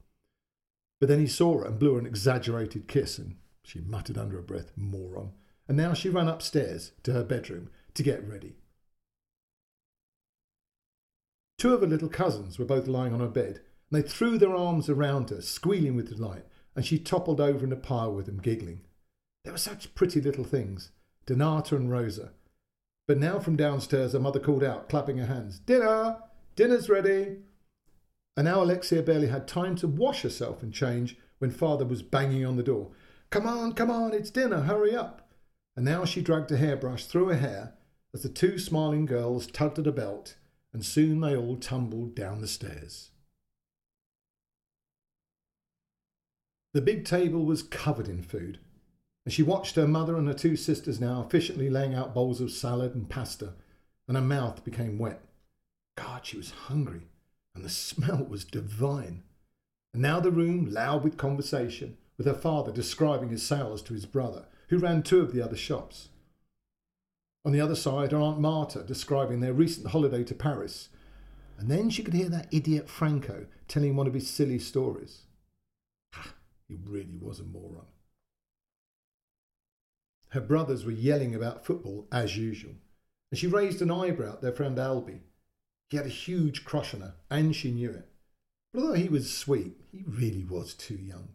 But 0.99 1.09
then 1.09 1.19
he 1.19 1.27
saw 1.27 1.59
her 1.59 1.65
and 1.65 1.77
blew 1.77 1.93
her 1.93 1.99
an 1.99 2.07
exaggerated 2.07 2.87
kiss, 2.87 3.19
and 3.19 3.35
she 3.63 3.81
muttered 3.81 4.17
under 4.17 4.37
her 4.37 4.41
breath, 4.41 4.71
moron. 4.75 5.33
And 5.67 5.77
now 5.77 5.93
she 5.93 6.09
ran 6.09 6.27
upstairs 6.27 6.93
to 7.03 7.11
her 7.11 7.23
bedroom 7.23 7.69
to 7.93 8.03
get 8.03 8.27
ready. 8.27 8.55
Two 11.59 11.73
of 11.73 11.81
her 11.81 11.87
little 11.87 12.09
cousins 12.09 12.57
were 12.57 12.65
both 12.65 12.87
lying 12.87 13.13
on 13.13 13.19
her 13.19 13.27
bed, 13.27 13.61
and 13.91 14.03
they 14.03 14.07
threw 14.07 14.37
their 14.37 14.55
arms 14.55 14.89
around 14.89 15.29
her, 15.29 15.41
squealing 15.41 15.95
with 15.95 16.09
delight 16.09 16.45
and 16.77 16.85
she 16.85 16.99
toppled 16.99 17.41
over 17.41 17.65
in 17.65 17.73
a 17.73 17.75
pile 17.75 18.13
with 18.13 18.27
them, 18.27 18.37
giggling. 18.37 18.81
They 19.43 19.49
were 19.49 19.57
such 19.57 19.95
pretty 19.95 20.21
little 20.21 20.43
things, 20.43 20.91
Donata 21.25 21.75
and 21.75 21.91
Rosa. 21.91 22.33
But 23.07 23.17
now 23.17 23.39
from 23.39 23.55
downstairs 23.55 24.13
her 24.13 24.19
mother 24.19 24.39
called 24.39 24.63
out, 24.63 24.87
clapping 24.87 25.17
her 25.17 25.25
hands, 25.25 25.57
Dinner! 25.57 26.17
Dinner's 26.55 26.87
ready! 26.87 27.37
And 28.37 28.45
now 28.45 28.61
Alexia 28.61 29.01
barely 29.01 29.27
had 29.27 29.47
time 29.47 29.75
to 29.77 29.87
wash 29.87 30.21
herself 30.21 30.61
and 30.61 30.71
change 30.71 31.17
when 31.39 31.49
father 31.49 31.83
was 31.83 32.03
banging 32.03 32.45
on 32.45 32.57
the 32.57 32.63
door. 32.63 32.91
Come 33.31 33.47
on, 33.47 33.73
come 33.73 33.89
on, 33.89 34.13
it's 34.13 34.29
dinner, 34.29 34.61
hurry 34.61 34.95
up! 34.95 35.31
And 35.75 35.83
now 35.83 36.05
she 36.05 36.21
dragged 36.21 36.51
a 36.51 36.57
hairbrush 36.57 37.05
through 37.05 37.29
her 37.29 37.37
hair 37.37 37.73
as 38.13 38.21
the 38.21 38.29
two 38.29 38.59
smiling 38.59 39.07
girls 39.07 39.47
tugged 39.47 39.79
at 39.79 39.87
a 39.87 39.91
belt, 39.91 40.35
and 40.73 40.85
soon 40.85 41.21
they 41.21 41.35
all 41.35 41.55
tumbled 41.55 42.13
down 42.13 42.39
the 42.39 42.47
stairs. 42.47 43.09
The 46.73 46.81
big 46.81 47.05
table 47.05 47.45
was 47.45 47.63
covered 47.63 48.07
in 48.07 48.21
food, 48.21 48.59
and 49.25 49.33
she 49.33 49.43
watched 49.43 49.75
her 49.75 49.87
mother 49.87 50.17
and 50.17 50.27
her 50.27 50.33
two 50.33 50.55
sisters 50.55 50.99
now 50.99 51.21
efficiently 51.21 51.69
laying 51.69 51.93
out 51.93 52.13
bowls 52.13 52.41
of 52.41 52.51
salad 52.51 52.93
and 52.93 53.09
pasta, 53.09 53.53
and 54.07 54.15
her 54.15 54.23
mouth 54.23 54.63
became 54.63 54.97
wet. 54.97 55.21
God, 55.95 56.25
she 56.25 56.37
was 56.37 56.51
hungry, 56.51 57.07
and 57.55 57.63
the 57.63 57.69
smell 57.69 58.23
was 58.23 58.45
divine. 58.45 59.23
And 59.93 60.01
now 60.01 60.19
the 60.19 60.31
room 60.31 60.71
loud 60.71 61.03
with 61.03 61.17
conversation, 61.17 61.97
with 62.17 62.27
her 62.27 62.33
father 62.33 62.71
describing 62.71 63.29
his 63.29 63.43
sales 63.43 63.81
to 63.83 63.93
his 63.93 64.05
brother, 64.05 64.45
who 64.69 64.77
ran 64.77 65.03
two 65.03 65.21
of 65.21 65.33
the 65.33 65.41
other 65.41 65.57
shops. 65.57 66.09
On 67.45 67.53
the 67.53 67.61
other 67.61 67.75
side, 67.75 68.11
her 68.11 68.19
Aunt 68.19 68.39
Marta 68.39 68.83
describing 68.83 69.39
their 69.39 69.53
recent 69.53 69.87
holiday 69.87 70.23
to 70.25 70.35
Paris. 70.35 70.89
And 71.57 71.69
then 71.71 71.89
she 71.89 72.03
could 72.03 72.13
hear 72.13 72.29
that 72.29 72.47
idiot 72.51 72.89
Franco 72.89 73.45
telling 73.67 73.95
one 73.95 74.05
of 74.05 74.13
his 74.13 74.29
silly 74.29 74.59
stories. 74.59 75.21
He 76.67 76.75
really 76.75 77.17
was 77.19 77.39
a 77.39 77.43
moron. 77.43 77.85
Her 80.29 80.41
brothers 80.41 80.83
were 80.83 80.91
yelling 80.91 81.33
about 81.33 81.65
football 81.65 82.07
as 82.11 82.37
usual, 82.37 82.75
and 83.31 83.39
she 83.39 83.47
raised 83.47 83.81
an 83.81 83.91
eyebrow 83.91 84.33
at 84.33 84.41
their 84.41 84.51
friend 84.51 84.77
Albie. 84.77 85.21
He 85.89 85.97
had 85.97 86.05
a 86.05 86.09
huge 86.09 86.65
crush 86.65 86.93
on 86.93 87.01
her, 87.01 87.15
and 87.29 87.55
she 87.55 87.71
knew 87.71 87.91
it. 87.91 88.09
But 88.73 88.81
although 88.81 88.93
he 88.93 89.07
was 89.07 89.33
sweet, 89.33 89.77
he 89.91 90.03
really 90.05 90.43
was 90.43 90.73
too 90.73 90.97
young. 90.97 91.29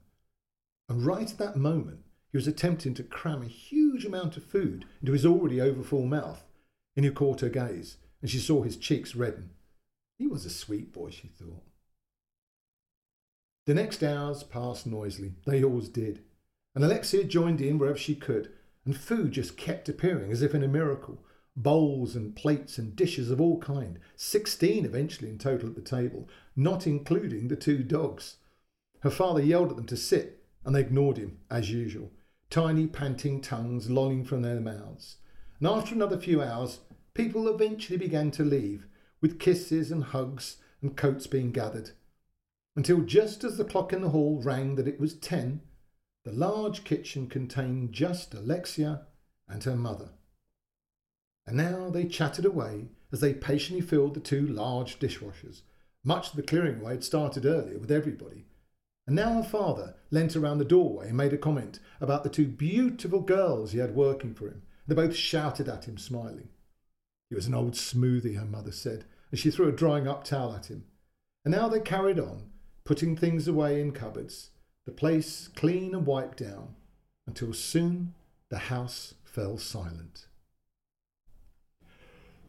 And 0.89 1.07
right 1.07 1.31
at 1.31 1.39
that 1.39 1.57
moment, 1.57 2.01
he 2.31 2.37
was 2.37 2.47
attempting 2.47 2.93
to 2.95 3.03
cram 3.03 3.43
a 3.43 3.47
huge 3.47 4.05
amount 4.05 4.37
of 4.37 4.45
food 4.45 4.85
into 5.01 5.13
his 5.13 5.25
already 5.25 5.61
overfull 5.61 6.07
mouth, 6.07 6.45
and 6.95 7.05
he 7.07 7.11
caught 7.11 7.41
her 7.41 7.49
gaze, 7.49 7.97
and 8.21 8.31
she 8.31 8.39
saw 8.39 8.63
his 8.63 8.77
cheeks 8.77 9.17
redden. 9.17 9.51
He 10.19 10.27
was 10.27 10.45
a 10.45 10.51
sweet 10.51 10.93
boy, 10.93 11.11
she 11.11 11.29
thought. 11.29 11.65
The 13.65 13.75
next 13.75 14.03
hours 14.03 14.43
passed 14.43 14.87
noisily. 14.87 15.35
They 15.47 15.63
always 15.63 15.89
did. 15.89 16.23
And 16.75 16.85
Alexia 16.85 17.23
joined 17.25 17.61
in 17.61 17.79
wherever 17.79 17.99
she 17.99 18.17
could, 18.17 18.51
and 18.85 18.97
food 18.97 19.33
just 19.33 19.57
kept 19.57 19.89
appearing 19.89 20.33
as 20.33 20.43
if 20.43 20.55
in 20.55 20.65
a 20.65 20.69
miracle. 20.69 21.23
Bowls 21.55 22.17
and 22.17 22.35
plates 22.35 22.79
and 22.79 22.97
dishes 22.97 23.31
of 23.31 23.41
all 23.41 23.61
kind, 23.61 24.01
sixteen 24.17 24.85
eventually 24.85 25.29
in 25.31 25.39
total 25.39 25.69
at 25.69 25.75
the 25.75 25.83
table, 25.83 26.29
not 26.57 26.87
including 26.87 27.49
the 27.49 27.57
two 27.57 27.83
dogs. 27.85 28.37
Her 29.01 29.11
father 29.11 29.43
yelled 29.43 29.71
at 29.71 29.77
them 29.77 29.87
to 29.87 29.97
sit, 29.97 30.43
and 30.65 30.75
they 30.75 30.81
ignored 30.81 31.19
him, 31.19 31.39
as 31.51 31.71
usual, 31.71 32.11
tiny 32.51 32.87
panting 32.87 33.41
tongues 33.41 33.91
lolling 33.91 34.25
from 34.25 34.43
their 34.43 34.61
mouths. 34.61 35.19
And 35.59 35.69
after 35.69 35.95
another 35.95 36.19
few 36.19 36.43
hours, 36.43 36.81
people 37.15 37.47
eventually 37.47 37.99
began 37.99 38.31
to 38.33 38.45
leave, 38.45 38.87
with 39.21 39.39
kisses 39.39 39.93
and 39.93 40.05
hugs 40.05 40.57
and 40.81 40.97
coats 40.97 41.27
being 41.27 41.53
gathered 41.53 41.91
until 42.75 43.01
just 43.01 43.45
as 43.45 43.57
the 43.57 43.65
clock 43.65 43.93
in 43.93 44.01
the 44.01 44.11
hall 44.11 44.41
rang 44.43 44.77
that 44.77 44.89
it 44.89 45.01
was 45.01 45.15
ten, 45.15 45.61
the 46.25 46.33
large 46.33 46.85
kitchen 46.85 47.27
contained 47.27 47.93
just 47.93 48.33
Alexia 48.35 49.07
and 49.49 49.63
her 49.65 49.77
mother. 49.77 50.11
And 51.47 51.57
now 51.57 51.91
they 51.91 52.05
chatted 52.05 52.45
away 52.45 52.89
as 53.11 53.21
they 53.21 53.35
patiently 53.35 53.85
filled 53.85 54.15
the 54.15 54.21
two 54.21 54.47
large 54.47 54.99
dishwashers. 54.99 55.63
Much 56.05 56.31
of 56.31 56.37
the 56.37 56.43
clearing 56.43 56.81
away 56.81 56.93
had 56.93 57.05
started 57.05 57.45
earlier 57.45 57.79
with 57.79 57.91
everybody. 57.91 58.47
And 59.07 59.17
now 59.17 59.35
her 59.35 59.43
father 59.43 59.97
leant 60.11 60.37
around 60.37 60.59
the 60.59 60.65
doorway 60.65 61.09
and 61.09 61.17
made 61.17 61.33
a 61.33 61.39
comment 61.39 61.81
about 62.01 62.23
the 62.23 62.31
two 62.31 62.47
beautiful 62.47 63.21
girls 63.21 63.73
he 63.73 63.79
had 63.79 63.95
working 63.95 64.33
for 64.33 64.47
him. 64.47 64.63
They 64.87 64.95
both 64.95 65.15
shouted 65.15 65.69
at 65.69 65.87
him, 65.87 65.99
smiling. 65.99 66.49
He 67.29 67.35
was 67.35 67.47
an 67.47 67.55
old 67.55 67.73
smoothie, 67.73 68.37
her 68.37 68.45
mother 68.45 68.73
said, 68.73 69.05
and 69.31 69.41
she 69.41 69.51
threw 69.51 69.69
a 69.69 69.73
drying 69.73 70.07
up 70.07 70.23
towel 70.23 70.55
at 70.55 70.67
him. 70.67 70.85
And 71.45 71.53
now 71.53 71.69
they 71.69 71.81
carried 71.81 72.21
on, 72.21 72.51
putting 72.85 73.17
things 73.17 73.47
away 73.47 73.81
in 73.81 73.93
cupboards, 73.93 74.51
the 74.85 74.93
place 74.93 75.49
clean 75.49 75.95
and 75.95 76.07
wiped 76.07 76.39
down, 76.39 76.75
until 77.27 77.53
soon 77.53 78.15
the 78.49 78.59
house 78.59 79.15
fell 79.25 79.57
silent. 79.57 80.27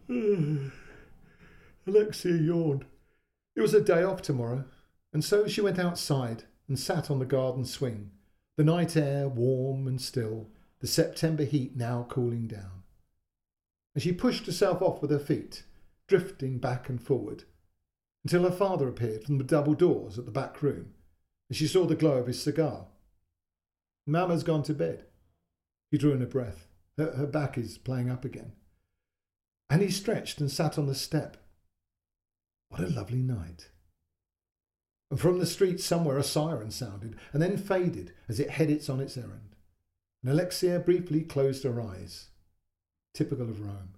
Alexia 1.87 2.35
yawned. 2.35 2.85
It 3.55 3.61
was 3.61 3.73
a 3.73 3.81
day 3.81 4.03
off 4.03 4.21
tomorrow, 4.21 4.65
and 5.13 5.23
so 5.23 5.47
she 5.47 5.61
went 5.61 5.79
outside 5.79 6.43
and 6.67 6.77
sat 6.77 7.11
on 7.11 7.19
the 7.19 7.25
garden 7.25 7.65
swing, 7.65 8.11
the 8.57 8.63
night 8.63 8.97
air 8.97 9.27
warm 9.27 9.87
and 9.87 10.01
still, 10.01 10.49
the 10.79 10.87
September 10.87 11.43
heat 11.43 11.75
now 11.75 12.05
cooling 12.09 12.47
down. 12.47 12.83
And 13.93 14.01
she 14.01 14.11
pushed 14.11 14.45
herself 14.45 14.81
off 14.81 15.01
with 15.01 15.11
her 15.11 15.19
feet, 15.19 15.63
drifting 16.07 16.57
back 16.57 16.89
and 16.89 17.01
forward, 17.01 17.43
until 18.23 18.43
her 18.43 18.51
father 18.51 18.87
appeared 18.87 19.23
from 19.23 19.37
the 19.37 19.43
double 19.43 19.73
doors 19.73 20.17
at 20.17 20.25
the 20.25 20.31
back 20.31 20.61
room, 20.61 20.93
and 21.49 21.57
she 21.57 21.67
saw 21.67 21.85
the 21.85 21.95
glow 21.95 22.17
of 22.17 22.27
his 22.27 22.41
cigar. 22.41 22.87
Mamma's 24.07 24.43
gone 24.43 24.63
to 24.63 24.73
bed. 24.73 25.05
He 25.91 25.97
drew 25.97 26.11
in 26.11 26.21
a 26.21 26.25
breath. 26.25 26.67
Her, 26.97 27.11
her 27.11 27.27
back 27.27 27.57
is 27.57 27.77
playing 27.77 28.09
up 28.09 28.25
again. 28.25 28.53
And 29.69 29.81
he 29.81 29.89
stretched 29.89 30.39
and 30.39 30.51
sat 30.51 30.77
on 30.77 30.87
the 30.87 30.95
step. 30.95 31.37
What 32.69 32.81
a 32.81 32.87
lovely 32.87 33.21
night. 33.21 33.69
And 35.09 35.19
from 35.19 35.39
the 35.39 35.45
street 35.45 35.79
somewhere 35.79 36.17
a 36.17 36.23
siren 36.23 36.71
sounded 36.71 37.15
and 37.31 37.41
then 37.41 37.57
faded 37.57 38.13
as 38.27 38.39
it 38.39 38.49
headed 38.49 38.89
on 38.89 38.99
its 38.99 39.15
errand. 39.17 39.55
And 40.23 40.31
Alexia 40.31 40.79
briefly 40.79 41.21
closed 41.21 41.63
her 41.63 41.81
eyes. 41.81 42.29
Typical 43.13 43.49
of 43.49 43.61
Rome. 43.61 43.93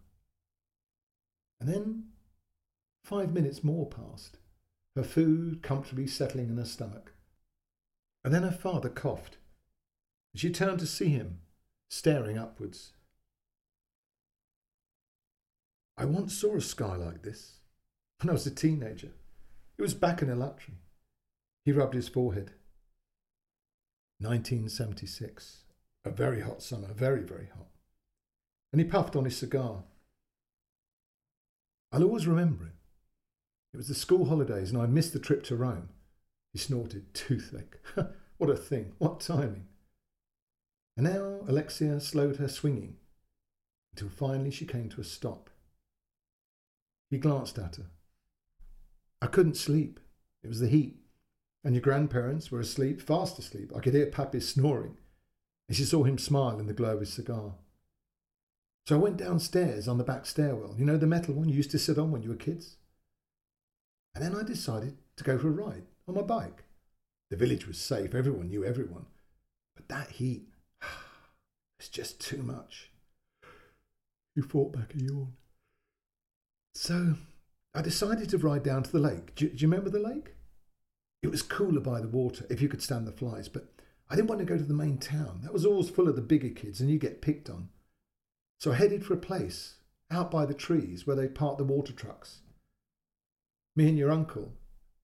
And 1.59 1.69
then 1.69 2.07
five 3.05 3.31
minutes 3.31 3.63
more 3.63 3.85
passed, 3.85 4.39
her 4.95 5.03
food 5.03 5.61
comfortably 5.61 6.07
settling 6.07 6.49
in 6.49 6.57
her 6.57 6.65
stomach. 6.65 7.13
And 8.23 8.33
then 8.33 8.41
her 8.41 8.51
father 8.51 8.89
coughed. 8.89 9.37
She 10.33 10.49
turned 10.49 10.79
to 10.79 10.87
see 10.87 11.09
him, 11.09 11.41
staring 11.87 12.37
upwards. 12.37 12.93
I 15.97 16.05
once 16.05 16.35
saw 16.35 16.55
a 16.55 16.61
sky 16.61 16.95
like 16.95 17.21
this 17.21 17.59
when 18.19 18.31
I 18.31 18.33
was 18.33 18.47
a 18.47 18.51
teenager. 18.51 19.11
It 19.77 19.81
was 19.81 19.93
back 19.93 20.21
in 20.23 20.29
Alatri. 20.29 20.73
He 21.63 21.71
rubbed 21.71 21.93
his 21.93 22.09
forehead. 22.09 22.51
1976. 24.19 25.63
A 26.05 26.09
very 26.09 26.41
hot 26.41 26.63
summer, 26.63 26.91
very, 26.93 27.21
very 27.21 27.49
hot. 27.55 27.67
And 28.73 28.81
he 28.81 28.87
puffed 28.87 29.15
on 29.15 29.25
his 29.25 29.37
cigar. 29.37 29.83
I'll 31.91 32.03
always 32.03 32.27
remember 32.27 32.65
it. 32.65 32.74
It 33.75 33.79
was 33.79 33.89
the 33.89 33.93
school 33.93 34.27
holidays 34.27 34.71
and 34.71 34.81
I 34.81 34.85
missed 34.85 35.11
the 35.11 35.19
trip 35.19 35.43
to 35.43 35.55
Rome. 35.57 35.89
He 36.53 36.59
snorted, 36.59 37.13
toothache. 37.13 37.77
what 38.37 38.49
a 38.49 38.55
thing, 38.55 38.93
what 38.99 39.19
timing. 39.19 39.65
And 40.95 41.05
now 41.07 41.41
Alexia 41.45 41.99
slowed 41.99 42.37
her 42.37 42.47
swinging 42.47 42.95
until 43.91 44.07
finally 44.07 44.49
she 44.49 44.65
came 44.65 44.87
to 44.87 45.01
a 45.01 45.03
stop. 45.03 45.49
He 47.09 47.17
glanced 47.17 47.59
at 47.59 47.75
her. 47.75 47.87
I 49.21 49.27
couldn't 49.27 49.57
sleep. 49.57 49.99
It 50.41 50.47
was 50.47 50.61
the 50.61 50.69
heat. 50.69 50.95
And 51.65 51.75
your 51.75 51.81
grandparents 51.81 52.51
were 52.51 52.61
asleep, 52.61 53.01
fast 53.01 53.37
asleep. 53.37 53.73
I 53.75 53.81
could 53.81 53.93
hear 53.93 54.05
Pappy 54.05 54.39
snoring. 54.39 54.95
And 55.67 55.75
she 55.75 55.83
saw 55.83 56.05
him 56.05 56.17
smile 56.17 56.59
in 56.59 56.67
the 56.67 56.73
glow 56.73 56.93
of 56.93 57.01
his 57.01 57.11
cigar. 57.11 57.55
So 58.87 58.95
I 58.95 58.99
went 58.99 59.17
downstairs 59.17 59.89
on 59.89 59.97
the 59.97 60.05
back 60.05 60.25
stairwell, 60.25 60.75
you 60.77 60.85
know, 60.85 60.95
the 60.95 61.07
metal 61.07 61.33
one 61.33 61.49
you 61.49 61.55
used 61.55 61.71
to 61.71 61.77
sit 61.77 61.97
on 61.97 62.11
when 62.11 62.23
you 62.23 62.29
were 62.29 62.35
kids. 62.35 62.77
And 64.15 64.23
then 64.23 64.35
I 64.35 64.43
decided 64.43 64.97
to 65.17 65.23
go 65.23 65.37
for 65.37 65.49
a 65.49 65.51
ride 65.51 65.83
on 66.07 66.15
my 66.15 66.21
bike. 66.21 66.63
The 67.29 67.35
village 67.35 67.67
was 67.67 67.77
safe, 67.77 68.15
everyone 68.15 68.47
knew 68.47 68.63
everyone. 68.63 69.07
But 69.75 69.89
that 69.89 70.11
heat 70.11 70.47
was 71.77 71.89
just 71.89 72.21
too 72.21 72.41
much. 72.41 72.91
He 74.33 74.41
fought 74.41 74.73
back 74.73 74.93
a 74.95 75.03
yawn. 75.03 75.33
So 76.73 77.15
I 77.73 77.81
decided 77.81 78.29
to 78.29 78.37
ride 78.37 78.63
down 78.63 78.83
to 78.83 78.91
the 78.91 78.99
lake. 78.99 79.35
Do, 79.35 79.49
do 79.49 79.55
you 79.55 79.67
remember 79.67 79.89
the 79.89 79.99
lake? 79.99 80.33
It 81.21 81.31
was 81.31 81.41
cooler 81.41 81.81
by 81.81 82.01
the 82.01 82.07
water 82.07 82.45
if 82.49 82.61
you 82.61 82.69
could 82.69 82.81
stand 82.81 83.07
the 83.07 83.11
flies, 83.11 83.49
but 83.49 83.73
I 84.09 84.15
didn't 84.15 84.29
want 84.29 84.39
to 84.39 84.45
go 84.45 84.57
to 84.57 84.63
the 84.63 84.73
main 84.73 84.97
town. 84.97 85.41
That 85.43 85.53
was 85.53 85.65
always 85.65 85.89
full 85.89 86.07
of 86.07 86.15
the 86.15 86.21
bigger 86.21 86.49
kids 86.49 86.79
and 86.79 86.89
you 86.89 86.99
get 86.99 87.21
picked 87.21 87.49
on. 87.49 87.69
So 88.59 88.71
I 88.71 88.75
headed 88.75 89.05
for 89.05 89.13
a 89.13 89.17
place 89.17 89.75
out 90.11 90.29
by 90.29 90.45
the 90.45 90.53
trees 90.53 91.07
where 91.07 91.15
they 91.15 91.27
park 91.27 91.57
the 91.57 91.63
water 91.63 91.93
trucks. 91.93 92.41
Me 93.75 93.89
and 93.89 93.97
your 93.97 94.11
uncle, 94.11 94.53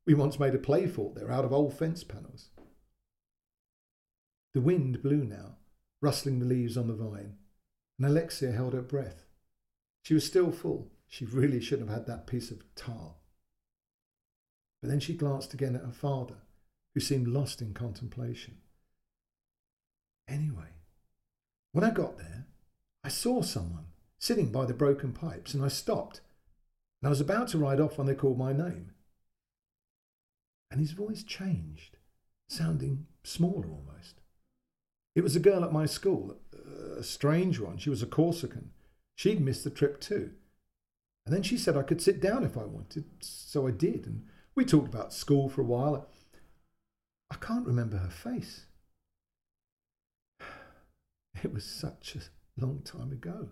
we 0.06 0.14
once 0.14 0.40
made 0.40 0.56
a 0.56 0.60
play 0.60 0.88
fort 0.88 1.16
there 1.16 1.32
out 1.32 1.46
of 1.46 1.52
old 1.52 1.78
fence 1.78 2.04
panels. 2.04 2.50
The 4.54 4.62
wind 4.62 5.02
blew 5.02 5.24
now, 5.24 5.58
rustling 6.02 6.40
the 6.40 6.46
leaves 6.46 6.78
on 6.78 6.88
the 6.88 6.94
vine, 6.94 7.38
and 7.98 8.08
Alexia 8.08 8.52
held 8.52 8.74
her 8.74 8.82
breath. 8.82 9.26
She 10.04 10.14
was 10.14 10.26
still 10.26 10.52
full. 10.52 10.92
She 11.08 11.26
really 11.26 11.60
shouldn't 11.60 11.90
have 11.90 12.00
had 12.00 12.08
that 12.08 12.28
piece 12.28 12.52
of 12.52 12.64
tar. 12.76 13.16
But 14.82 14.90
then 14.90 15.00
she 15.00 15.14
glanced 15.14 15.54
again 15.54 15.76
at 15.76 15.86
her 15.86 15.92
father, 15.92 16.38
who 16.94 17.00
seemed 17.00 17.28
lost 17.28 17.62
in 17.62 17.74
contemplation. 17.74 18.58
Anyway, 20.28 20.76
when 21.74 21.84
I 21.84 21.92
got 21.92 22.18
there, 22.18 22.48
I 23.04 23.10
saw 23.10 23.42
someone 23.42 23.88
sitting 24.18 24.52
by 24.52 24.66
the 24.66 24.74
broken 24.74 25.12
pipes 25.12 25.54
and 25.54 25.64
I 25.64 25.68
stopped. 25.68 26.22
And 27.02 27.08
I 27.08 27.10
was 27.10 27.22
about 27.22 27.48
to 27.50 27.58
ride 27.58 27.80
off 27.80 27.98
when 27.98 28.08
they 28.08 28.14
called 28.14 28.38
my 28.38 28.54
name. 28.54 28.92
And 30.70 30.80
his 30.80 30.92
voice 30.92 31.24
changed, 31.24 31.98
sounding 32.48 33.08
smaller 33.24 33.68
almost. 33.70 34.22
It 35.16 35.24
was 35.24 35.36
a 35.36 35.42
girl 35.42 35.66
at 35.66 35.74
my 35.74 35.86
school, 35.86 36.38
a 36.98 37.04
strange 37.04 37.60
one. 37.60 37.78
She 37.78 37.90
was 37.90 38.02
a 38.02 38.08
Corsican. 38.08 38.72
She'd 39.16 39.42
missed 39.42 39.64
the 39.64 39.70
trip 39.70 40.00
too. 40.00 40.32
And 41.26 41.36
then 41.36 41.44
she 41.44 41.58
said 41.58 41.76
I 41.76 41.84
could 41.84 42.02
sit 42.02 42.22
down 42.22 42.44
if 42.44 42.58
I 42.58 42.64
wanted, 42.64 43.06
so 43.20 43.68
I 43.68 43.72
did. 43.72 44.06
And 44.06 44.26
we 44.56 44.64
talked 44.64 44.88
about 44.88 45.14
school 45.14 45.50
for 45.50 45.62
a 45.62 45.66
while. 45.66 46.08
I 47.30 47.36
can't 47.36 47.68
remember 47.68 47.98
her 47.98 48.10
face. 48.10 48.66
It 51.44 51.54
was 51.54 51.64
such 51.64 52.16
a 52.16 52.62
long 52.62 52.82
time 52.84 53.12
ago. 53.12 53.50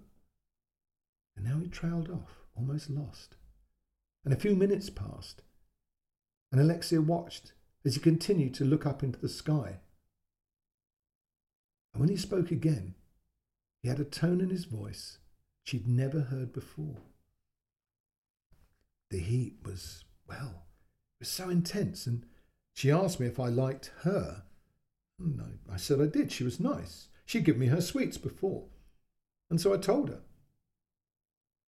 And 1.36 1.46
now 1.46 1.60
he 1.60 1.68
trailed 1.68 2.10
off, 2.10 2.44
almost 2.56 2.90
lost. 2.90 3.36
And 4.26 4.34
a 4.34 4.40
few 4.40 4.56
minutes 4.56 4.90
passed, 4.90 5.42
and 6.52 6.60
Alexia 6.60 7.02
watched 7.02 7.54
as 7.86 7.96
he 7.96 8.02
continued 8.02 8.54
to 8.56 8.66
look 8.66 8.86
up 8.86 9.04
into 9.04 9.20
the 9.20 9.30
sky. 9.30 9.80
And 11.94 12.02
when 12.02 12.10
he 12.10 12.18
spoke 12.18 12.52
again, 12.52 12.96
he 13.82 13.90
had 13.90 14.00
a 14.00 14.06
tone 14.06 14.42
in 14.42 14.50
his 14.50 14.66
voice 14.66 15.20
she'd 15.64 15.88
never 15.88 16.22
heard 16.22 16.52
before. 16.52 16.98
The 19.10 19.20
heat 19.20 19.58
was, 19.64 20.04
well, 20.28 20.66
it 21.20 21.22
was 21.22 21.30
so 21.30 21.50
intense, 21.50 22.06
and 22.06 22.26
she 22.74 22.92
asked 22.92 23.20
me 23.20 23.28
if 23.28 23.40
I 23.40 23.48
liked 23.48 23.92
her. 24.02 24.44
And 25.20 25.42
I, 25.42 25.74
I 25.74 25.78
said 25.78 26.00
I 26.00 26.06
did. 26.06 26.32
She 26.32 26.44
was 26.44 26.60
nice. 26.60 27.08
She'd 27.26 27.44
given 27.44 27.62
me 27.62 27.68
her 27.68 27.82
sweets 27.82 28.18
before. 28.18 28.66
And 29.50 29.60
so 29.60 29.74
I 29.74 29.78
told 29.78 30.10
her. 30.10 30.22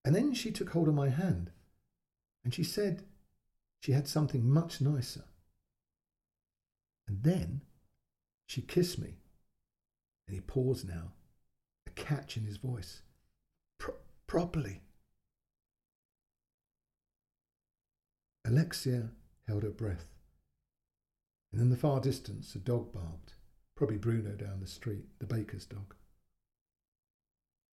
And 0.04 0.14
then 0.14 0.34
she 0.34 0.50
took 0.50 0.70
hold 0.70 0.88
of 0.88 0.94
my 0.94 1.08
hand, 1.08 1.50
and 2.44 2.52
she 2.52 2.64
said 2.64 3.04
she 3.80 3.92
had 3.92 4.08
something 4.08 4.48
much 4.48 4.80
nicer. 4.80 5.24
And 7.08 7.22
then 7.22 7.62
she 8.46 8.62
kissed 8.62 8.98
me. 8.98 9.16
And 10.26 10.34
he 10.34 10.40
paused 10.40 10.88
now, 10.88 11.12
a 11.86 11.90
catch 11.90 12.36
in 12.36 12.44
his 12.44 12.56
voice. 12.56 13.02
Pro- 13.78 13.96
properly. 14.26 14.82
Alexia 18.44 19.10
held 19.46 19.62
her 19.62 19.70
breath. 19.70 20.08
And 21.52 21.60
in 21.60 21.70
the 21.70 21.76
far 21.76 22.00
distance, 22.00 22.54
a 22.54 22.58
dog 22.58 22.92
barked, 22.92 23.34
probably 23.76 23.98
Bruno 23.98 24.30
down 24.30 24.60
the 24.60 24.66
street, 24.66 25.04
the 25.18 25.26
baker's 25.26 25.66
dog. 25.66 25.94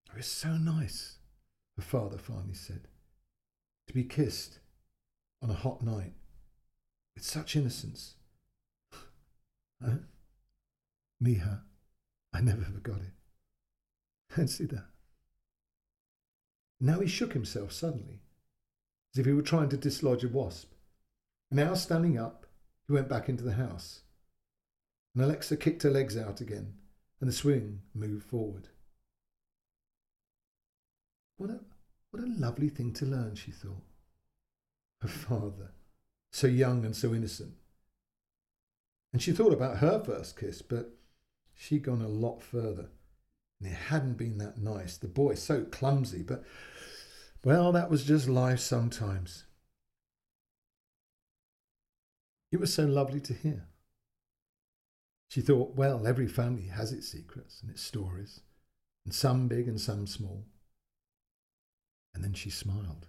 Oh, 0.10 0.14
it 0.14 0.18
was 0.18 0.26
so 0.26 0.58
nice, 0.58 1.18
her 1.78 1.84
father 1.84 2.18
finally 2.18 2.56
said, 2.56 2.88
to 3.90 3.94
be 3.96 4.04
kissed 4.04 4.60
on 5.42 5.50
a 5.50 5.54
hot 5.56 5.82
night 5.82 6.14
with 7.16 7.24
such 7.26 7.56
innocence. 7.56 8.14
huh? 9.84 9.96
Miha, 11.24 11.62
I 12.32 12.42
never 12.42 12.62
forgot 12.62 13.00
it. 13.00 13.14
Fancy 14.30 14.68
that. 14.68 14.86
Now 16.80 17.00
he 17.00 17.08
shook 17.08 17.34
himself 17.34 17.72
suddenly 17.72 18.22
as 19.12 19.20
if 19.20 19.26
he 19.26 19.34
were 19.34 19.42
trying 19.42 19.70
to 19.70 19.78
dislodge 19.78 20.24
a 20.24 20.30
wasp. 20.30 20.72
Now 21.50 21.74
standing 21.74 22.16
up, 22.16 22.46
he 22.86 22.94
went 22.94 23.10
back 23.10 23.28
into 23.28 23.44
the 23.44 23.54
house. 23.54 24.02
And 25.16 25.24
Alexia 25.24 25.58
kicked 25.58 25.82
her 25.82 25.90
legs 25.90 26.16
out 26.16 26.42
again, 26.42 26.76
and 27.20 27.28
the 27.28 27.34
swing 27.34 27.82
moved 27.96 28.24
forward. 28.24 28.68
What 31.38 31.50
a, 31.50 31.60
what 32.12 32.24
a 32.24 32.28
lovely 32.28 32.70
thing 32.70 32.94
to 32.94 33.06
learn, 33.06 33.36
she 33.36 33.52
thought. 33.52 33.84
Her 35.02 35.08
father, 35.08 35.72
so 36.32 36.48
young 36.48 36.86
and 36.86 36.96
so 36.96 37.14
innocent. 37.14 37.54
And 39.14 39.22
she 39.22 39.32
thought 39.32 39.54
about 39.54 39.78
her 39.78 40.04
first 40.04 40.38
kiss, 40.38 40.62
but 40.62 40.92
she'd 41.56 41.84
gone 41.84 42.02
a 42.02 42.08
lot 42.08 42.42
further. 42.42 42.90
And 43.60 43.72
it 43.72 43.76
hadn't 43.76 44.18
been 44.18 44.38
that 44.38 44.58
nice. 44.58 44.98
The 44.98 45.08
boy, 45.08 45.36
so 45.36 45.64
clumsy, 45.64 46.22
but 46.22 46.44
well, 47.44 47.72
that 47.72 47.90
was 47.90 48.04
just 48.04 48.28
life 48.28 48.60
sometimes. 48.60 49.46
It 52.52 52.60
was 52.60 52.74
so 52.74 52.86
lovely 52.86 53.22
to 53.22 53.34
hear. 53.34 53.68
She 55.30 55.42
thought, 55.42 55.76
well, 55.76 56.08
every 56.08 56.28
family 56.28 56.68
has 56.68 56.92
its 56.92 57.08
secrets 57.08 57.62
and 57.62 57.70
its 57.70 57.84
stories, 57.84 58.42
and 59.06 59.14
some 59.14 59.48
big 59.48 59.68
and 59.68 59.80
some 59.80 60.08
small. 60.08 60.46
And 62.14 62.24
then 62.24 62.34
she 62.34 62.50
smiled. 62.50 63.08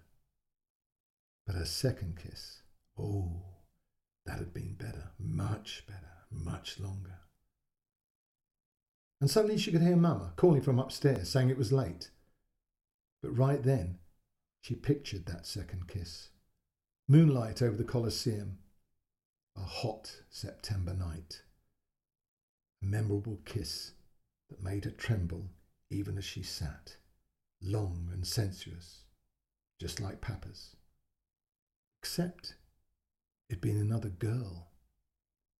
But 1.45 1.55
her 1.55 1.65
second 1.65 2.19
kiss, 2.21 2.61
oh, 2.97 3.41
that 4.25 4.37
had 4.37 4.53
been 4.53 4.75
better, 4.75 5.11
much 5.19 5.83
better, 5.87 6.11
much 6.31 6.79
longer. 6.79 7.19
And 9.19 9.29
suddenly 9.29 9.57
she 9.57 9.71
could 9.71 9.81
hear 9.81 9.95
Mamma 9.95 10.33
calling 10.35 10.61
from 10.61 10.79
upstairs, 10.79 11.29
saying 11.29 11.49
it 11.49 11.57
was 11.57 11.71
late. 11.71 12.09
But 13.21 13.37
right 13.37 13.61
then, 13.61 13.99
she 14.61 14.75
pictured 14.75 15.25
that 15.25 15.45
second 15.45 15.87
kiss. 15.87 16.29
Moonlight 17.07 17.61
over 17.61 17.75
the 17.75 17.83
Colosseum, 17.83 18.59
a 19.55 19.61
hot 19.61 20.21
September 20.29 20.93
night. 20.93 21.43
A 22.81 22.85
memorable 22.85 23.39
kiss 23.45 23.93
that 24.49 24.63
made 24.63 24.85
her 24.85 24.91
tremble 24.91 25.49
even 25.89 26.17
as 26.17 26.23
she 26.23 26.41
sat, 26.41 26.95
long 27.61 28.09
and 28.11 28.25
sensuous, 28.25 29.03
just 29.79 29.99
like 29.99 30.21
Papa's. 30.21 30.75
Except 32.01 32.55
it'd 33.49 33.61
been 33.61 33.77
another 33.79 34.09
girl, 34.09 34.69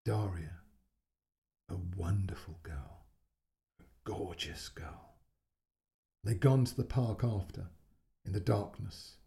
Daria, 0.05 0.61
a 1.69 1.75
wonderful 1.95 2.59
girl, 2.63 3.05
a 3.79 3.83
gorgeous 4.03 4.69
girl. 4.69 5.15
They'd 6.23 6.39
gone 6.39 6.65
to 6.65 6.75
the 6.75 6.83
park 6.83 7.23
after, 7.23 7.67
in 8.25 8.33
the 8.33 8.39
darkness, 8.39 9.17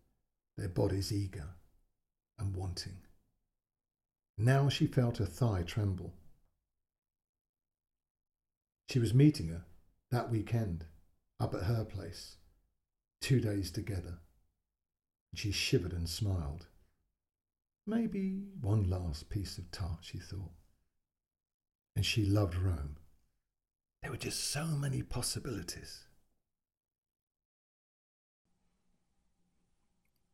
their 0.56 0.68
bodies 0.68 1.12
eager 1.12 1.48
and 2.38 2.54
wanting. 2.54 2.98
Now 4.36 4.68
she 4.68 4.86
felt 4.86 5.18
her 5.18 5.26
thigh 5.26 5.62
tremble. 5.62 6.12
She 8.88 8.98
was 8.98 9.14
meeting 9.14 9.48
her 9.48 9.64
that 10.10 10.30
weekend 10.30 10.84
up 11.40 11.54
at 11.54 11.64
her 11.64 11.84
place, 11.84 12.36
two 13.24 13.40
days 13.40 13.70
together. 13.70 14.18
She 15.34 15.50
shivered 15.50 15.94
and 15.94 16.06
smiled. 16.06 16.66
Maybe 17.86 18.42
one 18.60 18.90
last 18.90 19.30
piece 19.30 19.56
of 19.56 19.70
tart, 19.70 20.00
she 20.02 20.18
thought. 20.18 20.52
And 21.96 22.04
she 22.04 22.26
loved 22.26 22.54
Rome. 22.54 22.98
There 24.02 24.10
were 24.10 24.18
just 24.18 24.50
so 24.50 24.66
many 24.66 25.02
possibilities. 25.02 26.04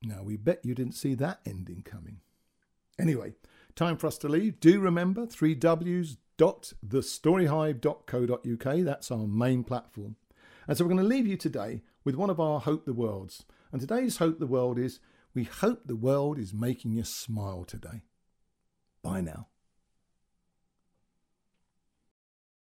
Now, 0.03 0.25
we 0.25 0.37
bet 0.37 0.65
you 0.65 0.75
didn't 0.75 0.95
see 0.95 1.15
that 1.15 1.39
ending 1.47 1.83
coming. 1.83 2.23
Anyway, 2.99 3.35
time 3.77 3.99
for 3.99 4.09
us 4.09 4.19
to 4.19 4.29
leave. 4.29 4.59
Do 4.59 4.81
remember 4.81 5.27
three 5.27 5.55
W's 5.55 6.17
dot 6.37 6.73
thestoryhive.co.uk. 6.85 8.85
That's 8.85 9.11
our 9.13 9.27
main 9.29 9.63
platform. 9.63 10.17
And 10.67 10.77
so 10.77 10.85
we're 10.85 10.91
going 10.91 11.03
to 11.03 11.09
leave 11.09 11.27
you 11.27 11.37
today 11.37 11.83
with 12.05 12.15
one 12.15 12.31
of 12.31 12.41
our 12.41 12.61
Hope 12.61 12.85
the 12.85 12.93
Worlds. 12.93 13.45
And 13.73 13.81
today's 13.81 14.17
Hope 14.17 14.39
the 14.39 14.47
World 14.47 14.79
is 14.79 15.01
We 15.35 15.45
hope 15.45 15.83
the 15.87 15.97
world 15.97 16.39
is 16.39 16.53
making 16.53 16.93
you 16.93 17.05
smile 17.05 17.65
today. 17.65 18.03
Bye 19.03 19.21
now. 19.21 19.50